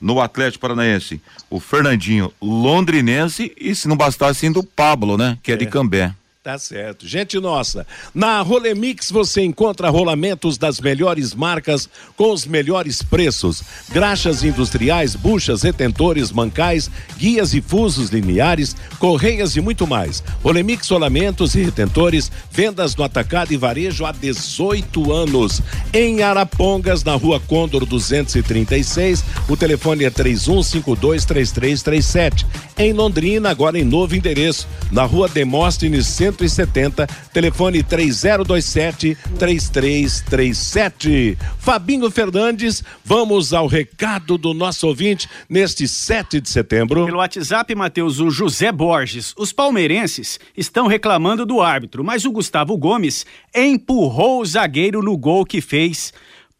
no 0.00 0.20
Atlético 0.20 0.62
Paranaense, 0.62 1.20
o 1.48 1.58
Fernandinho 1.58 2.32
londrinense 2.40 3.52
e 3.58 3.74
se 3.74 3.88
não 3.88 3.96
bastasse 3.96 4.46
ainda 4.46 4.60
o 4.60 4.64
Pablo, 4.64 5.16
né, 5.16 5.38
que 5.42 5.50
é, 5.50 5.54
é. 5.54 5.58
de 5.58 5.66
Cambé. 5.66 6.14
Tá 6.46 6.58
certo. 6.60 7.08
Gente 7.08 7.40
nossa, 7.40 7.84
na 8.14 8.40
Rolemix 8.40 9.10
você 9.10 9.42
encontra 9.42 9.90
rolamentos 9.90 10.56
das 10.56 10.80
melhores 10.80 11.34
marcas 11.34 11.88
com 12.16 12.30
os 12.30 12.46
melhores 12.46 13.02
preços. 13.02 13.64
Graxas 13.88 14.44
industriais, 14.44 15.16
buchas, 15.16 15.62
retentores, 15.62 16.30
mancais, 16.30 16.88
guias 17.18 17.52
e 17.52 17.60
fusos 17.60 18.10
lineares, 18.10 18.76
correias 19.00 19.56
e 19.56 19.60
muito 19.60 19.88
mais. 19.88 20.22
Rolemix 20.40 20.88
rolamentos 20.88 21.56
e 21.56 21.64
retentores, 21.64 22.30
vendas 22.48 22.94
no 22.94 23.02
atacado 23.02 23.52
e 23.52 23.56
varejo 23.56 24.06
há 24.06 24.12
18 24.12 25.12
anos. 25.12 25.60
Em 25.92 26.22
Arapongas, 26.22 27.02
na 27.02 27.16
rua 27.16 27.40
Condor 27.40 27.84
236, 27.84 29.24
o 29.48 29.56
telefone 29.56 30.04
é 30.04 30.10
31523337. 30.12 32.46
Em 32.78 32.92
Londrina, 32.92 33.50
agora 33.50 33.76
em 33.76 33.84
novo 33.84 34.14
endereço, 34.14 34.68
na 34.92 35.02
rua 35.02 35.28
Demóstenes 35.28 36.06
100 36.06 36.35
170, 36.36 37.06
telefone 37.32 37.82
3027 37.82 39.16
3337. 39.38 41.38
Fabinho 41.58 42.10
Fernandes, 42.10 42.82
vamos 43.04 43.52
ao 43.52 43.66
recado 43.66 44.36
do 44.36 44.52
nosso 44.52 44.86
ouvinte 44.86 45.28
neste 45.48 45.88
7 45.88 46.40
de 46.40 46.48
setembro. 46.48 47.06
Pelo 47.06 47.18
WhatsApp, 47.18 47.74
Matheus, 47.74 48.20
o 48.20 48.30
José 48.30 48.70
Borges. 48.70 49.34
Os 49.38 49.52
palmeirenses 49.52 50.38
estão 50.56 50.86
reclamando 50.86 51.46
do 51.46 51.60
árbitro, 51.60 52.04
mas 52.04 52.24
o 52.24 52.32
Gustavo 52.32 52.76
Gomes 52.76 53.24
empurrou 53.54 54.42
o 54.42 54.46
zagueiro 54.46 55.02
no 55.02 55.16
gol 55.16 55.44
que 55.44 55.60
fez 55.60 56.12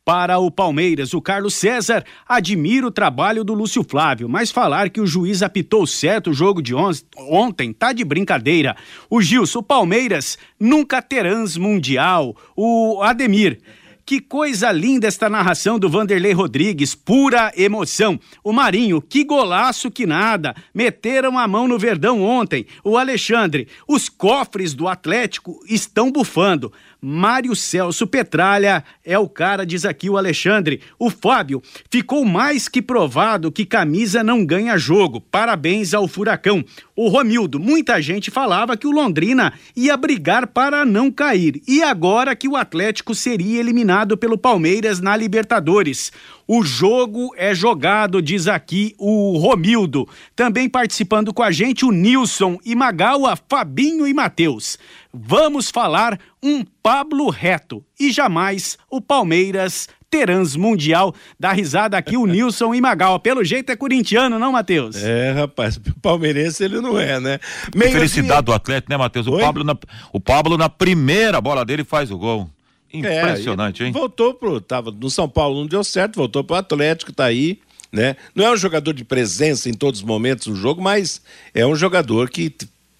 para 0.06 0.38
o 0.38 0.52
Palmeiras, 0.52 1.12
o 1.14 1.20
Carlos 1.20 1.54
César 1.54 2.04
admira 2.28 2.86
o 2.86 2.92
trabalho 2.92 3.42
do 3.42 3.52
Lúcio 3.52 3.82
Flávio, 3.82 4.28
mas 4.28 4.52
falar 4.52 4.88
que 4.88 5.00
o 5.00 5.06
juiz 5.06 5.42
apitou 5.42 5.84
certo 5.84 6.30
o 6.30 6.32
jogo 6.32 6.62
de 6.62 6.72
on 6.76 6.92
ontem 7.18 7.72
tá 7.72 7.92
de 7.92 8.04
brincadeira. 8.04 8.76
O 9.10 9.20
Gilson, 9.20 9.58
o 9.58 9.62
Palmeiras 9.64 10.38
nunca 10.60 11.02
terãs 11.02 11.56
mundial. 11.56 12.36
O 12.54 13.02
Ademir, 13.02 13.58
que 14.06 14.20
coisa 14.20 14.70
linda 14.70 15.08
esta 15.08 15.28
narração 15.28 15.80
do 15.80 15.90
Vanderlei 15.90 16.32
Rodrigues, 16.32 16.94
pura 16.94 17.52
emoção. 17.56 18.20
O 18.44 18.52
Marinho, 18.52 19.02
que 19.02 19.24
golaço 19.24 19.90
que 19.90 20.06
nada. 20.06 20.54
Meteram 20.72 21.36
a 21.36 21.48
mão 21.48 21.66
no 21.66 21.76
Verdão 21.76 22.22
ontem. 22.22 22.64
O 22.84 22.96
Alexandre, 22.96 23.66
os 23.88 24.08
cofres 24.08 24.72
do 24.72 24.86
Atlético 24.86 25.58
estão 25.68 26.12
bufando. 26.12 26.72
Mário 27.08 27.54
Celso 27.54 28.04
Petralha 28.04 28.82
é 29.04 29.16
o 29.16 29.28
cara, 29.28 29.64
diz 29.64 29.84
aqui 29.84 30.10
o 30.10 30.16
Alexandre. 30.16 30.80
O 30.98 31.08
Fábio 31.08 31.62
ficou 31.88 32.24
mais 32.24 32.68
que 32.68 32.82
provado 32.82 33.52
que 33.52 33.64
camisa 33.64 34.24
não 34.24 34.44
ganha 34.44 34.76
jogo. 34.76 35.20
Parabéns 35.20 35.94
ao 35.94 36.08
Furacão. 36.08 36.64
O 36.96 37.08
Romildo, 37.08 37.60
muita 37.60 38.00
gente 38.00 38.30
falava 38.30 38.74
que 38.74 38.86
o 38.86 38.90
Londrina 38.90 39.52
ia 39.76 39.94
brigar 39.98 40.46
para 40.46 40.82
não 40.82 41.12
cair. 41.12 41.60
E 41.68 41.82
agora 41.82 42.34
que 42.34 42.48
o 42.48 42.56
Atlético 42.56 43.14
seria 43.14 43.60
eliminado 43.60 44.16
pelo 44.16 44.38
Palmeiras 44.38 44.98
na 44.98 45.14
Libertadores. 45.14 46.10
O 46.48 46.62
jogo 46.62 47.34
é 47.36 47.54
jogado, 47.54 48.22
diz 48.22 48.48
aqui 48.48 48.94
o 48.96 49.36
Romildo. 49.36 50.08
Também 50.34 50.70
participando 50.70 51.34
com 51.34 51.42
a 51.42 51.50
gente 51.50 51.84
o 51.84 51.92
Nilson 51.92 52.58
e 52.64 52.74
Magawa, 52.74 53.36
Fabinho 53.46 54.06
e 54.06 54.14
Matheus. 54.14 54.78
Vamos 55.12 55.70
falar 55.70 56.18
um 56.42 56.64
Pablo 56.82 57.28
reto 57.28 57.84
e 57.98 58.10
jamais 58.10 58.78
o 58.88 59.02
Palmeiras 59.02 59.88
Terãs 60.10 60.56
Mundial. 60.56 61.14
Dá 61.38 61.52
risada 61.52 61.96
aqui 61.96 62.16
o 62.16 62.24
Nilson 62.26 62.74
e 62.74 62.80
Magal. 62.80 63.18
Pelo 63.20 63.44
jeito 63.44 63.70
é 63.70 63.76
corintiano, 63.76 64.38
não, 64.38 64.52
Matheus? 64.52 64.96
É, 64.96 65.32
rapaz, 65.32 65.78
palmeirense 66.02 66.64
ele 66.64 66.80
não 66.80 66.98
é, 66.98 67.20
né? 67.20 67.38
Meio 67.74 67.92
Felicidade 67.92 68.46
do 68.46 68.52
atleta, 68.52 68.86
né, 68.88 68.96
Matheus? 68.96 69.26
O 69.26 69.38
Pablo, 69.38 69.64
na, 69.64 69.76
o 70.12 70.20
Pablo, 70.20 70.56
na 70.56 70.68
primeira 70.68 71.40
bola 71.40 71.64
dele, 71.64 71.84
faz 71.84 72.10
o 72.10 72.18
gol. 72.18 72.48
Impressionante, 72.92 73.82
é, 73.82 73.86
hein? 73.86 73.92
Voltou 73.92 74.34
pro. 74.34 74.60
Tava 74.60 74.90
no 74.90 75.10
São 75.10 75.28
Paulo, 75.28 75.60
não 75.60 75.66
deu 75.66 75.84
certo, 75.84 76.16
voltou 76.16 76.42
pro 76.42 76.56
Atlético, 76.56 77.12
tá 77.12 77.24
aí. 77.24 77.58
Né? 77.92 78.16
Não 78.34 78.44
é 78.44 78.50
um 78.50 78.56
jogador 78.56 78.92
de 78.92 79.04
presença 79.04 79.68
em 79.68 79.72
todos 79.72 80.00
os 80.00 80.06
momentos 80.06 80.46
do 80.48 80.56
jogo, 80.56 80.82
mas 80.82 81.22
é 81.54 81.66
um 81.66 81.74
jogador 81.74 82.28
que 82.28 82.52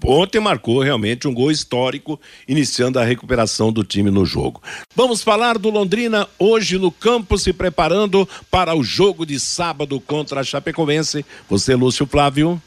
ontem 0.04 0.40
marcou 0.40 0.80
realmente 0.80 1.26
um 1.26 1.34
gol 1.34 1.50
histórico, 1.50 2.20
iniciando 2.46 2.98
a 2.98 3.04
recuperação 3.04 3.72
do 3.72 3.84
time 3.84 4.10
no 4.10 4.24
jogo. 4.24 4.62
Vamos 4.94 5.22
falar 5.22 5.58
do 5.58 5.70
Londrina 5.70 6.28
hoje 6.38 6.78
no 6.78 6.90
campo, 6.90 7.38
se 7.38 7.52
preparando 7.52 8.28
para 8.50 8.74
o 8.74 8.82
jogo 8.82 9.24
de 9.24 9.38
sábado 9.40 10.00
contra 10.00 10.40
a 10.40 10.44
Chapecoense. 10.44 11.24
Você, 11.48 11.74
Lúcio 11.74 12.06
Flávio. 12.06 12.60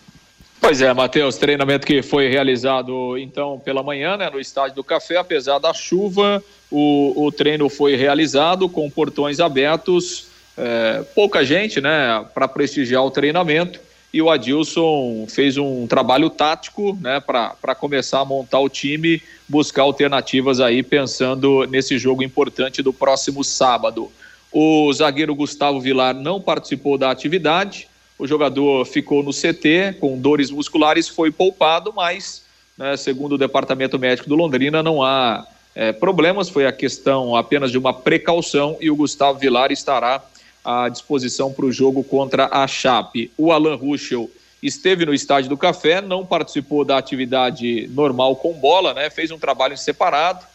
Pois 0.62 0.82
é, 0.82 0.94
Matheus, 0.94 1.38
treinamento 1.38 1.88
que 1.88 2.02
foi 2.02 2.28
realizado 2.28 3.18
então 3.18 3.58
pela 3.60 3.82
manhã, 3.82 4.18
né, 4.18 4.30
no 4.30 4.40
estádio 4.40 4.76
do 4.76 4.84
Café, 4.84 5.16
apesar 5.16 5.58
da 5.58 5.74
chuva, 5.74 6.44
o, 6.70 7.26
o 7.26 7.32
treino 7.32 7.70
foi 7.70 7.96
realizado 7.96 8.68
com 8.68 8.90
portões 8.90 9.40
abertos, 9.40 10.28
é, 10.58 11.02
pouca 11.16 11.46
gente, 11.46 11.80
né, 11.80 12.26
para 12.34 12.46
prestigiar 12.46 13.06
o 13.06 13.10
treinamento 13.10 13.80
e 14.12 14.22
o 14.22 14.30
Adilson 14.30 15.28
fez 15.28 15.58
um 15.58 15.86
trabalho 15.86 16.30
tático 16.30 16.98
né, 17.00 17.20
para 17.20 17.76
começar 17.76 18.22
a 18.22 18.26
montar 18.26 18.60
o 18.60 18.70
time, 18.70 19.22
buscar 19.48 19.84
alternativas 19.84 20.60
aí, 20.60 20.82
pensando 20.82 21.66
nesse 21.68 21.98
jogo 21.98 22.24
importante 22.24 22.82
do 22.82 22.92
próximo 22.92 23.44
sábado. 23.44 24.12
O 24.52 24.92
zagueiro 24.92 25.36
Gustavo 25.36 25.80
Vilar 25.80 26.16
não 26.16 26.42
participou 26.42 26.98
da 26.98 27.12
atividade, 27.12 27.88
o 28.18 28.26
jogador 28.26 28.84
ficou 28.86 29.22
no 29.22 29.32
CT 29.32 29.98
com 30.00 30.18
dores 30.18 30.50
musculares, 30.50 31.08
foi 31.08 31.32
poupado, 31.32 31.94
mas, 31.96 32.44
né, 32.76 32.98
segundo 32.98 33.34
o 33.34 33.38
departamento 33.38 34.00
médico 34.00 34.28
do 34.28 34.36
Londrina, 34.36 34.82
não 34.82 35.04
há 35.04 35.46
é, 35.76 35.92
problemas, 35.92 36.50
foi 36.50 36.66
a 36.66 36.72
questão 36.72 37.36
apenas 37.36 37.72
de 37.72 37.78
uma 37.78 37.94
precaução 37.94 38.76
e 38.82 38.90
o 38.90 38.96
Gustavo 38.96 39.38
Vilar 39.38 39.72
estará 39.72 40.22
à 40.64 40.90
disposição 40.90 41.52
para 41.52 41.66
o 41.66 41.72
jogo 41.72 42.04
contra 42.04 42.50
a 42.52 42.68
Chape. 42.68 43.32
O 43.38 43.52
Alan 43.52 43.76
Ruschel 43.76 44.30
esteve 44.62 45.06
no 45.06 45.14
estádio 45.14 45.50
do 45.50 45.58
Café, 45.58 46.02
não 46.02 46.26
participou 46.26 46.84
da 46.84 46.98
atividade 46.98 47.88
normal 47.94 48.36
com 48.36 48.54
bola, 48.54 48.94
né? 48.94 49.10
Fez 49.10 49.32
um 49.32 49.40
trabalho 49.40 49.78
separado, 49.78 50.46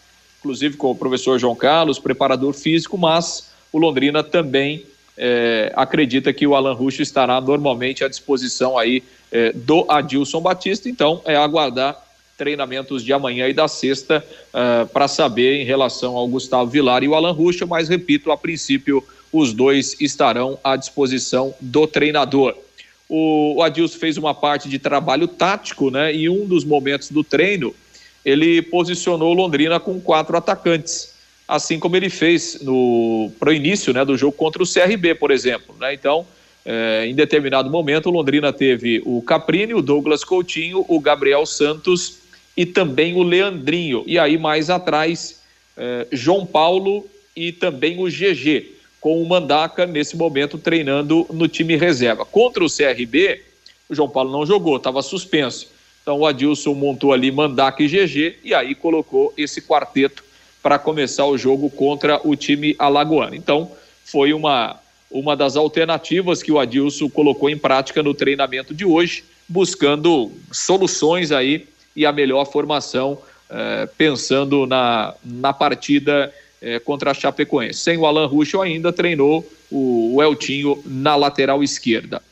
inclusive 0.40 0.76
com 0.76 0.90
o 0.90 0.94
professor 0.94 1.38
João 1.38 1.56
Carlos, 1.56 1.98
preparador 1.98 2.52
físico, 2.52 2.98
mas 2.98 3.50
o 3.72 3.78
Londrina 3.78 4.22
também 4.22 4.84
é, 5.16 5.72
acredita 5.74 6.32
que 6.32 6.46
o 6.46 6.54
Alan 6.54 6.74
Ruschel 6.74 7.02
estará 7.02 7.40
normalmente 7.40 8.04
à 8.04 8.08
disposição 8.08 8.76
aí 8.76 9.02
é, 9.32 9.52
do 9.52 9.86
Adilson 9.88 10.40
Batista, 10.40 10.88
então 10.88 11.22
é 11.24 11.34
aguardar 11.36 12.04
treinamentos 12.36 13.04
de 13.04 13.12
amanhã 13.12 13.48
e 13.48 13.52
da 13.52 13.68
sexta 13.68 14.24
uh, 14.52 14.86
para 14.88 15.06
saber 15.08 15.60
em 15.60 15.64
relação 15.64 16.16
ao 16.16 16.26
Gustavo 16.26 16.68
Vilar 16.70 17.02
e 17.02 17.08
o 17.08 17.14
Alan 17.14 17.32
Ruschel, 17.32 17.66
mas 17.66 17.88
repito, 17.88 18.32
a 18.32 18.36
princípio 18.36 19.04
os 19.34 19.52
dois 19.52 19.96
estarão 20.00 20.56
à 20.62 20.76
disposição 20.76 21.52
do 21.60 21.88
treinador. 21.88 22.54
O, 23.08 23.60
Adilson 23.62 23.98
fez 23.98 24.16
uma 24.16 24.32
parte 24.32 24.68
de 24.68 24.78
trabalho 24.78 25.26
tático, 25.26 25.90
né? 25.90 26.14
E 26.14 26.28
um 26.28 26.46
dos 26.46 26.64
momentos 26.64 27.10
do 27.10 27.24
treino, 27.24 27.74
ele 28.24 28.62
posicionou 28.62 29.34
Londrina 29.34 29.80
com 29.80 30.00
quatro 30.00 30.36
atacantes, 30.36 31.12
assim 31.48 31.80
como 31.80 31.96
ele 31.96 32.08
fez 32.08 32.60
no 32.62 33.32
pro 33.40 33.52
início, 33.52 33.92
né, 33.92 34.04
do 34.04 34.16
jogo 34.16 34.36
contra 34.36 34.62
o 34.62 34.66
CRB, 34.66 35.16
por 35.16 35.32
exemplo, 35.32 35.74
né? 35.80 35.92
Então, 35.92 36.24
é, 36.64 37.04
em 37.04 37.14
determinado 37.14 37.68
momento, 37.68 38.10
Londrina 38.10 38.52
teve 38.52 39.02
o 39.04 39.20
Caprini, 39.20 39.74
o 39.74 39.82
Douglas 39.82 40.22
Coutinho, 40.22 40.84
o 40.88 41.00
Gabriel 41.00 41.44
Santos 41.44 42.18
e 42.56 42.64
também 42.64 43.14
o 43.14 43.24
Leandrinho. 43.24 44.04
E 44.06 44.16
aí 44.16 44.38
mais 44.38 44.70
atrás, 44.70 45.42
é, 45.76 46.06
João 46.12 46.46
Paulo 46.46 47.04
e 47.36 47.50
também 47.50 48.00
o 48.00 48.06
GG 48.06 48.73
com 49.04 49.20
o 49.20 49.28
Mandaca 49.28 49.84
nesse 49.84 50.16
momento 50.16 50.56
treinando 50.56 51.26
no 51.30 51.46
time 51.46 51.76
reserva. 51.76 52.24
Contra 52.24 52.64
o 52.64 52.70
CRB, 52.74 53.42
o 53.86 53.94
João 53.94 54.08
Paulo 54.08 54.32
não 54.32 54.46
jogou, 54.46 54.78
estava 54.78 55.02
suspenso. 55.02 55.68
Então 56.00 56.20
o 56.20 56.26
Adilson 56.26 56.72
montou 56.72 57.12
ali 57.12 57.30
Mandaca 57.30 57.82
e 57.82 57.86
GG 57.86 58.36
e 58.42 58.54
aí 58.54 58.74
colocou 58.74 59.30
esse 59.36 59.60
quarteto 59.60 60.24
para 60.62 60.78
começar 60.78 61.26
o 61.26 61.36
jogo 61.36 61.68
contra 61.68 62.18
o 62.26 62.34
time 62.34 62.74
alagoano. 62.78 63.34
Então 63.34 63.70
foi 64.06 64.32
uma, 64.32 64.80
uma 65.10 65.36
das 65.36 65.54
alternativas 65.54 66.42
que 66.42 66.50
o 66.50 66.58
Adilson 66.58 67.10
colocou 67.10 67.50
em 67.50 67.58
prática 67.58 68.02
no 68.02 68.14
treinamento 68.14 68.72
de 68.72 68.86
hoje, 68.86 69.22
buscando 69.46 70.32
soluções 70.50 71.30
aí 71.30 71.68
e 71.94 72.06
a 72.06 72.12
melhor 72.12 72.46
formação, 72.46 73.18
eh, 73.50 73.86
pensando 73.98 74.66
na, 74.66 75.12
na 75.22 75.52
partida 75.52 76.32
eh, 76.64 76.78
contra 76.78 77.10
a 77.10 77.14
Chapecoense. 77.14 77.78
Sem 77.80 77.98
o 77.98 78.06
Alan 78.06 78.26
Ruschel 78.26 78.62
ainda 78.62 78.90
treinou 78.90 79.46
o, 79.70 80.14
o 80.14 80.22
Eltinho 80.22 80.82
na 80.86 81.14
lateral 81.14 81.62
esquerda. 81.62 82.22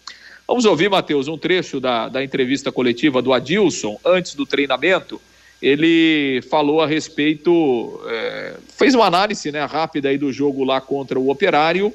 Vamos 0.48 0.64
ouvir, 0.64 0.88
Matheus, 0.88 1.28
um 1.28 1.36
trecho 1.36 1.78
da, 1.78 2.08
da 2.08 2.24
entrevista 2.24 2.72
coletiva 2.72 3.20
do 3.20 3.34
Adilson 3.34 3.98
antes 4.02 4.34
do 4.34 4.46
treinamento. 4.46 5.20
Ele 5.60 6.40
falou 6.50 6.80
a 6.80 6.86
respeito, 6.86 8.00
é, 8.08 8.54
fez 8.76 8.94
uma 8.94 9.04
análise 9.04 9.52
né, 9.52 9.64
rápida 9.66 10.08
aí 10.08 10.16
do 10.16 10.32
jogo 10.32 10.64
lá 10.64 10.80
contra 10.80 11.20
o 11.20 11.30
Operário 11.30 11.92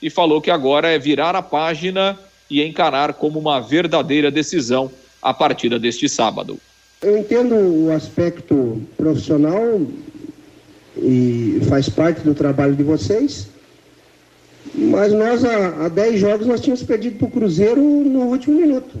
e 0.00 0.08
falou 0.08 0.40
que 0.40 0.50
agora 0.50 0.88
é 0.88 0.98
virar 0.98 1.36
a 1.36 1.42
página 1.42 2.18
e 2.50 2.62
encarar 2.62 3.12
como 3.12 3.38
uma 3.38 3.60
verdadeira 3.60 4.30
decisão 4.30 4.90
a 5.22 5.34
partida 5.34 5.78
deste 5.78 6.08
sábado. 6.08 6.58
Eu 7.02 7.18
entendo 7.18 7.54
o 7.54 7.92
aspecto 7.92 8.82
profissional 8.96 9.80
e 10.96 11.60
faz 11.68 11.88
parte 11.88 12.20
do 12.20 12.34
trabalho 12.34 12.74
de 12.74 12.82
vocês, 12.82 13.48
mas 14.74 15.12
nós 15.12 15.44
há 15.44 15.88
10 15.88 16.20
jogos 16.20 16.46
nós 16.46 16.60
tínhamos 16.60 16.82
perdido 16.82 17.18
para 17.18 17.26
o 17.26 17.30
Cruzeiro 17.30 17.80
no 17.80 18.26
último 18.26 18.60
minuto. 18.60 18.98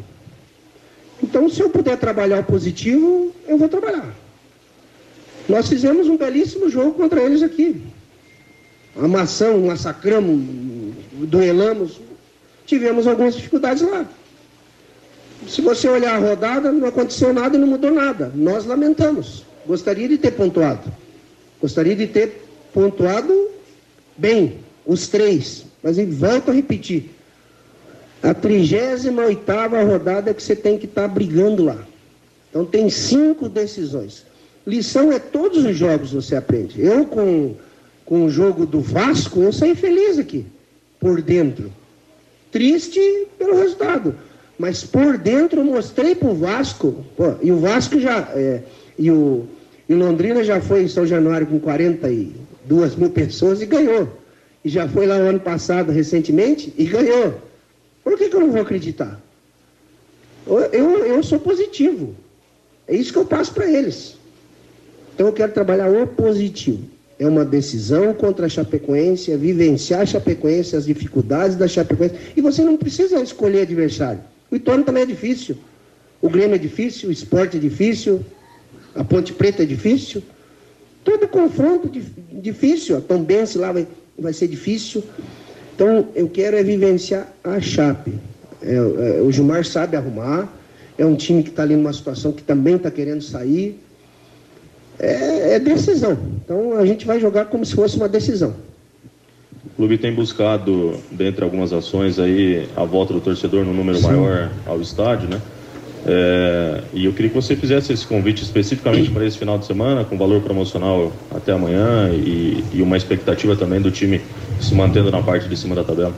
Então, 1.22 1.48
se 1.48 1.60
eu 1.60 1.70
puder 1.70 1.96
trabalhar 1.96 2.40
o 2.40 2.44
positivo, 2.44 3.32
eu 3.48 3.56
vou 3.56 3.68
trabalhar. 3.68 4.14
Nós 5.48 5.68
fizemos 5.68 6.08
um 6.08 6.16
belíssimo 6.16 6.68
jogo 6.68 6.92
contra 6.92 7.22
eles 7.22 7.42
aqui. 7.42 7.82
Amassamos, 8.96 9.64
massacramos, 9.64 10.40
duelamos. 11.12 12.00
Tivemos 12.66 13.06
algumas 13.06 13.34
dificuldades 13.34 13.82
lá. 13.82 14.06
Se 15.48 15.60
você 15.60 15.88
olhar 15.88 16.14
a 16.14 16.18
rodada, 16.18 16.72
não 16.72 16.88
aconteceu 16.88 17.32
nada 17.32 17.56
e 17.56 17.60
não 17.60 17.66
mudou 17.66 17.90
nada. 17.90 18.32
Nós 18.34 18.64
lamentamos. 18.64 19.44
Gostaria 19.66 20.08
de 20.08 20.16
ter 20.16 20.32
pontuado. 20.32 20.90
Gostaria 21.60 21.96
de 21.96 22.06
ter 22.06 22.44
pontuado 22.72 23.50
bem, 24.16 24.58
os 24.86 25.08
três. 25.08 25.64
Mas 25.82 25.96
volto 25.98 26.50
a 26.50 26.54
repetir. 26.54 27.10
A 28.22 28.32
38 28.32 29.42
rodada 29.86 30.30
é 30.30 30.34
que 30.34 30.42
você 30.42 30.56
tem 30.56 30.78
que 30.78 30.86
estar 30.86 31.02
tá 31.02 31.08
brigando 31.08 31.64
lá. 31.64 31.86
Então 32.48 32.64
tem 32.64 32.88
cinco 32.88 33.48
decisões. 33.48 34.24
Lição 34.66 35.12
é 35.12 35.18
todos 35.18 35.64
os 35.64 35.76
jogos 35.76 36.12
você 36.12 36.36
aprende. 36.36 36.80
Eu 36.80 37.04
com, 37.04 37.54
com 38.04 38.24
o 38.24 38.30
jogo 38.30 38.64
do 38.64 38.80
Vasco, 38.80 39.42
eu 39.42 39.52
saí 39.52 39.74
feliz 39.74 40.18
aqui, 40.18 40.46
por 40.98 41.20
dentro. 41.20 41.70
Triste 42.50 43.00
pelo 43.38 43.56
resultado. 43.56 44.14
Mas 44.58 44.84
por 44.84 45.18
dentro 45.18 45.60
eu 45.60 45.64
mostrei 45.64 46.14
pro 46.14 46.34
Vasco. 46.34 47.04
Pô, 47.16 47.34
e 47.42 47.50
o 47.52 47.58
Vasco 47.58 48.00
já. 48.00 48.20
É, 48.34 48.62
e 48.98 49.10
o 49.10 49.46
e 49.88 49.94
Londrina 49.94 50.42
já 50.42 50.60
foi 50.60 50.82
em 50.82 50.88
São 50.88 51.06
Januário 51.06 51.46
com 51.46 51.60
42 51.60 52.96
mil 52.96 53.10
pessoas 53.10 53.60
e 53.60 53.66
ganhou. 53.66 54.08
E 54.64 54.68
já 54.68 54.88
foi 54.88 55.06
lá 55.06 55.16
o 55.16 55.22
ano 55.22 55.40
passado, 55.40 55.92
recentemente, 55.92 56.72
e 56.78 56.84
ganhou. 56.84 57.34
Por 58.02 58.16
que, 58.16 58.28
que 58.28 58.36
eu 58.36 58.40
não 58.40 58.50
vou 58.50 58.62
acreditar? 58.62 59.20
Eu, 60.46 60.58
eu, 61.04 61.22
sou 61.22 61.38
positivo. 61.38 62.14
É 62.86 62.94
isso 62.94 63.12
que 63.12 63.18
eu 63.18 63.24
passo 63.24 63.52
para 63.52 63.70
eles. 63.70 64.16
Então 65.14 65.26
eu 65.26 65.32
quero 65.32 65.52
trabalhar 65.52 65.90
o 65.90 66.06
positivo. 66.06 66.84
É 67.18 67.26
uma 67.26 67.44
decisão 67.44 68.12
contra 68.12 68.46
a 68.46 68.48
Chapecoense, 68.48 69.32
é 69.32 69.36
vivenciar 69.36 70.00
a 70.00 70.06
Chapecoense, 70.06 70.76
as 70.76 70.86
dificuldades 70.86 71.56
da 71.56 71.68
Chapecoense. 71.68 72.14
E 72.36 72.40
você 72.40 72.62
não 72.62 72.76
precisa 72.76 73.22
escolher 73.22 73.62
adversário. 73.62 74.20
O 74.50 74.56
Itorno 74.56 74.84
também 74.84 75.04
é 75.04 75.06
difícil. 75.06 75.56
O 76.20 76.28
Grêmio 76.28 76.54
é 76.54 76.58
difícil, 76.58 77.10
o 77.10 77.12
esporte 77.12 77.58
é 77.58 77.60
difícil, 77.60 78.24
a 78.94 79.04
Ponte 79.04 79.32
Preta 79.32 79.62
é 79.62 79.66
difícil. 79.66 80.22
Todo 81.02 81.28
confronto 81.28 81.90
difícil. 82.32 82.96
A 82.96 83.00
Tombense 83.00 83.58
lá 83.58 83.72
vai, 83.72 83.86
vai 84.18 84.32
ser 84.32 84.48
difícil. 84.48 85.02
Então, 85.74 86.08
eu 86.14 86.28
quero 86.28 86.56
é 86.56 86.62
vivenciar 86.62 87.28
a 87.42 87.60
Chape. 87.60 88.14
É, 88.62 88.74
é, 88.74 89.22
o 89.22 89.30
Gilmar 89.30 89.64
sabe 89.64 89.96
arrumar, 89.96 90.48
é 90.96 91.04
um 91.04 91.16
time 91.16 91.42
que 91.42 91.50
está 91.50 91.62
ali 91.62 91.76
numa 91.76 91.92
situação 91.92 92.32
que 92.32 92.42
também 92.42 92.76
está 92.76 92.90
querendo 92.90 93.22
sair. 93.22 93.78
É, 94.98 95.54
é, 95.54 95.58
decisão. 95.58 96.16
Então, 96.44 96.78
a 96.78 96.86
gente 96.86 97.04
vai 97.04 97.18
jogar 97.18 97.46
como 97.46 97.64
se 97.64 97.74
fosse 97.74 97.96
uma 97.96 98.08
decisão. 98.08 98.54
O 99.66 99.76
clube 99.76 99.98
tem 99.98 100.14
buscado, 100.14 100.94
dentre 101.10 101.42
algumas 101.42 101.72
ações, 101.72 102.20
aí, 102.20 102.68
a 102.76 102.84
volta 102.84 103.12
do 103.12 103.20
torcedor 103.20 103.64
no 103.64 103.74
número 103.74 103.98
Sim. 103.98 104.06
maior 104.06 104.52
ao 104.64 104.80
estádio, 104.80 105.28
né? 105.28 105.40
É, 106.06 106.82
e 106.92 107.06
eu 107.06 107.12
queria 107.12 107.30
que 107.30 107.34
você 107.34 107.56
fizesse 107.56 107.92
esse 107.92 108.06
convite 108.06 108.42
especificamente 108.42 109.10
para 109.10 109.24
esse 109.24 109.38
final 109.38 109.58
de 109.58 109.64
semana, 109.64 110.04
com 110.04 110.18
valor 110.18 110.42
promocional 110.42 111.10
até 111.30 111.52
amanhã 111.52 112.10
e, 112.12 112.62
e, 112.74 112.82
uma 112.82 112.96
expectativa 112.96 113.56
também 113.56 113.80
do 113.80 113.90
time 113.90 114.20
se 114.60 114.74
mantendo 114.74 115.10
na 115.10 115.22
parte 115.22 115.48
de 115.48 115.56
cima 115.56 115.74
da 115.74 115.82
tabela. 115.82 116.12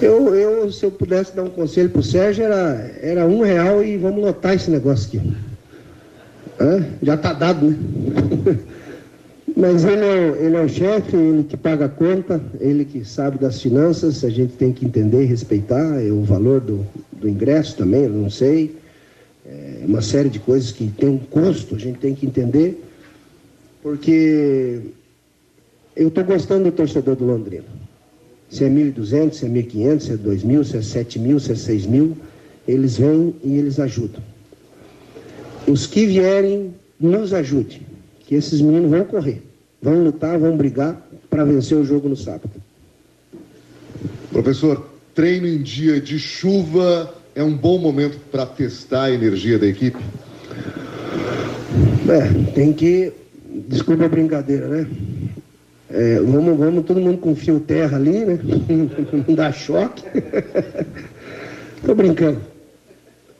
Eu, 0.00 0.34
eu 0.34 0.70
se 0.70 0.84
eu 0.84 0.90
pudesse 0.90 1.34
dar 1.34 1.42
um 1.42 1.48
conselho 1.48 1.88
para 1.88 2.00
o 2.00 2.04
Sérgio, 2.04 2.44
era, 2.44 2.90
era 3.00 3.26
um 3.26 3.40
real 3.40 3.82
e 3.82 3.96
vamos 3.96 4.22
lotar 4.22 4.54
esse 4.54 4.70
negócio 4.70 5.08
aqui. 5.08 5.32
Hã? 6.60 6.84
Já 7.02 7.14
está 7.14 7.32
dado, 7.32 7.66
né? 7.66 7.76
Mas 9.54 9.84
ele 9.84 10.04
é, 10.04 10.46
ele 10.46 10.56
é 10.56 10.60
o 10.62 10.68
chefe, 10.68 11.14
ele 11.14 11.44
que 11.44 11.58
paga 11.58 11.84
a 11.84 11.88
conta, 11.88 12.40
ele 12.58 12.86
que 12.86 13.04
sabe 13.04 13.38
das 13.38 13.60
finanças, 13.60 14.24
a 14.24 14.30
gente 14.30 14.54
tem 14.54 14.72
que 14.72 14.84
entender 14.84 15.24
e 15.24 15.26
respeitar 15.26 16.02
é 16.02 16.10
o 16.10 16.22
valor 16.22 16.60
do, 16.60 16.86
do 17.12 17.28
ingresso 17.28 17.76
também, 17.76 18.04
eu 18.04 18.10
não 18.10 18.30
sei 18.30 18.81
é 19.44 19.84
uma 19.84 20.00
série 20.00 20.28
de 20.28 20.38
coisas 20.38 20.70
que 20.70 20.86
tem 20.88 21.08
um 21.08 21.18
custo, 21.18 21.74
a 21.74 21.78
gente 21.78 21.98
tem 21.98 22.14
que 22.14 22.26
entender, 22.26 22.82
porque 23.82 24.80
eu 25.96 26.08
estou 26.08 26.24
gostando 26.24 26.64
do 26.64 26.72
torcedor 26.72 27.16
do 27.16 27.24
Londrina. 27.24 27.64
Se 28.48 28.64
é 28.64 28.68
1.200, 28.68 29.32
se 29.32 29.46
é 29.46 29.48
1.500, 29.48 30.00
se 30.00 30.12
é 30.12 30.16
2.000, 30.16 30.64
se 30.64 30.76
é 30.76 30.80
7.000, 30.80 31.40
se 31.40 31.52
é 31.52 31.54
6.000, 31.54 32.12
eles 32.68 32.96
vêm 32.98 33.34
e 33.42 33.56
eles 33.56 33.80
ajudam. 33.80 34.22
Os 35.66 35.86
que 35.86 36.06
vierem, 36.06 36.74
nos 37.00 37.32
ajudem, 37.32 37.80
que 38.20 38.34
esses 38.34 38.60
meninos 38.60 38.90
vão 38.90 39.04
correr, 39.04 39.42
vão 39.80 40.04
lutar, 40.04 40.38
vão 40.38 40.56
brigar 40.56 41.00
para 41.28 41.44
vencer 41.44 41.76
o 41.76 41.84
jogo 41.84 42.08
no 42.08 42.16
sábado. 42.16 42.50
Professor, 44.30 44.88
treino 45.14 45.46
em 45.46 45.62
dia 45.62 46.00
de 46.00 46.18
chuva 46.18 47.12
é 47.34 47.42
um 47.42 47.56
bom 47.56 47.78
momento 47.78 48.18
para 48.30 48.46
testar 48.46 49.04
a 49.04 49.10
energia 49.10 49.58
da 49.58 49.66
equipe? 49.66 49.98
É, 52.08 52.52
tem 52.52 52.72
que. 52.72 53.12
Desculpa 53.68 54.04
a 54.04 54.08
brincadeira, 54.08 54.66
né? 54.68 54.86
É, 55.90 56.18
vamos, 56.20 56.58
vamos 56.58 56.84
todo 56.86 57.00
mundo 57.00 57.18
com 57.18 57.34
fio 57.34 57.60
terra 57.60 57.96
ali, 57.96 58.24
né? 58.24 58.38
Não 59.28 59.34
dá 59.34 59.52
choque. 59.52 60.02
Tô 61.84 61.94
brincando. 61.94 62.40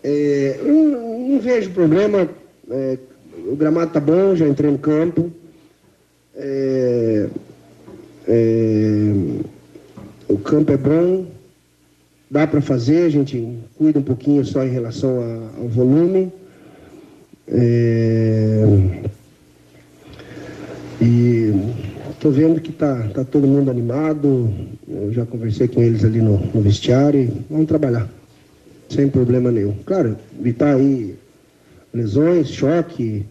É, 0.04 0.58
não, 0.64 1.28
não, 1.28 1.40
vejo 1.40 1.70
problema. 1.70 2.28
É, 2.70 2.98
o 3.46 3.54
gramado 3.54 3.92
tá 3.92 4.00
bom, 4.00 4.34
já 4.34 4.46
entrei 4.46 4.70
no 4.70 4.78
campo. 4.78 5.30
É, 6.34 7.28
é, 8.26 9.12
o 10.28 10.38
campo 10.38 10.72
é 10.72 10.76
bom, 10.76 11.26
dá 12.32 12.46
para 12.46 12.62
fazer, 12.62 13.04
a 13.04 13.10
gente 13.10 13.58
cuida 13.76 13.98
um 13.98 14.02
pouquinho 14.02 14.42
só 14.42 14.64
em 14.64 14.70
relação 14.70 15.20
a, 15.20 15.60
ao 15.60 15.68
volume. 15.68 16.32
É... 17.46 18.64
E 20.98 21.52
estou 22.10 22.32
vendo 22.32 22.58
que 22.58 22.70
está 22.70 22.96
tá 23.08 23.22
todo 23.22 23.46
mundo 23.46 23.70
animado. 23.70 24.50
Eu 24.88 25.12
já 25.12 25.26
conversei 25.26 25.68
com 25.68 25.82
eles 25.82 26.04
ali 26.04 26.22
no, 26.22 26.38
no 26.54 26.62
vestiário 26.62 27.30
vamos 27.50 27.66
trabalhar. 27.66 28.08
Sem 28.88 29.08
problema 29.08 29.50
nenhum. 29.52 29.74
Claro, 29.84 30.16
evitar 30.40 30.76
aí 30.76 31.14
lesões, 31.92 32.48
choque, 32.48 33.26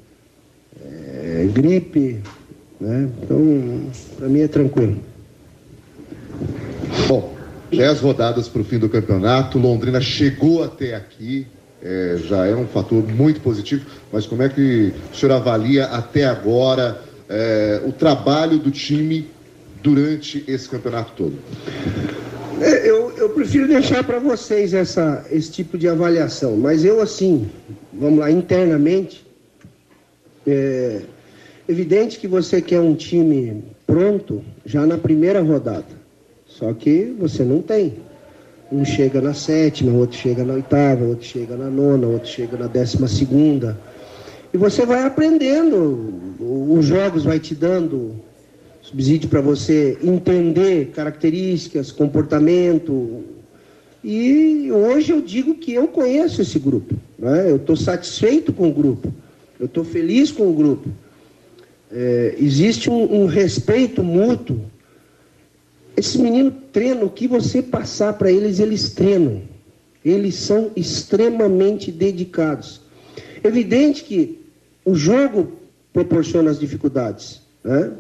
é, 0.80 1.50
gripe, 1.52 2.20
né? 2.80 3.10
Então, 3.24 3.82
para 4.18 4.28
mim 4.28 4.42
é 4.42 4.48
tranquilo. 4.48 4.98
Dez 7.72 8.02
rodadas 8.02 8.50
para 8.50 8.62
o 8.62 8.66
fim 8.66 8.78
do 8.78 8.90
campeonato. 8.90 9.58
Londrina 9.58 10.02
chegou 10.02 10.64
até 10.64 10.94
aqui, 10.94 11.48
é, 11.82 12.18
já 12.26 12.46
é 12.46 12.54
um 12.54 12.68
fator 12.68 13.02
muito 13.08 13.40
positivo. 13.40 13.86
Mas 14.12 14.26
como 14.26 14.44
é 14.44 14.50
que 14.50 14.94
o 15.12 15.16
senhor 15.16 15.34
avalia 15.34 15.86
até 15.86 16.26
agora 16.26 17.02
é, 17.30 17.82
o 17.86 17.92
trabalho 17.94 18.58
do 18.58 18.70
time 18.70 19.30
durante 19.82 20.44
esse 20.48 20.68
campeonato 20.68 21.14
todo? 21.16 21.34
É, 22.62 22.88
eu, 22.88 23.12
eu 23.18 23.30
prefiro 23.30 23.68
deixar 23.68 24.04
para 24.04 24.20
vocês 24.20 24.74
essa, 24.74 25.26
esse 25.32 25.52
tipo 25.52 25.78
de 25.78 25.88
avaliação. 25.88 26.58
Mas 26.58 26.84
eu, 26.84 27.02
assim, 27.02 27.50
vamos 27.94 28.20
lá, 28.20 28.30
internamente, 28.30 29.26
é 30.46 31.02
evidente 31.68 32.20
que 32.20 32.28
você 32.28 32.62
quer 32.62 32.82
um 32.82 32.96
time 32.96 33.64
pronto 33.88 34.44
já 34.66 34.86
na 34.86 34.98
primeira 34.98 35.42
rodada. 35.42 36.01
Só 36.62 36.72
que 36.74 37.12
você 37.18 37.44
não 37.44 37.60
tem. 37.60 37.96
Um 38.72 38.86
chega 38.86 39.20
na 39.20 39.34
sétima, 39.34 39.92
outro 39.98 40.16
chega 40.16 40.44
na 40.44 40.54
oitava, 40.54 41.04
outro 41.06 41.26
chega 41.26 41.58
na 41.58 41.72
nona, 41.72 42.06
outro 42.06 42.30
chega 42.30 42.56
na 42.56 42.68
décima 42.68 43.08
segunda. 43.08 43.76
E 44.54 44.58
você 44.58 44.86
vai 44.86 45.04
aprendendo, 45.04 46.14
os 46.40 46.86
jogos 46.86 47.24
vai 47.24 47.40
te 47.40 47.56
dando 47.56 48.16
subsídio 48.80 49.28
para 49.28 49.42
você 49.42 49.98
entender 50.04 50.92
características, 50.94 51.92
comportamento. 51.92 53.24
E 54.04 54.72
hoje 54.72 55.14
eu 55.14 55.22
digo 55.22 55.56
que 55.56 55.74
eu 55.74 55.88
conheço 55.88 56.44
esse 56.44 56.60
grupo. 56.60 56.94
Né? 57.18 57.50
Eu 57.50 57.56
estou 57.56 57.76
satisfeito 57.76 58.54
com 58.54 58.70
o 58.70 58.74
grupo. 58.74 59.12
Eu 59.60 59.66
estou 59.66 59.84
feliz 59.84 60.32
com 60.32 60.48
o 60.48 60.54
grupo. 60.54 60.90
É, 61.92 62.36
existe 62.38 62.88
um, 62.88 63.24
um 63.24 63.26
respeito 63.26 64.04
mútuo. 64.04 64.62
Esse 66.02 66.18
menino 66.18 66.52
treina, 66.74 67.06
o 67.06 67.12
que 67.12 67.28
você 67.28 67.62
passar 67.62 68.14
para 68.14 68.32
eles, 68.32 68.60
eles 68.60 68.90
treinam. 68.90 69.44
Eles 70.04 70.34
são 70.34 70.72
extremamente 70.76 71.92
dedicados. 71.92 72.82
Evidente 73.44 74.04
que 74.04 74.40
o 74.84 74.96
jogo 74.96 75.52
proporciona 75.94 76.50
as 76.50 76.60
dificuldades. 76.60 77.40
Né? 77.64 77.92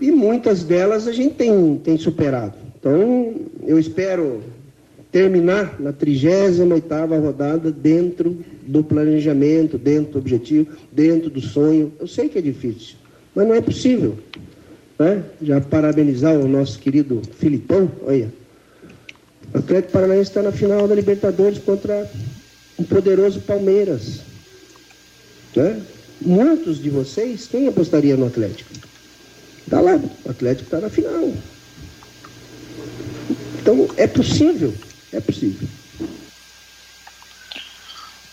E 0.00 0.10
muitas 0.10 0.64
delas 0.64 1.06
a 1.06 1.12
gente 1.12 1.36
tem, 1.36 1.80
tem 1.84 1.96
superado. 1.96 2.54
Então, 2.80 3.32
eu 3.64 3.78
espero 3.78 4.42
terminar 5.12 5.80
na 5.80 5.92
38ª 5.92 7.20
rodada 7.20 7.70
dentro 7.70 8.44
do 8.66 8.82
planejamento, 8.82 9.78
dentro 9.78 10.14
do 10.14 10.18
objetivo, 10.18 10.76
dentro 10.90 11.30
do 11.30 11.40
sonho. 11.40 11.92
Eu 12.00 12.08
sei 12.08 12.28
que 12.28 12.38
é 12.38 12.42
difícil, 12.42 12.96
mas 13.36 13.46
não 13.46 13.54
é 13.54 13.60
possível. 13.60 14.18
Né? 14.98 15.22
Já 15.40 15.60
parabenizar 15.60 16.34
o 16.34 16.48
nosso 16.48 16.78
querido 16.78 17.22
Filipão, 17.38 17.90
olha. 18.02 18.32
O 19.54 19.58
Atlético 19.58 19.92
Paranaense 19.92 20.30
está 20.30 20.42
na 20.42 20.52
final 20.52 20.86
da 20.86 20.94
Libertadores 20.94 21.58
contra 21.58 22.10
um 22.78 22.84
poderoso 22.84 23.40
Palmeiras. 23.40 24.20
Né? 25.54 25.80
Muitos 26.20 26.82
de 26.82 26.90
vocês, 26.90 27.46
quem 27.46 27.68
apostaria 27.68 28.16
no 28.16 28.26
Atlético? 28.26 28.70
Está 29.64 29.80
lá, 29.80 30.00
o 30.24 30.30
Atlético 30.30 30.64
está 30.64 30.80
na 30.80 30.90
final. 30.90 31.32
Então 33.60 33.88
é 33.96 34.06
possível, 34.06 34.74
é 35.12 35.20
possível. 35.20 35.68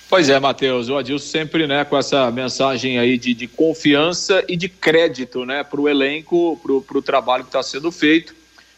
Pois 0.08 0.30
é, 0.30 0.40
Matheus, 0.40 0.88
o 0.88 0.98
Adilson 0.98 1.26
sempre 1.26 1.66
né, 1.66 1.84
com 1.84 1.98
essa 1.98 2.30
mensagem 2.30 3.00
aí 3.00 3.18
de, 3.18 3.34
de 3.34 3.48
confiança 3.48 4.44
e 4.48 4.56
de 4.56 4.70
crédito 4.70 5.46
né, 5.46 5.64
para 5.64 5.82
o 5.82 5.90
elenco, 5.90 6.60
para 6.88 6.98
o 6.98 7.02
trabalho 7.02 7.44
que 7.44 7.50
está 7.50 7.64
sendo 7.64 7.92
feito. 7.92 8.36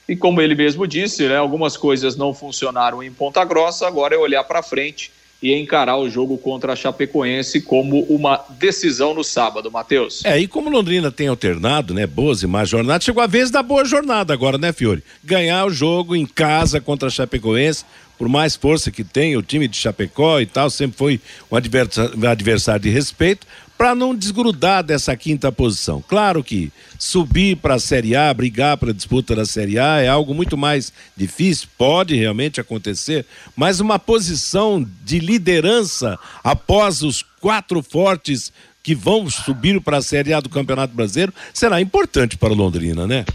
E 0.07 0.15
como 0.15 0.41
ele 0.41 0.55
mesmo 0.55 0.87
disse, 0.87 1.27
né, 1.27 1.35
algumas 1.35 1.75
coisas 1.75 2.15
não 2.15 2.33
funcionaram 2.33 3.03
em 3.03 3.11
Ponta 3.11 3.43
Grossa, 3.43 3.85
agora 3.85 4.15
é 4.15 4.17
olhar 4.17 4.43
para 4.45 4.63
frente 4.63 5.11
e 5.41 5.53
encarar 5.53 5.97
o 5.97 6.09
jogo 6.09 6.37
contra 6.37 6.73
a 6.73 6.75
Chapecoense 6.75 7.61
como 7.61 8.01
uma 8.03 8.43
decisão 8.49 9.13
no 9.13 9.23
sábado, 9.23 9.71
Matheus. 9.71 10.25
É, 10.25 10.39
e 10.39 10.47
como 10.47 10.69
Londrina 10.69 11.11
tem 11.11 11.27
alternado, 11.27 11.93
né, 11.93 12.07
boas 12.07 12.41
e 12.41 12.47
más 12.47 12.67
jornadas, 12.69 13.03
chegou 13.03 13.21
a 13.21 13.27
vez 13.27 13.51
da 13.51 13.61
boa 13.61 13.85
jornada 13.85 14.33
agora, 14.33 14.57
né, 14.57 14.73
Fiore? 14.73 15.03
Ganhar 15.23 15.65
o 15.65 15.69
jogo 15.69 16.15
em 16.15 16.25
casa 16.25 16.81
contra 16.81 17.09
a 17.09 17.11
Chapecoense, 17.11 17.85
por 18.17 18.27
mais 18.27 18.55
força 18.55 18.91
que 18.91 19.03
tem 19.03 19.37
o 19.37 19.41
time 19.41 19.67
de 19.67 19.77
Chapecó 19.77 20.39
e 20.39 20.45
tal, 20.45 20.69
sempre 20.69 20.97
foi 20.97 21.21
um 21.51 21.55
adversário, 21.55 22.17
um 22.17 22.27
adversário 22.27 22.81
de 22.81 22.89
respeito, 22.89 23.45
para 23.77 23.93
não 23.93 24.15
desgrudar 24.15 24.83
dessa 24.83 25.15
quinta 25.15 25.51
posição. 25.51 26.03
Claro 26.07 26.43
que 26.43 26.71
subir 26.97 27.57
para 27.57 27.75
a 27.75 27.79
Série 27.79 28.15
A, 28.15 28.33
brigar 28.33 28.75
para 28.75 28.89
a 28.89 28.93
disputa 28.93 29.35
da 29.35 29.45
Série 29.45 29.77
A 29.77 30.01
é 30.01 30.07
algo 30.07 30.33
muito 30.33 30.57
mais 30.57 30.91
difícil, 31.15 31.67
pode 31.77 32.15
realmente 32.15 32.59
acontecer, 32.59 33.23
mas 33.55 33.79
uma 33.79 33.99
posição 33.99 34.85
de 35.05 35.19
liderança 35.19 36.17
após 36.43 37.03
os 37.03 37.23
quatro 37.39 37.83
fortes 37.83 38.51
que 38.81 38.95
vão 38.95 39.29
subir 39.29 39.79
para 39.81 39.97
a 39.97 40.01
Série 40.01 40.33
A 40.33 40.39
do 40.39 40.49
Campeonato 40.49 40.95
Brasileiro 40.95 41.33
será 41.53 41.79
importante 41.79 42.35
para 42.35 42.53
o 42.53 42.55
Londrina, 42.55 43.05
né? 43.05 43.25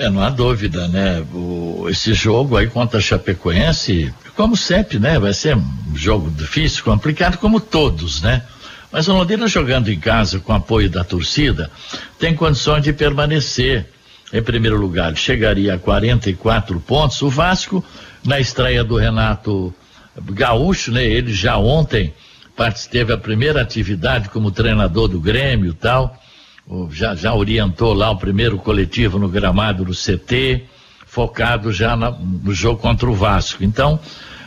É, 0.00 0.08
não 0.08 0.22
há 0.22 0.30
dúvida, 0.30 0.88
né? 0.88 1.20
O, 1.34 1.86
esse 1.90 2.14
jogo 2.14 2.56
aí 2.56 2.66
contra 2.66 2.98
a 2.98 3.02
Chapecoense, 3.02 4.10
como 4.34 4.56
sempre, 4.56 4.98
né? 4.98 5.18
Vai 5.18 5.34
ser 5.34 5.54
um 5.54 5.94
jogo 5.94 6.30
difícil, 6.30 6.82
complicado, 6.82 7.36
como 7.36 7.60
todos, 7.60 8.22
né? 8.22 8.42
Mas 8.90 9.08
o 9.08 9.12
Londrina 9.12 9.46
jogando 9.46 9.90
em 9.90 10.00
casa 10.00 10.40
com 10.40 10.54
apoio 10.54 10.88
da 10.88 11.04
torcida 11.04 11.70
tem 12.18 12.34
condições 12.34 12.82
de 12.82 12.94
permanecer 12.94 13.90
em 14.32 14.42
primeiro 14.42 14.78
lugar. 14.78 15.14
Chegaria 15.14 15.74
a 15.74 15.78
44 15.78 16.80
pontos. 16.80 17.20
O 17.20 17.28
Vasco, 17.28 17.84
na 18.24 18.40
estreia 18.40 18.82
do 18.82 18.96
Renato 18.96 19.74
Gaúcho, 20.30 20.92
né? 20.92 21.04
Ele 21.04 21.34
já 21.34 21.58
ontem 21.58 22.14
teve 22.90 23.12
a 23.12 23.18
primeira 23.18 23.60
atividade 23.60 24.30
como 24.30 24.50
treinador 24.50 25.08
do 25.08 25.20
Grêmio 25.20 25.72
e 25.72 25.74
tal 25.74 26.18
já, 26.90 27.14
já 27.14 27.34
orientou 27.34 27.92
lá 27.92 28.10
o 28.10 28.16
primeiro 28.16 28.58
coletivo 28.58 29.18
no 29.18 29.28
gramado 29.28 29.84
do 29.84 29.92
CT, 29.92 30.64
focado 31.06 31.72
já 31.72 31.96
na, 31.96 32.10
no 32.10 32.54
jogo 32.54 32.80
contra 32.80 33.10
o 33.10 33.14
Vasco. 33.14 33.64
Então, 33.64 33.98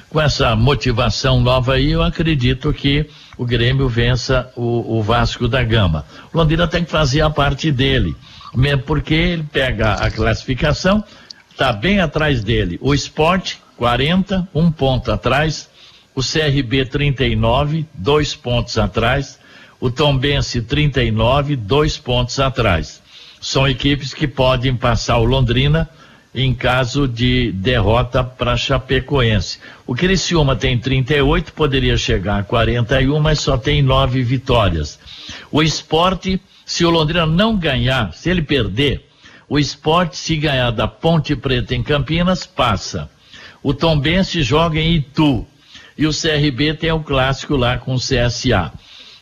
com 0.09 0.21
essa 0.21 0.55
motivação 0.55 1.41
nova 1.41 1.73
aí, 1.73 1.91
eu 1.91 2.03
acredito 2.03 2.71
que 2.71 3.09
o 3.37 3.45
Grêmio 3.45 3.89
vença 3.89 4.51
o, 4.55 4.97
o 4.97 5.01
Vasco 5.01 5.47
da 5.47 5.63
Gama. 5.63 6.05
O 6.31 6.37
Londrina 6.37 6.67
tem 6.67 6.83
que 6.83 6.91
fazer 6.91 7.21
a 7.21 7.29
parte 7.29 7.71
dele, 7.71 8.15
mesmo 8.55 8.83
porque 8.83 9.13
ele 9.13 9.43
pega 9.43 9.93
a 9.93 10.09
classificação, 10.11 11.03
está 11.49 11.73
bem 11.73 11.99
atrás 11.99 12.43
dele. 12.43 12.77
O 12.81 12.93
Esporte, 12.93 13.59
40, 13.75 14.47
um 14.53 14.71
ponto 14.71 15.11
atrás. 15.11 15.69
O 16.15 16.21
CRB 16.21 16.85
39, 16.85 17.87
dois 17.95 18.35
pontos 18.35 18.77
atrás 18.77 19.39
o 19.83 19.91
Tombense 19.91 20.61
39, 20.61 21.57
dois 21.57 21.97
pontos 21.97 22.39
atrás. 22.39 23.03
São 23.41 23.67
equipes 23.67 24.13
que 24.13 24.25
podem 24.25 24.73
passar 24.73 25.17
o 25.17 25.25
Londrina 25.25 25.89
em 26.33 26.53
caso 26.53 27.05
de 27.05 27.51
derrota 27.51 28.23
para 28.23 28.55
Chapecoense. 28.55 29.59
O 29.85 29.93
Criciúma 29.93 30.55
tem 30.55 30.79
38, 30.79 31.51
poderia 31.51 31.97
chegar 31.97 32.39
a 32.39 32.43
41, 32.43 33.19
mas 33.19 33.41
só 33.41 33.57
tem 33.57 33.81
nove 33.81 34.23
vitórias. 34.23 34.97
O 35.51 35.61
esporte, 35.61 36.39
se 36.65 36.85
o 36.85 36.89
Londrina 36.89 37.25
não 37.25 37.57
ganhar, 37.57 38.13
se 38.13 38.29
ele 38.29 38.41
perder, 38.41 39.05
o 39.49 39.59
esporte, 39.59 40.15
se 40.15 40.37
ganhar 40.37 40.71
da 40.71 40.87
Ponte 40.87 41.35
Preta 41.35 41.75
em 41.75 41.83
Campinas, 41.83 42.45
passa. 42.45 43.09
O 43.61 43.73
Tombense 43.73 44.43
joga 44.43 44.79
em 44.79 44.95
Itu. 44.95 45.45
E 45.97 46.07
o 46.07 46.11
CRB 46.11 46.73
tem 46.73 46.91
o 46.93 47.01
clássico 47.01 47.57
lá 47.57 47.77
com 47.77 47.95
o 47.95 47.99
CSA. 47.99 48.71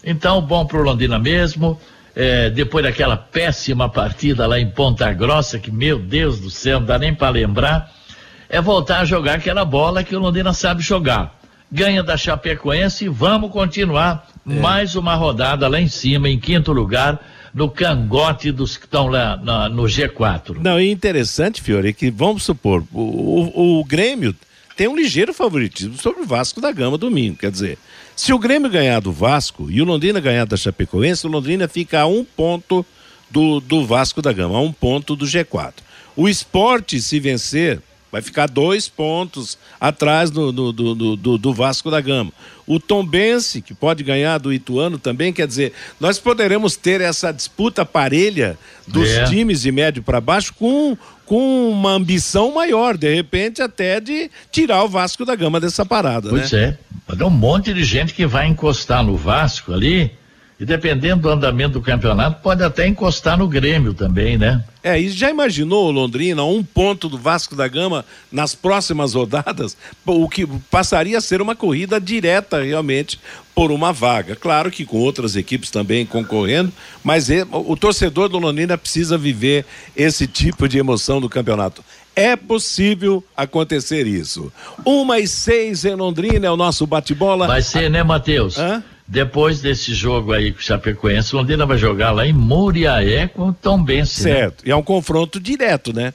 Então, 0.04 0.42
bom 0.42 0.66
pro 0.66 0.84
Londrina 0.84 1.20
mesmo. 1.20 1.80
É, 2.14 2.50
depois 2.50 2.84
daquela 2.84 3.16
péssima 3.16 3.88
partida 3.88 4.46
lá 4.46 4.60
em 4.60 4.70
Ponta 4.70 5.12
Grossa, 5.14 5.58
que, 5.58 5.72
meu 5.72 5.98
Deus 5.98 6.40
do 6.40 6.50
céu, 6.50 6.80
não 6.80 6.88
dá 6.88 7.00
nem 7.00 7.14
para 7.14 7.30
lembrar, 7.30 7.90
é 8.50 8.60
voltar 8.60 9.00
a 9.00 9.06
jogar 9.06 9.36
aquela 9.36 9.64
bola 9.64 10.04
que 10.04 10.14
o 10.14 10.20
Londrina 10.20 10.52
sabe 10.52 10.82
jogar. 10.82 11.40
Ganha 11.72 12.04
da 12.04 12.18
Chapecoense 12.18 13.06
e 13.06 13.08
vamos 13.08 13.50
continuar 13.50 14.28
é. 14.46 14.54
mais 14.54 14.96
uma 14.96 15.16
rodada 15.16 15.70
lá 15.70 15.80
em 15.80 15.88
cima, 15.88 16.28
em 16.28 16.38
quinto 16.38 16.74
lugar, 16.74 17.18
no 17.54 17.70
cangote 17.70 18.52
dos 18.52 18.76
que 18.76 18.86
estão 18.86 19.08
lá 19.08 19.38
na, 19.38 19.70
no 19.70 19.84
G4. 19.84 20.58
Não, 20.60 20.80
e 20.80 20.92
interessante, 20.92 21.62
Fiore, 21.62 21.94
que 21.94 22.12
vamos 22.12 22.44
supor, 22.44 22.84
o, 22.92 23.00
o, 23.00 23.80
o 23.80 23.86
Grêmio 23.86 24.36
tem 24.76 24.88
um 24.88 24.96
ligeiro 24.96 25.34
favoritismo 25.34 25.98
sobre 25.98 26.24
o 26.24 26.26
Vasco 26.26 26.60
da 26.60 26.72
Gama 26.72 26.98
domingo. 26.98 27.38
Quer 27.38 27.52
dizer, 27.52 27.78
se 28.22 28.32
o 28.32 28.38
Grêmio 28.38 28.70
ganhar 28.70 29.00
do 29.00 29.12
Vasco 29.12 29.66
e 29.72 29.82
o 29.82 29.84
Londrina 29.84 30.20
ganhar 30.20 30.46
da 30.46 30.56
Chapecoense, 30.56 31.26
o 31.26 31.30
Londrina 31.32 31.68
fica 31.68 32.02
a 32.02 32.06
um 32.06 32.24
ponto 32.24 32.86
do, 33.32 33.60
do 33.60 33.84
Vasco 33.84 34.22
da 34.22 34.32
Gama, 34.32 34.60
a 34.60 34.62
um 34.62 34.72
ponto 34.72 35.16
do 35.16 35.26
G4. 35.26 35.74
O 36.16 36.30
esporte, 36.30 37.02
se 37.02 37.20
vencer, 37.20 37.82
vai 38.12 38.22
ficar 38.22 38.48
dois 38.48 38.88
pontos 38.88 39.58
atrás 39.80 40.30
do, 40.30 40.52
do, 40.52 40.72
do, 40.72 41.16
do, 41.16 41.38
do 41.40 41.52
Vasco 41.52 41.90
da 41.90 42.00
Gama. 42.00 42.32
O 42.68 42.80
Tombense, 42.80 43.60
que 43.60 43.74
pode 43.74 44.04
ganhar 44.04 44.38
do 44.38 44.54
Ituano 44.54 45.00
também, 45.00 45.34
quer 45.34 45.48
dizer, 45.48 45.74
nós 46.00 46.20
poderemos 46.20 46.76
ter 46.76 47.02
essa 47.02 47.32
disputa 47.32 47.84
parelha 47.84 48.56
dos 48.88 49.10
é. 49.10 49.24
times 49.24 49.62
de 49.62 49.72
médio 49.72 50.04
para 50.04 50.22
baixo 50.22 50.54
com, 50.54 50.96
com 51.32 51.70
uma 51.70 51.92
ambição 51.92 52.54
maior, 52.54 52.98
de 52.98 53.16
repente 53.16 53.62
até 53.62 54.02
de 54.02 54.30
tirar 54.52 54.84
o 54.84 54.90
Vasco 54.90 55.24
da 55.24 55.34
Gama 55.34 55.62
dessa 55.62 55.86
parada, 55.86 56.28
pois 56.28 56.52
né? 56.52 56.62
é. 56.62 56.78
Mas 57.08 57.22
é 57.22 57.24
um 57.24 57.30
monte 57.30 57.74
de 57.74 57.86
gente 57.86 58.14
que 58.14 58.26
vai 58.26 58.48
encostar 58.48 59.02
no 59.02 59.16
Vasco 59.16 59.72
ali 59.72 60.12
E 60.62 60.66
dependendo 60.66 61.24
do 61.24 61.30
andamento 61.30 61.74
do 61.74 61.82
campeonato, 61.82 62.40
pode 62.44 62.62
até 62.62 62.88
encostar 62.88 63.36
no 63.36 63.48
Grêmio 63.48 63.96
também, 63.96 64.38
né? 64.38 64.64
É, 64.84 65.00
e 65.00 65.10
já 65.10 65.28
imaginou 65.28 65.90
Londrina, 65.90 66.44
um 66.44 66.64
ponto 66.64 67.10
do 67.10 67.18
Vasco 67.18 67.56
da 67.56 67.68
Gama 67.68 68.06
nas 68.32 68.54
próximas 68.54 69.16
rodadas? 69.16 69.76
O 70.06 70.30
que 70.30 70.46
passaria 70.70 71.18
a 71.18 71.22
ser 71.22 71.42
uma 71.42 71.56
corrida 71.56 72.00
direta 72.00 72.62
realmente 72.62 73.20
por 73.56 73.72
uma 73.72 73.92
vaga. 73.92 74.36
Claro 74.36 74.70
que 74.70 74.86
com 74.86 74.98
outras 74.98 75.36
equipes 75.36 75.72
também 75.72 76.06
concorrendo, 76.06 76.72
mas 77.04 77.32
é, 77.32 77.44
o 77.52 77.76
torcedor 77.76 78.30
do 78.30 78.38
Londrina 78.38 78.78
precisa 78.78 79.18
viver 79.18 79.66
esse 79.98 80.28
tipo 80.28 80.70
de 80.70 80.78
emoção 80.78 81.20
do 81.20 81.28
campeonato. 81.28 81.84
É 82.16 82.36
possível 82.36 83.24
acontecer 83.36 84.06
isso. 84.06 84.54
Uma 84.86 85.18
e 85.18 85.28
seis 85.28 85.86
em 85.86 85.96
Londrina 85.96 86.46
é 86.46 86.52
o 86.52 86.58
nosso 86.58 86.86
bate-bola. 86.86 87.48
Vai 87.48 87.64
ser, 87.64 87.90
né, 87.90 88.04
Matheus? 88.04 88.60
Hã? 88.60 88.84
Depois 89.12 89.60
desse 89.60 89.94
jogo 89.94 90.32
aí 90.32 90.54
com 90.54 90.60
o 90.60 90.62
Chapecoense, 90.62 91.36
Londrina 91.36 91.66
vai 91.66 91.78
jogar 91.78 92.12
lá 92.12 92.26
em 92.26 92.32
Moriaé 92.32 93.28
com 93.28 93.50
o 93.50 93.54
Tom 93.54 93.84
Bense. 93.84 94.24
né? 94.24 94.36
Certo. 94.36 94.66
E 94.66 94.72
é 94.72 94.76
um 94.76 94.82
confronto 94.82 95.38
direto, 95.38 95.92
né? 95.92 96.14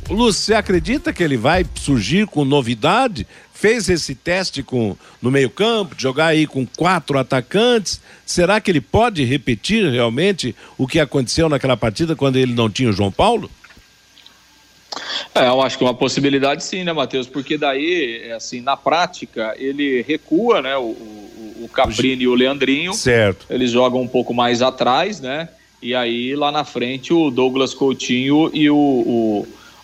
Lúcio, 0.10 0.42
você 0.42 0.56
acredita 0.56 1.14
que 1.14 1.22
ele 1.22 1.38
vai 1.38 1.64
surgir 1.76 2.26
com 2.26 2.44
novidade? 2.44 3.28
Fez 3.54 3.88
esse 3.90 4.16
teste 4.16 4.64
com 4.64 4.98
no 5.22 5.30
meio-campo, 5.30 5.94
jogar 6.00 6.30
aí 6.30 6.48
com 6.48 6.66
quatro 6.66 7.20
atacantes. 7.20 8.02
Será 8.26 8.60
que 8.60 8.72
ele 8.72 8.82
pode 8.82 9.24
repetir 9.24 9.88
realmente 9.88 10.56
o 10.80 10.88
que 10.88 11.00
aconteceu 11.00 11.48
naquela 11.48 11.78
partida 11.78 12.16
quando 12.16 12.38
ele 12.38 12.56
não 12.56 12.72
tinha 12.72 12.90
o 12.90 12.94
João 12.94 13.12
Paulo? 13.12 13.52
É, 15.34 15.48
eu 15.48 15.62
acho 15.62 15.78
que 15.78 15.84
é 15.84 15.88
uma 15.88 15.94
possibilidade 15.94 16.64
sim, 16.64 16.84
né, 16.84 16.94
Matheus? 16.94 17.28
Porque 17.28 17.58
daí, 17.58 18.22
é 18.24 18.34
assim, 18.34 18.62
na 18.62 18.78
prática, 18.78 19.54
ele 19.58 20.02
recua, 20.02 20.62
né, 20.62 20.78
o, 20.78 20.82
o, 20.84 21.56
o 21.64 21.70
Caprini 21.70 22.24
e 22.24 22.28
o 22.28 22.34
Leandrinho. 22.36 22.94
Certo. 22.94 23.46
Eles 23.50 23.72
jogam 23.72 24.02
um 24.02 24.08
pouco 24.08 24.34
mais 24.34 24.62
atrás, 24.62 25.20
né? 25.20 25.50
E 25.82 25.94
aí, 25.94 26.36
lá 26.36 26.52
na 26.52 26.64
frente, 26.64 27.14
o 27.14 27.30
Douglas 27.30 27.74
Coutinho 27.74 28.50
e 28.54 28.70
o, 28.70 28.76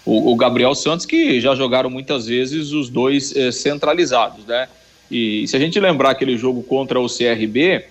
o, 0.05 0.31
o- 0.31 0.35
Gabriel 0.35 0.73
Santos, 0.73 1.05
que 1.05 1.39
já 1.39 1.53
jogaram 1.53 1.89
muitas 1.89 2.25
vezes 2.27 2.71
os 2.71 2.89
dois 2.89 3.35
eh, 3.35 3.51
centralizados, 3.51 4.45
né? 4.45 4.67
E 5.11 5.45
se 5.47 5.55
a 5.55 5.59
gente 5.59 5.79
lembrar 5.79 6.11
aquele 6.11 6.37
jogo 6.37 6.63
contra 6.63 6.99
o 6.99 7.07
CRB, 7.07 7.83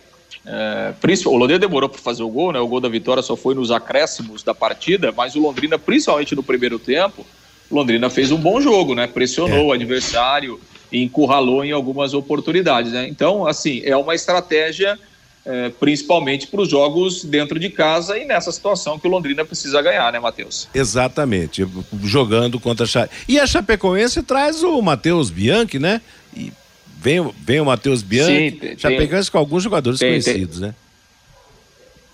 é, 0.46 0.92
o 1.26 1.36
Londrina 1.36 1.58
demorou 1.58 1.88
para 1.88 2.00
fazer 2.00 2.22
o 2.22 2.28
gol, 2.28 2.52
né? 2.52 2.60
O 2.60 2.68
gol 2.68 2.80
da 2.80 2.88
vitória 2.88 3.22
só 3.22 3.36
foi 3.36 3.54
nos 3.54 3.70
acréscimos 3.70 4.42
da 4.42 4.54
partida, 4.54 5.12
mas 5.16 5.34
o 5.36 5.40
Londrina, 5.40 5.78
principalmente 5.78 6.34
no 6.34 6.42
primeiro 6.42 6.78
tempo, 6.78 7.26
o 7.70 7.74
Londrina 7.74 8.08
fez 8.10 8.32
um 8.32 8.38
bom 8.38 8.60
jogo, 8.60 8.94
né? 8.94 9.06
Pressionou 9.06 9.66
o 9.66 9.72
adversário 9.72 10.60
e 10.90 11.02
encurralou 11.02 11.64
em 11.64 11.72
algumas 11.72 12.14
oportunidades, 12.14 12.92
né? 12.92 13.06
Então, 13.08 13.46
assim, 13.46 13.82
é 13.84 13.96
uma 13.96 14.14
estratégia 14.14 14.98
é, 15.44 15.70
principalmente 15.70 16.46
para 16.46 16.60
os 16.60 16.68
jogos 16.68 17.24
dentro 17.24 17.58
de 17.58 17.70
casa 17.70 18.18
e 18.18 18.24
nessa 18.24 18.52
situação 18.52 18.98
que 18.98 19.06
o 19.06 19.10
Londrina 19.10 19.44
precisa 19.44 19.80
ganhar, 19.80 20.12
né, 20.12 20.18
Matheus? 20.18 20.68
Exatamente, 20.74 21.66
jogando 22.04 22.60
contra 22.60 22.84
a 22.84 22.88
Chape. 22.88 23.14
E 23.28 23.38
a 23.38 23.46
Chapecoense 23.46 24.22
traz 24.22 24.62
o 24.62 24.80
Matheus 24.82 25.30
Bianchi, 25.30 25.78
né? 25.78 26.00
E 26.36 26.52
vem, 27.00 27.32
vem 27.40 27.60
o 27.60 27.64
Matheus 27.64 28.02
Bianchi, 28.02 28.50
Sim, 28.50 28.56
tem- 28.56 28.78
Chapecoense 28.78 29.30
com 29.30 29.38
alguns 29.38 29.62
jogadores 29.62 29.98
tem- 29.98 30.20
tem- 30.20 30.22
conhecidos, 30.22 30.60
né? 30.60 30.74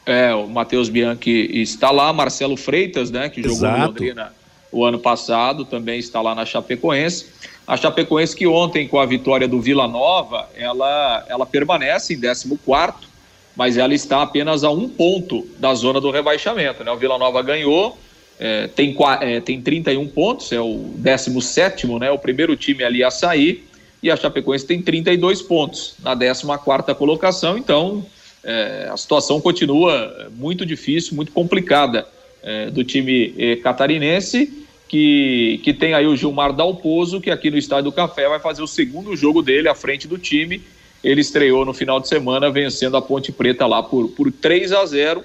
É, 0.05 0.33
o 0.35 0.47
Matheus 0.47 0.89
Bianchi 0.89 1.51
está 1.61 1.91
lá, 1.91 2.13
Marcelo 2.13 2.57
Freitas, 2.57 3.11
né, 3.11 3.29
que 3.29 3.43
jogou 3.43 3.59
no 3.59 3.67
Exato. 3.67 3.87
Londrina 3.89 4.33
o 4.71 4.85
ano 4.85 4.99
passado, 4.99 5.65
também 5.65 5.99
está 5.99 6.21
lá 6.21 6.35
na 6.35 6.45
Chapecoense. 6.45 7.27
A 7.67 7.77
Chapecoense 7.77 8.37
que 8.37 8.47
ontem, 8.47 8.87
com 8.87 9.01
a 9.01 9.07
vitória 9.07 9.49
do 9.49 9.61
Vila 9.61 9.89
Nova, 9.89 10.49
ela, 10.55 11.25
ela 11.29 11.45
permanece 11.47 12.15
em 12.15 12.21
14º, 12.21 13.09
mas 13.57 13.77
ela 13.77 13.95
está 13.95 14.23
apenas 14.23 14.63
a 14.63 14.71
um 14.71 14.89
ponto 14.89 15.47
da 15.59 15.75
zona 15.75 16.01
do 16.01 16.11
rebaixamento, 16.11 16.85
né? 16.85 16.93
O 16.93 16.97
Vila 16.97 17.19
Nova 17.19 17.43
ganhou, 17.43 17.99
é, 18.39 18.69
tem, 18.69 18.95
é, 19.23 19.41
tem 19.41 19.61
31 19.61 20.07
pontos, 20.07 20.53
é 20.53 20.61
o 20.61 20.93
17º, 20.99 21.99
né, 21.99 22.11
o 22.11 22.19
primeiro 22.19 22.55
time 22.55 22.85
ali 22.85 23.03
a 23.03 23.11
sair, 23.11 23.67
e 24.07 24.11
a 24.11 24.17
Chapecoense 24.17 24.65
tem 24.65 24.81
32 24.81 25.43
pontos 25.43 25.97
na 26.01 26.17
14ª 26.17 26.95
colocação, 26.95 27.59
então 27.59 28.07
é, 28.45 28.89
a 28.89 28.97
situação 28.97 29.41
continua 29.41 30.31
muito 30.37 30.65
difícil, 30.65 31.17
muito 31.17 31.33
complicada 31.33 32.07
é, 32.41 32.71
do 32.71 32.85
time 32.85 33.35
é, 33.37 33.57
catarinense, 33.57 34.65
que, 34.87 35.61
que 35.65 35.75
tem 35.75 35.93
aí 35.93 36.07
o 36.07 36.15
Gilmar 36.15 36.53
Dalpozo, 36.53 37.21
que 37.21 37.33
aqui 37.33 37.51
no 37.51 37.59
Estádio 37.59 37.91
do 37.91 37.93
Café 37.93 38.29
vai 38.29 38.39
fazer 38.39 38.63
o 38.63 38.69
segundo 38.69 39.17
jogo 39.17 39.43
dele 39.43 39.69
à 39.69 39.75
frente 39.75 40.07
do 40.07 40.17
time. 40.17 40.63
Ele 41.03 41.21
estreou 41.21 41.65
no 41.65 41.75
final 41.75 41.99
de 41.99 42.07
semana 42.07 42.49
vencendo 42.49 42.97
a 42.97 43.03
Ponte 43.03 43.33
Preta 43.33 43.67
lá 43.67 43.83
por, 43.83 44.07
por 44.11 44.31
3 44.31 44.71
a 44.71 44.87
0. 44.87 45.25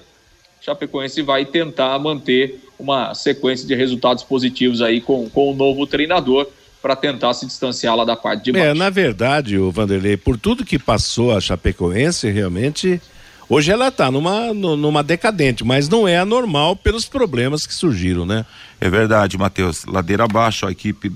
Chapecoense 0.60 1.22
vai 1.22 1.46
tentar 1.46 2.00
manter 2.00 2.60
uma 2.80 3.14
sequência 3.14 3.68
de 3.68 3.76
resultados 3.76 4.24
positivos 4.24 4.82
aí 4.82 5.00
com, 5.00 5.30
com 5.30 5.52
o 5.52 5.56
novo 5.56 5.86
treinador 5.86 6.48
para 6.82 6.96
tentar 6.96 7.34
se 7.34 7.46
distanciar 7.46 7.96
lá 7.96 8.04
da 8.04 8.16
parte 8.16 8.46
de 8.46 8.52
baixo. 8.52 8.66
É, 8.68 8.74
na 8.74 8.90
verdade, 8.90 9.58
o 9.58 9.72
Vanderlei, 9.72 10.18
por 10.18 10.38
tudo 10.38 10.66
que 10.66 10.80
passou 10.80 11.36
a 11.36 11.40
Chapecoense, 11.40 12.30
realmente, 12.32 13.00
hoje 13.48 13.72
ela 13.72 13.90
está 13.90 14.10
numa, 14.10 14.54
nu- 14.54 14.76
numa 14.76 15.04
decadente, 15.04 15.64
mas 15.64 15.88
não 15.88 16.08
é 16.08 16.18
anormal 16.18 16.76
pelos 16.76 17.06
problemas 17.06 17.68
que 17.68 17.74
surgiram, 17.74 18.26
né? 18.26 18.46
É 18.80 18.90
verdade, 18.90 19.38
Matheus. 19.38 19.86
Ladeira 19.86 20.24
abaixo 20.24 20.66
a 20.66 20.72
equipe 20.72 21.12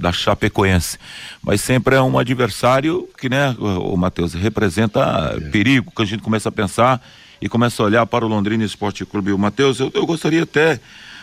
da 0.00 0.10
Chapecoense. 0.12 0.98
Mas 1.42 1.60
sempre 1.60 1.94
é 1.94 2.00
um 2.00 2.18
adversário 2.18 3.06
que, 3.18 3.28
né, 3.28 3.54
o, 3.58 3.94
Matheus, 3.96 4.32
representa 4.32 5.38
perigo, 5.52 5.92
que 5.94 6.00
a 6.02 6.06
gente 6.06 6.22
começa 6.22 6.48
a 6.48 6.52
pensar 6.52 7.06
e 7.40 7.48
começa 7.50 7.82
a 7.82 7.86
olhar 7.86 8.06
para 8.06 8.24
o 8.24 8.28
Londrina 8.28 8.64
Esporte 8.64 9.04
Clube. 9.04 9.30
O 9.32 9.38
Matheus, 9.38 9.78
eu, 9.78 9.90
eu 9.92 10.06
gostaria 10.06 10.44
até 10.44 10.80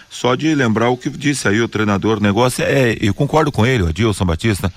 só 0.10 0.36
de 0.36 0.54
lembrar 0.56 0.90
o 0.90 0.98
que 0.98 1.10
disse 1.10 1.48
aí 1.48 1.62
o 1.62 1.68
treinador. 1.68 2.18
O 2.18 2.22
negócio 2.22 2.64
é, 2.64 2.98
eu 3.00 3.14
concordo 3.14 3.52
com 3.52 3.66
ele, 3.66 3.84
o 3.84 3.88
Adilson 3.88 4.26
Batista. 4.26 4.72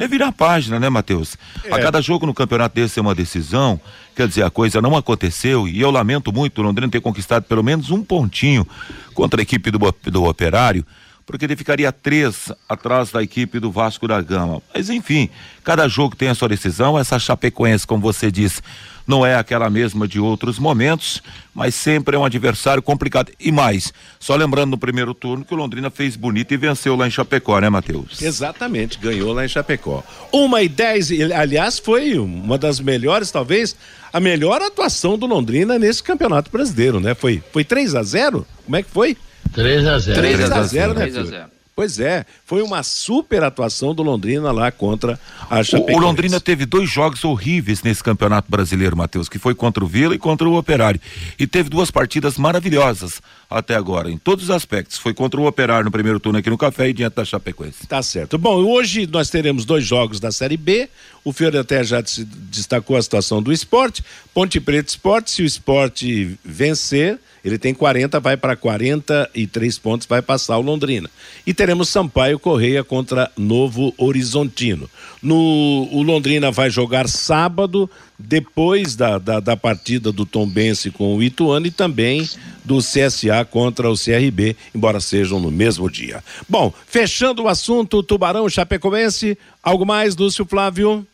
É 0.00 0.06
virar 0.06 0.28
a 0.28 0.32
página, 0.32 0.78
né, 0.78 0.88
Matheus? 0.88 1.36
A 1.70 1.76
É. 1.76 1.82
cada 1.82 2.00
jogo 2.00 2.24
no 2.24 2.32
campeonato 2.32 2.76
desse 2.76 3.00
é 3.00 3.02
uma 3.02 3.16
decisão, 3.16 3.80
quer 4.14 4.28
dizer, 4.28 4.44
a 4.44 4.50
coisa 4.50 4.80
não 4.80 4.96
aconteceu 4.96 5.66
e 5.66 5.80
eu 5.80 5.90
lamento 5.90 6.32
muito 6.32 6.60
o 6.60 6.62
Londrina 6.62 6.90
ter 6.90 7.00
conquistado 7.00 7.42
pelo 7.42 7.64
menos 7.64 7.90
um 7.90 8.04
pontinho 8.04 8.64
contra 9.12 9.40
a 9.40 9.42
equipe 9.42 9.72
do, 9.72 9.78
do 10.04 10.24
Operário, 10.24 10.86
porque 11.26 11.44
ele 11.44 11.56
ficaria 11.56 11.90
três 11.90 12.52
atrás 12.68 13.10
da 13.10 13.20
equipe 13.20 13.58
do 13.58 13.72
Vasco 13.72 14.06
da 14.06 14.20
Gama. 14.22 14.62
Mas 14.72 14.88
enfim, 14.88 15.28
cada 15.64 15.88
jogo 15.88 16.14
tem 16.14 16.28
a 16.28 16.34
sua 16.34 16.48
decisão, 16.48 16.96
essa 16.96 17.18
Chapecoense, 17.18 17.84
como 17.84 18.00
você 18.00 18.30
disse, 18.30 18.62
não 19.08 19.24
é 19.24 19.34
aquela 19.34 19.70
mesma 19.70 20.06
de 20.06 20.20
outros 20.20 20.58
momentos, 20.58 21.22
mas 21.54 21.74
sempre 21.74 22.14
é 22.14 22.18
um 22.18 22.24
adversário 22.26 22.82
complicado. 22.82 23.32
E 23.40 23.50
mais, 23.50 23.90
só 24.20 24.36
lembrando 24.36 24.72
no 24.72 24.78
primeiro 24.78 25.14
turno 25.14 25.46
que 25.46 25.54
o 25.54 25.56
Londrina 25.56 25.90
fez 25.90 26.14
bonito 26.14 26.52
e 26.52 26.58
venceu 26.58 26.94
lá 26.94 27.06
em 27.06 27.10
Chapecó, 27.10 27.58
né, 27.58 27.70
Matheus? 27.70 28.20
Exatamente, 28.20 28.98
ganhou 28.98 29.32
lá 29.32 29.46
em 29.46 29.48
Chapecó. 29.48 30.04
Uma 30.30 30.60
e 30.60 30.68
dez, 30.68 31.08
aliás, 31.34 31.78
foi 31.78 32.18
uma 32.18 32.58
das 32.58 32.78
melhores, 32.80 33.30
talvez, 33.30 33.74
a 34.12 34.20
melhor 34.20 34.60
atuação 34.60 35.16
do 35.16 35.26
Londrina 35.26 35.78
nesse 35.78 36.02
campeonato 36.02 36.50
brasileiro, 36.50 37.00
né? 37.00 37.14
Foi, 37.14 37.42
foi 37.50 37.64
3 37.64 37.94
a 37.94 38.02
0 38.02 38.46
Como 38.66 38.76
é 38.76 38.82
que 38.82 38.90
foi? 38.90 39.16
3 39.54 39.86
a 39.86 39.98
0 39.98 40.20
3 40.20 40.52
a 40.52 40.62
0 40.62 40.94
né? 40.94 41.00
3 41.00 41.16
a 41.16 41.20
filho? 41.20 41.30
0. 41.30 41.57
Pois 41.78 42.00
é, 42.00 42.26
foi 42.44 42.60
uma 42.60 42.82
super 42.82 43.44
atuação 43.44 43.94
do 43.94 44.02
Londrina 44.02 44.50
lá 44.50 44.68
contra 44.68 45.16
a 45.48 45.62
Chapecoense. 45.62 45.96
O, 45.96 46.02
Londrina 46.02 46.40
teve 46.40 46.66
dois 46.66 46.90
jogos 46.90 47.22
horríveis 47.22 47.84
nesse 47.84 48.02
Campeonato 48.02 48.50
Brasileiro, 48.50 48.96
Matheus, 48.96 49.28
que 49.28 49.38
foi 49.38 49.54
contra 49.54 49.84
o 49.84 49.86
Vila 49.86 50.12
e 50.12 50.18
contra 50.18 50.48
o 50.48 50.56
Operário. 50.56 51.00
E 51.38 51.46
teve 51.46 51.70
duas 51.70 51.88
partidas 51.88 52.36
maravilhosas 52.36 53.22
até 53.48 53.76
agora, 53.76 54.10
em 54.10 54.18
todos 54.18 54.46
os 54.46 54.50
aspectos. 54.50 54.98
Foi 54.98 55.14
contra 55.14 55.40
o 55.40 55.46
Operário 55.46 55.84
no 55.84 55.92
primeiro 55.92 56.18
turno 56.18 56.40
aqui 56.40 56.50
no 56.50 56.58
Café 56.58 56.88
e 56.88 56.92
diante 56.92 57.14
da 57.14 57.24
Chapecoense. 57.24 57.86
Tá 57.86 58.02
certo. 58.02 58.36
Bom, 58.36 58.56
hoje 58.56 59.06
nós 59.06 59.30
teremos 59.30 59.64
dois 59.64 59.84
jogos 59.84 60.18
da 60.18 60.32
Série 60.32 60.56
B. 60.56 60.88
O 61.24 61.32
Fiore 61.32 61.58
até 61.58 61.84
já 61.84 62.04
se 62.04 62.24
destacou 62.24 62.96
a 62.96 63.02
situação 63.02 63.40
do 63.40 63.52
esporte. 63.52 64.02
Ponte 64.34 64.58
Preta 64.58 64.90
Esporte, 64.90 65.30
se 65.30 65.42
o 65.42 65.46
esporte 65.46 66.36
vencer, 66.44 67.20
ele 67.44 67.58
tem 67.58 67.72
40, 67.72 68.20
vai 68.20 68.36
para 68.36 68.56
43 68.56 69.78
pontos, 69.78 70.06
vai 70.06 70.22
passar 70.22 70.58
o 70.58 70.62
Londrina. 70.62 71.08
E 71.46 71.54
teremos 71.54 71.88
Sampaio 71.88 72.38
Correia 72.38 72.82
contra 72.82 73.30
Novo 73.36 73.94
Horizontino. 73.96 74.88
No, 75.22 75.88
o 75.92 76.02
Londrina 76.02 76.50
vai 76.50 76.70
jogar 76.70 77.08
sábado, 77.08 77.88
depois 78.18 78.96
da, 78.96 79.18
da, 79.18 79.40
da 79.40 79.56
partida 79.56 80.10
do 80.10 80.26
Tombense 80.26 80.90
com 80.90 81.16
o 81.16 81.22
Ituano 81.22 81.66
e 81.66 81.70
também 81.70 82.28
do 82.64 82.78
CSA 82.78 83.44
contra 83.48 83.90
o 83.90 83.94
CRB, 83.94 84.56
embora 84.74 85.00
sejam 85.00 85.40
no 85.40 85.50
mesmo 85.50 85.90
dia. 85.90 86.22
Bom, 86.48 86.72
fechando 86.86 87.44
o 87.44 87.48
assunto, 87.48 88.02
Tubarão 88.02 88.48
Chapecoense, 88.48 89.38
algo 89.62 89.86
mais, 89.86 90.16
Lúcio 90.16 90.44
Flávio? 90.44 91.06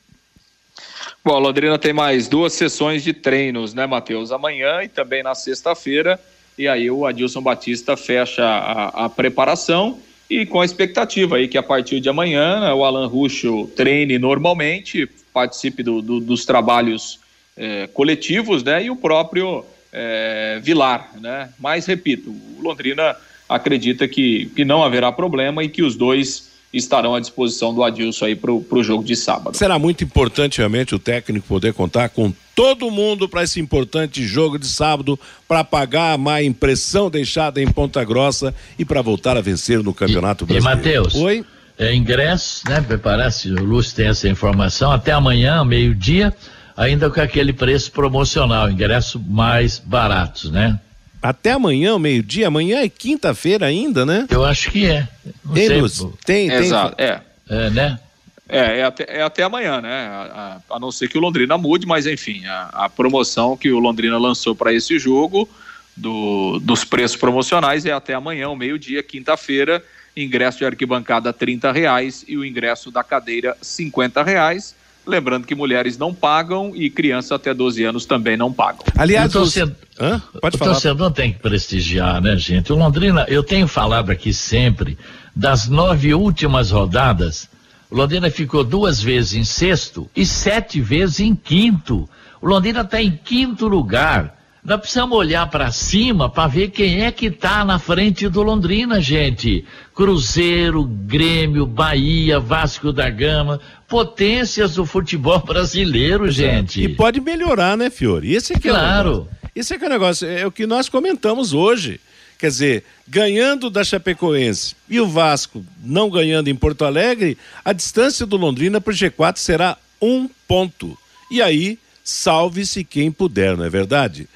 Bom, 1.25 1.37
a 1.37 1.39
Londrina 1.39 1.79
tem 1.79 1.93
mais 1.93 2.29
duas 2.29 2.53
sessões 2.53 3.03
de 3.03 3.13
treinos, 3.13 3.73
né, 3.73 3.87
Matheus? 3.87 4.31
Amanhã 4.31 4.83
e 4.83 4.89
também 4.89 5.23
na 5.23 5.35
sexta-feira. 5.35 6.21
E 6.57 6.69
aí 6.69 6.91
o 6.91 7.07
Adilson 7.07 7.41
Batista 7.41 7.97
fecha 7.97 8.45
a, 8.45 9.07
a, 9.07 9.09
preparação 9.09 9.99
e 10.31 10.47
com 10.47 10.61
a 10.61 10.65
expectativa 10.65 11.37
aí 11.37 11.49
que 11.49 11.59
a 11.59 11.63
partir 11.63 11.99
de 12.01 12.09
amanhã 12.09 12.61
né, 12.61 12.73
o 12.73 12.85
Alan 12.85 13.07
Ruxo 13.07 13.67
treine 13.75 14.19
normalmente, 14.19 15.09
participe 15.33 15.83
do, 15.83 16.01
do, 16.01 16.21
dos 16.21 16.45
trabalhos 16.45 17.19
é, 17.57 17.89
coletivos, 17.89 18.63
né? 18.63 18.85
E 18.85 18.91
o 18.91 18.97
próprio 18.97 19.65
é, 19.93 20.61
Vilar, 20.63 21.11
né? 21.21 21.49
Mas 21.59 21.87
repito, 21.87 22.31
o 22.31 22.63
Londrina 22.63 23.17
acredita 23.49 24.07
que, 24.07 24.47
que 24.55 24.65
não 24.65 24.83
haverá 24.83 25.11
problema 25.11 25.63
e 25.65 25.69
que 25.69 25.83
os 25.83 25.97
dois 25.97 26.54
estarão 26.77 27.15
à 27.15 27.21
disposição 27.21 27.73
do 27.73 27.83
Adilson 27.83 28.27
aí 28.27 28.37
para 28.37 28.53
o 28.53 28.83
jogo 28.83 29.05
de 29.05 29.15
sábado. 29.17 29.57
Será 29.57 29.79
muito 29.79 30.03
importante 30.05 30.59
realmente 30.59 30.95
o 30.95 30.99
técnico 30.99 31.47
poder 31.47 31.73
contar 31.73 32.09
com 32.09 32.33
todo 32.55 32.91
mundo 32.91 33.29
para 33.29 33.43
esse 33.43 33.61
importante 33.61 34.27
jogo 34.27 34.59
de 34.59 34.67
sábado 34.67 35.19
para 35.47 35.65
pagar 35.65 36.13
a 36.13 36.19
má 36.19 36.43
impressão 36.43 37.11
deixada 37.11 37.61
em 37.61 37.67
Ponta 37.67 38.05
Grossa 38.05 38.55
e 38.79 38.85
para 38.85 39.03
voltar 39.03 39.37
a 39.37 39.41
vencer 39.41 39.83
no 39.83 39.95
Campeonato 39.95 40.45
e, 40.45 40.47
Brasileiro. 40.47 40.73
E 40.73 40.77
Matheus. 40.77 41.15
Oi. 41.15 41.45
É, 41.77 41.93
ingresso, 41.93 42.63
né? 42.69 42.81
Parece, 43.03 43.51
o 43.51 43.65
Lúcio 43.65 43.97
tem 43.97 44.07
essa 44.07 44.29
informação, 44.29 44.93
até 44.93 45.11
amanhã, 45.11 45.65
meio-dia, 45.65 46.33
ainda 46.77 47.11
com 47.11 47.21
aquele 47.21 47.53
preço 47.53 47.91
promocional, 47.91 48.71
ingresso 48.71 49.19
mais 49.19 49.81
baratos, 49.81 50.53
né? 50.53 50.79
Até 51.25 51.53
amanhã, 51.53 51.99
meio-dia. 51.99 52.49
Amanhã 52.49 52.81
é 52.83 52.89
quinta-feira 52.89 53.65
ainda, 53.65 54.05
né? 54.05 54.27
Eu 54.29 54.45
acho 54.45 54.71
que 54.71 54.85
é. 54.85 55.09
Não 55.43 55.55
tem, 55.55 55.67
sei, 55.69 55.81
Luz? 55.81 55.99
Tem, 56.23 56.49
tem. 56.51 56.59
Exato, 56.59 56.95
é. 57.01 57.23
É, 57.49 57.71
né? 57.71 57.99
É, 58.47 58.81
é 58.81 58.85
até, 58.85 59.07
é 59.09 59.23
até 59.23 59.43
amanhã, 59.43 59.81
né? 59.81 60.07
A, 60.07 60.61
a, 60.71 60.77
a, 60.77 60.79
não 60.79 60.93
ser 60.93 61.09
que 61.09 61.17
o 61.17 61.21
Londrina 61.23 61.57
mude, 61.57 61.87
mas 61.87 62.07
enfim, 62.07 62.45
a, 62.45 62.69
a 62.75 62.89
promoção 62.91 63.57
que 63.57 63.71
o 63.73 63.79
Londrina 63.79 64.19
lançou 64.19 64.55
para 64.55 64.71
esse 64.75 64.99
jogo 64.99 65.49
do, 65.97 66.59
dos 66.61 66.85
preços 66.85 67.17
promocionais 67.17 67.87
é 67.87 67.93
até 67.93 68.13
amanhã, 68.13 68.51
o 68.51 68.57
meio-dia, 68.57 69.03
quinta-feira. 69.03 69.83
Ingresso 70.15 70.59
de 70.59 70.67
arquibancada 70.67 71.35
R$ 71.41 71.73
reais 71.73 72.23
e 72.29 72.37
o 72.37 72.45
ingresso 72.45 72.91
da 72.91 73.03
cadeira 73.03 73.57
R$ 73.79 74.23
reais. 74.23 74.75
Lembrando 75.07 75.47
que 75.47 75.55
mulheres 75.55 75.99
não 75.99 76.15
pagam 76.15 76.73
e 76.75 76.89
crianças 76.89 77.33
até 77.33 77.53
12 77.53 77.85
anos 77.85 78.07
também 78.07 78.37
não 78.37 78.53
pagam. 78.53 78.85
Aliás, 78.97 79.35
o 79.35 79.39
torcedor, 79.39 79.75
Hã? 80.01 80.21
Pode 80.41 80.57
o 80.57 80.59
falar. 80.59 80.73
torcedor 80.73 81.11
tem 81.11 81.33
que 81.33 81.39
prestigiar, 81.39 82.21
né, 82.21 82.37
gente? 82.37 82.73
O 82.73 82.77
Londrina, 82.77 83.27
eu 83.29 83.43
tenho 83.43 83.69
falado 83.69 84.11
aqui 84.11 84.33
sempre, 84.33 84.97
das 85.37 85.69
nove 85.69 86.15
últimas 86.15 86.71
rodadas, 86.71 87.49
o 87.91 87.97
Londrina 87.97 88.31
ficou 88.31 88.65
duas 88.65 89.01
vezes 89.01 89.35
em 89.35 89.45
sexto 89.45 90.09
e 90.17 90.25
sete 90.27 90.81
vezes 90.81 91.21
em 91.21 91.35
quinto. 91.35 92.09
O 92.41 92.47
Londrina 92.49 92.81
está 92.81 93.01
em 93.01 93.13
quinto 93.13 93.69
lugar. 93.69 94.35
Nós 94.65 94.81
precisamos 94.81 95.17
olhar 95.17 95.47
para 95.49 95.71
cima 95.71 96.29
para 96.29 96.49
ver 96.49 96.71
quem 96.71 97.03
é 97.05 97.13
que 97.13 97.27
está 97.27 97.65
na 97.65 97.79
frente 97.79 98.29
do 98.29 98.43
Londrina, 98.43 99.01
gente. 99.01 99.65
Cruzeiro, 99.95 100.83
Grêmio, 100.85 101.67
Bahia, 101.67 102.41
Vasco 102.41 102.91
da 102.91 103.09
Gama, 103.11 103.61
potências 103.95 104.75
do 104.75 104.85
futebol 104.85 105.39
brasileiro, 105.47 106.29
gente. 106.29 106.83
E 106.83 106.89
pode 106.89 107.21
melhorar, 107.21 107.77
né, 107.77 107.89
Fiore? 107.91 108.35
Esse 108.35 108.53
aqui 108.53 108.69
claro. 108.69 109.29
É 109.45 109.61
Esse 109.61 109.75
aqui 109.75 109.85
é 109.85 109.87
o 109.87 109.91
negócio, 109.91 110.27
é 110.27 110.45
o 110.45 110.51
que 110.51 110.67
nós 110.67 110.89
comentamos 110.89 111.53
hoje. 111.53 112.01
Quer 112.37 112.49
dizer, 112.49 112.85
ganhando 113.07 113.71
da 113.71 113.85
Chapecoense 113.85 114.75
e 114.91 115.01
o 115.01 115.07
Vasco 115.07 115.65
não 115.81 116.11
ganhando 116.11 116.49
em 116.49 116.57
Porto 116.57 116.85
Alegre, 116.85 117.39
a 117.65 117.73
distância 117.73 118.27
do 118.27 118.37
Londrina 118.37 118.81
para 118.81 118.91
o 118.91 118.97
G4 118.97 119.37
será 119.37 119.79
um 120.03 120.29
ponto. 120.49 120.99
E 121.31 121.41
aí, 121.41 121.79
salve-se 122.03 122.83
quem 122.83 123.13
puder, 123.13 123.57
não 123.57 123.65
é 123.65 123.71
verdade? 123.71 124.29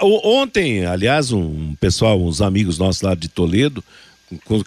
Ontem, 0.00 0.84
aliás, 0.84 1.30
um 1.30 1.76
pessoal, 1.76 2.20
uns 2.20 2.42
amigos 2.42 2.78
nossos 2.78 3.02
lá 3.02 3.14
de 3.14 3.28
Toledo, 3.28 3.82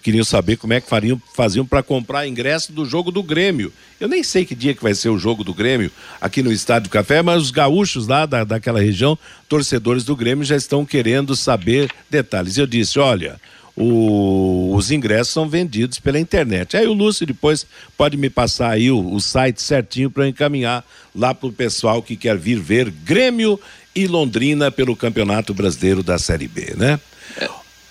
queriam 0.02 0.24
saber 0.24 0.56
como 0.56 0.72
é 0.72 0.80
que 0.80 0.88
fariam, 0.88 1.20
faziam 1.34 1.64
para 1.66 1.82
comprar 1.82 2.26
ingresso 2.26 2.72
do 2.72 2.84
jogo 2.84 3.10
do 3.10 3.22
Grêmio. 3.22 3.72
Eu 4.00 4.08
nem 4.08 4.22
sei 4.22 4.44
que 4.44 4.54
dia 4.54 4.74
que 4.74 4.82
vai 4.82 4.94
ser 4.94 5.08
o 5.08 5.18
jogo 5.18 5.42
do 5.42 5.54
Grêmio 5.54 5.90
aqui 6.20 6.42
no 6.42 6.52
Estádio 6.52 6.88
do 6.88 6.92
Café, 6.92 7.22
mas 7.22 7.42
os 7.42 7.50
gaúchos 7.50 8.06
lá 8.06 8.26
da, 8.26 8.44
daquela 8.44 8.80
região, 8.80 9.18
torcedores 9.48 10.04
do 10.04 10.16
Grêmio, 10.16 10.44
já 10.44 10.56
estão 10.56 10.84
querendo 10.84 11.34
saber 11.34 11.90
detalhes. 12.10 12.58
Eu 12.58 12.66
disse, 12.66 12.98
olha, 12.98 13.40
o, 13.76 14.74
os 14.74 14.90
ingressos 14.90 15.32
são 15.32 15.48
vendidos 15.48 15.98
pela 15.98 16.18
internet. 16.18 16.76
Aí 16.76 16.86
o 16.86 16.92
Lúcio 16.92 17.26
depois 17.26 17.66
pode 17.96 18.16
me 18.16 18.30
passar 18.30 18.70
aí 18.70 18.90
o, 18.90 19.14
o 19.14 19.20
site 19.20 19.60
certinho 19.60 20.10
para 20.10 20.26
encaminhar 20.26 20.84
lá 21.14 21.34
para 21.34 21.48
o 21.48 21.52
pessoal 21.52 22.02
que 22.02 22.16
quer 22.16 22.36
vir 22.38 22.58
ver 22.58 22.90
Grêmio 22.90 23.60
e 23.94 24.06
Londrina 24.06 24.70
pelo 24.70 24.96
Campeonato 24.96 25.52
Brasileiro 25.52 26.02
da 26.02 26.18
Série 26.18 26.48
B, 26.48 26.74
né? 26.76 26.98
É, 27.38 27.48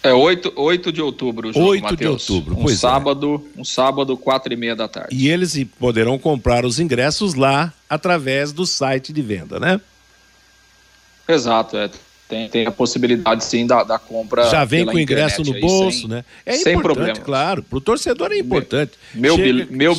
é 0.09 0.13
8, 0.13 0.53
8 0.55 0.91
de 0.91 1.01
outubro 1.01 1.49
o 1.49 1.53
jogo, 1.53 1.67
8 1.67 1.83
Mateus. 1.83 2.25
de 2.25 2.31
outubro, 2.31 2.59
um 2.59 2.63
pois 2.63 2.79
sábado, 2.79 3.43
é. 3.55 3.59
Um 3.59 3.63
sábado, 3.63 4.15
quatro 4.17 4.53
e 4.53 4.55
meia 4.55 4.75
da 4.75 4.87
tarde. 4.87 5.15
E 5.15 5.29
eles 5.29 5.61
poderão 5.79 6.17
comprar 6.17 6.65
os 6.65 6.79
ingressos 6.79 7.33
lá 7.33 7.73
através 7.89 8.51
do 8.51 8.65
site 8.65 9.11
de 9.11 9.21
venda, 9.21 9.59
né? 9.59 9.81
Exato, 11.27 11.77
é. 11.77 11.89
Tem, 12.27 12.49
tem 12.49 12.65
a 12.65 12.71
possibilidade 12.71 13.43
sim 13.43 13.67
da, 13.67 13.83
da 13.83 13.99
compra. 13.99 14.49
Já 14.49 14.65
vem 14.65 14.83
com 14.85 14.93
o 14.95 14.99
ingresso 14.99 15.43
no 15.43 15.59
bolso, 15.59 16.01
sem, 16.01 16.09
né? 16.09 16.25
É 16.43 16.53
sem 16.53 16.79
problema. 16.79 17.19
claro. 17.19 17.61
Para 17.61 17.77
o 17.77 17.81
torcedor 17.81 18.31
é 18.31 18.39
importante. 18.39 18.93
Meu, 19.13 19.35
Chega... 19.35 19.67
meu, 19.69 19.95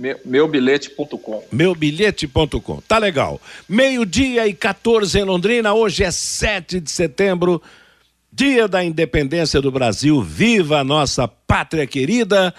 meu, 0.00 0.18
meubilhete.com. 0.24 1.44
Meubilhete.com. 1.52 2.80
Tá 2.88 2.96
legal. 2.96 3.38
Meio-dia 3.68 4.46
e 4.46 4.54
14 4.54 5.18
em 5.18 5.24
Londrina. 5.24 5.74
Hoje 5.74 6.04
é 6.04 6.10
7 6.10 6.80
de 6.80 6.90
setembro, 6.90 7.60
dia 8.32 8.68
da 8.68 8.84
independência 8.84 9.60
do 9.60 9.70
Brasil. 9.70 10.22
Viva 10.22 10.80
a 10.80 10.84
nossa 10.84 11.26
pátria 11.26 11.86
querida. 11.86 12.54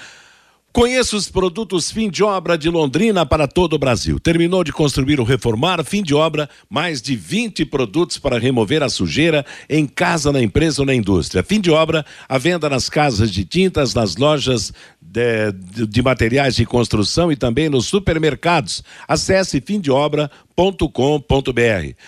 Conheça 0.73 1.17
os 1.17 1.29
produtos 1.29 1.91
fim 1.91 2.09
de 2.09 2.23
obra 2.23 2.57
de 2.57 2.69
Londrina 2.69 3.25
para 3.25 3.45
todo 3.45 3.73
o 3.73 3.77
Brasil. 3.77 4.17
Terminou 4.17 4.63
de 4.63 4.71
construir 4.71 5.19
ou 5.19 5.25
reformar, 5.25 5.83
fim 5.83 6.01
de 6.01 6.13
obra, 6.15 6.49
mais 6.69 7.01
de 7.01 7.13
20 7.13 7.65
produtos 7.65 8.17
para 8.17 8.39
remover 8.39 8.81
a 8.81 8.87
sujeira 8.87 9.45
em 9.69 9.85
casa, 9.85 10.31
na 10.31 10.41
empresa 10.41 10.81
ou 10.81 10.85
na 10.85 10.95
indústria. 10.95 11.43
Fim 11.43 11.59
de 11.59 11.69
obra, 11.69 12.05
a 12.27 12.37
venda 12.37 12.69
nas 12.69 12.87
casas 12.87 13.29
de 13.29 13.43
tintas, 13.43 13.93
nas 13.93 14.15
lojas 14.15 14.71
de, 15.11 15.85
de, 15.85 16.01
materiais 16.01 16.55
de 16.55 16.65
construção 16.65 17.31
e 17.31 17.35
também 17.35 17.67
nos 17.67 17.85
supermercados. 17.87 18.81
Acesse 19.05 19.59
fimdeobra.com.br. 19.59 20.29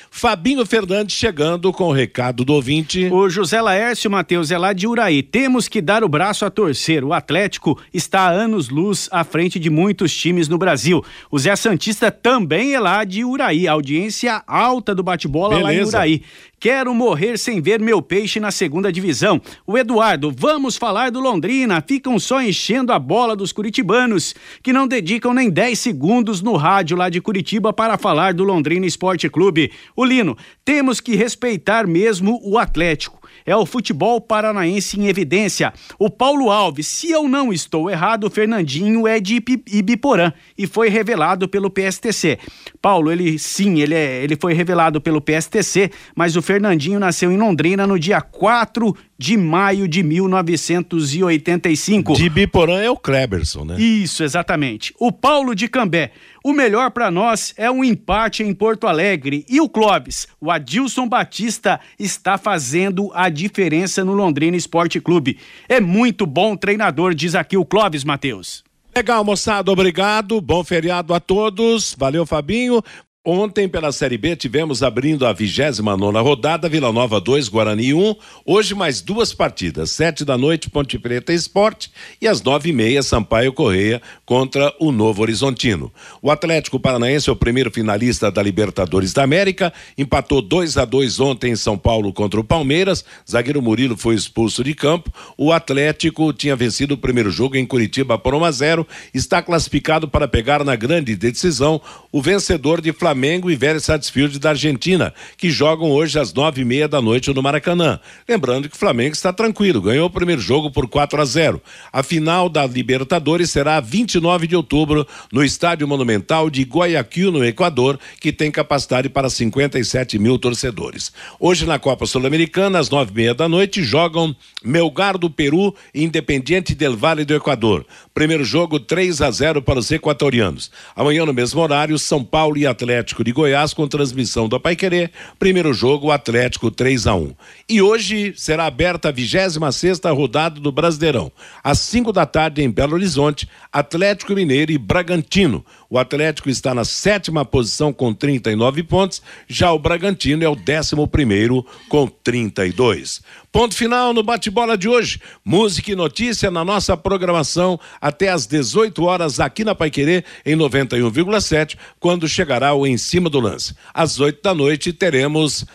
Fabinho 0.10 0.66
Fernandes 0.66 1.16
chegando 1.16 1.74
com 1.74 1.89
o 1.89 1.91
recado 1.91 2.45
do 2.45 2.54
ouvinte. 2.54 3.10
O 3.12 3.30
José 3.30 3.62
Laércio 3.62 4.10
Matheus 4.10 4.51
é 4.51 4.58
lá 4.58 4.72
de 4.72 4.88
Uraí. 4.88 5.22
Temos 5.22 5.68
que 5.68 5.82
dar 5.82 6.04
o 6.04 6.10
braço 6.10 6.45
a 6.45 6.49
torcer. 6.49 7.04
O 7.04 7.12
Atlético 7.12 7.78
está 7.93 8.22
há 8.22 8.32
anos-luz 8.32 9.10
à 9.12 9.26
frente 9.26 9.60
de 9.60 9.70
muitos 9.70 10.16
times 10.16 10.47
no 10.47 10.58
Brasil. 10.58 11.04
O 11.30 11.38
Zé 11.38 11.56
Santista 11.58 12.10
também 12.10 12.74
é 12.74 12.80
lá 12.80 13.04
de 13.04 13.26
Uraí. 13.26 13.68
Audiência 13.68 14.41
alta 14.47 14.95
do 14.95 15.04
bate-bola 15.04 15.60
lá 15.60 15.74
em 15.74 15.84
Uraí. 15.84 16.24
Quero 16.64 16.95
morrer 16.95 17.38
sem 17.38 17.59
ver 17.59 17.82
meu 17.82 18.01
peixe 18.01 18.39
na 18.39 18.49
segunda 18.49 18.89
divisão. 18.89 19.41
O 19.68 19.78
Eduardo, 19.78 20.34
vamos 20.34 20.78
falar 20.78 21.11
do 21.11 21.20
Londrina. 21.20 21.84
Ficam 21.86 22.18
só 22.18 22.41
enchendo 22.41 22.93
a 22.93 22.97
bola 22.97 23.36
dos 23.36 23.51
curitibanos, 23.51 24.34
que 24.64 24.72
não 24.72 24.88
dedicam 24.88 25.34
nem 25.34 25.49
10 25.49 25.78
segundos 25.78 26.41
no 26.41 26.55
rádio 26.55 26.95
lá 26.95 27.09
de 27.09 27.20
Curitiba 27.20 27.74
para 27.74 27.97
falar 27.97 28.34
do 28.34 28.45
Londrina 28.45 28.86
Esporte 28.86 29.30
Clube. 29.30 29.74
O 29.93 30.05
Lino, 30.05 30.38
temos 30.64 31.01
que 31.01 31.18
respeitar 31.18 31.86
mesmo 31.86 32.39
o 32.41 32.57
Atlético. 32.57 33.22
É 33.45 33.55
o 33.55 33.66
futebol 33.66 34.22
paranaense 34.22 34.97
em 34.97 35.07
evidência. 35.07 35.74
O 35.99 36.09
Paulo 36.09 36.49
Alves, 36.49 36.88
se 36.88 37.11
eu 37.11 37.28
não 37.28 37.51
estou 37.51 37.89
errado, 37.89 38.26
o 38.26 38.30
Fernandinho 38.30 39.05
é 39.05 39.20
de 39.20 39.43
Ibiporã 39.70 40.32
e 40.57 40.66
foi 40.66 40.88
revelado 40.88 41.47
pelo 41.49 41.70
PSTC. 41.70 42.39
Paulo, 42.84 43.09
ele 43.09 43.39
sim, 43.39 43.79
ele, 43.79 43.95
é, 43.95 44.21
ele 44.21 44.36
foi 44.36 44.53
revelado 44.53 44.99
pelo 44.99 45.21
PSTC, 45.21 45.89
mas 46.13 46.36
o 46.36 46.41
Fernandinho 46.41 46.99
nasceu 46.99 47.31
em 47.31 47.38
Londrina 47.38 47.88
no 47.88 47.97
dia 47.97 48.19
4 48.19 48.93
de 49.17 49.38
maio 49.38 49.88
de 49.88 50.03
1985. 50.03 52.13
De 52.13 52.27
Biporã 52.27 52.81
é 52.81 52.89
o 52.89 52.97
Kleberson, 52.97 53.63
né? 53.63 53.79
Isso, 53.79 54.21
exatamente. 54.21 54.93
O 54.99 55.13
Paulo 55.13 55.55
de 55.55 55.69
Cambé. 55.69 56.11
O 56.43 56.51
melhor 56.51 56.91
para 56.91 57.09
nós 57.09 57.53
é 57.55 57.71
um 57.71 57.86
empate 57.86 58.43
em 58.43 58.53
Porto 58.53 58.86
Alegre. 58.86 59.45
E 59.47 59.61
o 59.61 59.69
Clóvis, 59.69 60.27
o 60.41 60.51
Adilson 60.51 61.07
Batista, 61.07 61.79
está 61.97 62.38
fazendo 62.38 63.09
a 63.13 63.29
diferença 63.29 64.03
no 64.03 64.11
Londrina 64.11 64.57
Esporte 64.57 64.99
Clube. 64.99 65.38
É 65.69 65.79
muito 65.79 66.25
bom 66.25 66.57
treinador, 66.57 67.15
diz 67.15 67.34
aqui 67.34 67.55
o 67.55 67.63
Clóvis 67.63 68.03
Matheus. 68.03 68.61
Legal, 68.95 69.23
moçada, 69.23 69.71
obrigado. 69.71 70.39
Bom 70.39 70.63
feriado 70.63 71.15
a 71.15 71.19
todos. 71.19 71.95
Valeu, 71.97 72.27
Fabinho. 72.27 72.83
Ontem, 73.26 73.69
pela 73.69 73.93
Série 73.93 74.17
B, 74.17 74.36
tivemos 74.36 74.84
abrindo 74.84 75.26
a 75.26 75.32
29 75.32 75.97
nona 75.97 76.19
rodada, 76.19 76.67
Vila 76.67 76.91
Nova 76.91 77.21
2, 77.21 77.47
Guarani 77.47 77.93
1. 77.93 78.15
Hoje, 78.45 78.76
mais 78.76 78.99
duas 78.99 79.34
partidas: 79.34 79.91
sete 79.91 80.26
da 80.26 80.38
noite, 80.38 80.69
Ponte 80.69 80.99
Preta 80.99 81.32
Esporte 81.32 81.89
e 82.21 82.28
às 82.28 82.41
nove 82.41 82.71
e 82.71 82.74
meia, 82.74 83.01
Sampaio 83.01 83.53
Correia 83.53 84.01
contra 84.26 84.76
o 84.78 84.91
Novo 84.91 85.21
Horizontino. 85.21 85.89
O 86.21 86.30
Atlético 86.30 86.78
Paranaense 86.78 87.30
é 87.30 87.32
o 87.32 87.36
primeiro 87.38 87.71
finalista 87.71 88.30
da 88.30 88.43
Libertadores 88.43 89.13
da 89.13 89.24
América, 89.24 89.71
empatou 89.97 90.41
2 90.41 90.76
a 90.76 90.84
2 90.84 91.21
ontem 91.21 91.53
em 91.53 91.55
São 91.55 91.78
Paulo 91.78 92.11
contra 92.11 92.41
o 92.41 92.43
Palmeiras. 92.43 93.05
Zagueiro 93.30 93.61
Murilo 93.61 93.95
foi 93.95 94.15
expulso 94.15 94.65
de 94.65 94.74
campo. 94.74 95.09
O 95.38 95.53
Atlético 95.53 96.34
tinha 96.34 96.57
vencido 96.57 96.95
o 96.95 96.97
primeiro 96.97 97.32
jogo 97.32 97.55
em 97.55 97.65
Curitiba 97.65 98.17
por 98.17 98.36
1 98.36 98.43
a 98.43 98.51
0 98.51 98.88
está 99.13 99.41
classificado 99.41 100.09
para 100.09 100.28
pegar 100.28 100.65
na 100.65 100.76
grande 100.76 101.15
decisão 101.15 101.80
o 102.11 102.21
vencedor 102.21 102.82
de 102.82 102.91
Flamengo. 102.91 103.12
Flamengo 103.14 103.51
e 103.51 103.55
Vélez 103.55 103.84
Sarsfield 103.84 104.39
da 104.39 104.49
Argentina, 104.49 105.14
que 105.38 105.51
jogam 105.51 105.91
hoje 105.91 106.18
às 106.18 106.34
nove 106.34 106.64
e 106.64 106.66
meia 106.66 106.88
da 106.88 106.99
noite 106.99 107.32
no 107.32 107.43
Maracanã. 107.43 107.99
Lembrando 108.28 108.68
que 108.68 108.76
o 108.76 108.80
Flamengo 108.80 109.14
está 109.14 109.32
tranquilo, 109.32 109.80
ganhou 109.84 110.07
o 110.07 110.09
primeiro 110.09 110.41
jogo 110.41 110.72
por 110.72 110.88
4 110.88 111.22
a 111.22 111.24
0. 111.24 111.61
A 111.91 112.01
final 112.01 112.49
da 112.49 112.66
Libertadores 112.66 113.51
será 113.51 113.80
29 113.80 114.47
de 114.47 114.55
outubro 114.55 115.07
no 115.32 115.43
Estádio 115.43 115.88
Monumental 115.88 116.49
de 116.49 116.64
Guayaquil, 116.64 117.32
no 117.32 117.45
Equador, 117.45 117.99
que 118.20 118.34
tem 118.34 118.49
capacidade 118.49 119.07
para 119.09 119.30
57 119.30 120.18
mil 120.18 120.39
torcedores. 120.39 121.14
Hoje 121.39 121.68
na 121.68 121.78
Copa 121.78 122.07
Sul-Americana, 122.07 122.80
às 122.80 122.89
nove 122.89 123.11
e 123.11 123.16
meia 123.16 123.36
da 123.36 123.47
noite, 123.47 123.84
jogam 123.84 124.36
Melgar 124.66 125.20
do 125.20 125.30
Peru 125.30 125.76
e 125.93 126.03
Independiente 126.03 126.74
del 126.74 126.97
Vale 126.97 127.26
do 127.26 127.36
Equador. 127.36 127.86
Primeiro 128.14 128.43
jogo 128.43 128.80
3 128.80 129.22
a 129.24 129.32
0 129.32 129.61
para 129.61 129.80
os 129.80 129.89
equatorianos. 129.89 130.70
Amanhã 130.95 131.26
no 131.26 131.34
mesmo 131.34 131.59
horário, 131.59 131.97
São 131.97 132.24
Paulo 132.24 132.57
e 132.57 132.68
Atlético 132.68 133.24
de 133.24 133.32
Goiás 133.32 133.74
com 133.74 133.88
transmissão 133.88 134.47
Pai 134.59 134.76
Querer. 134.76 135.11
Primeiro 135.39 135.74
jogo, 135.74 136.11
Atlético 136.11 136.70
3 136.70 137.07
a 137.07 137.16
1 137.16 137.34
E 137.68 137.82
hoje 137.82 138.34
será 138.38 138.68
aberta 138.68 139.09
a 139.09 139.11
26 139.11 139.57
sexta 139.76 140.11
rodada 140.11 140.59
do 140.59 140.72
Brasileirão. 140.72 141.32
Às 141.64 141.80
5 141.80 142.14
da 142.14 142.26
tarde 142.26 142.61
em 142.61 142.70
Belo 142.70 142.93
Horizonte, 142.93 143.49
Atlético 143.72 144.34
Mineiro 144.34 144.72
e 144.72 144.78
Bragantino. 144.78 145.66
O 145.89 145.97
Atlético 145.97 146.49
está 146.49 146.74
na 146.74 146.86
sétima 146.86 147.43
posição 147.43 147.91
com 147.91 148.14
39 148.14 148.84
pontos, 148.84 149.22
já 149.47 149.72
o 149.72 149.80
Bragantino 149.80 150.43
é 150.43 150.49
o 150.49 150.55
décimo 150.55 151.07
primeiro 151.07 151.66
com 151.89 152.07
32. 152.07 153.22
Ponto 153.54 153.74
final 153.76 154.14
no 154.16 154.24
bate-bola 154.24 154.76
de 154.76 154.89
hoje. 154.89 155.22
Música 155.45 155.91
e 155.91 155.95
notícia 155.95 156.49
na 156.49 156.66
nossa 156.66 156.97
programação 156.97 157.80
até 158.01 158.30
às 158.30 158.47
18 158.47 159.04
horas 159.04 159.39
aqui 159.39 159.64
na 159.64 159.76
Paiquerê 159.76 160.24
em 160.43 160.58
91,7, 160.58 161.78
quando 161.99 162.28
chegará 162.28 162.74
o 162.74 162.88
Em 162.88 162.97
Cima 162.97 163.30
do 163.30 163.39
Lance. 163.39 163.76
Às 163.93 164.20
8 164.20 164.41
da 164.41 164.56
noite 164.56 164.91
teremos 164.91 165.68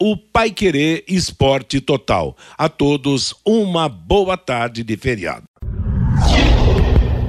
o 0.00 0.16
Paiquerê 0.16 1.02
Esporte 1.08 1.80
Total. 1.80 2.36
A 2.56 2.68
todos, 2.68 3.34
uma 3.44 3.88
boa 3.88 4.36
tarde 4.36 4.84
de 4.84 4.96
feriado. 4.96 5.42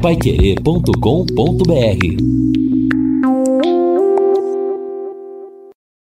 Paiquerê.com.br 0.04 2.65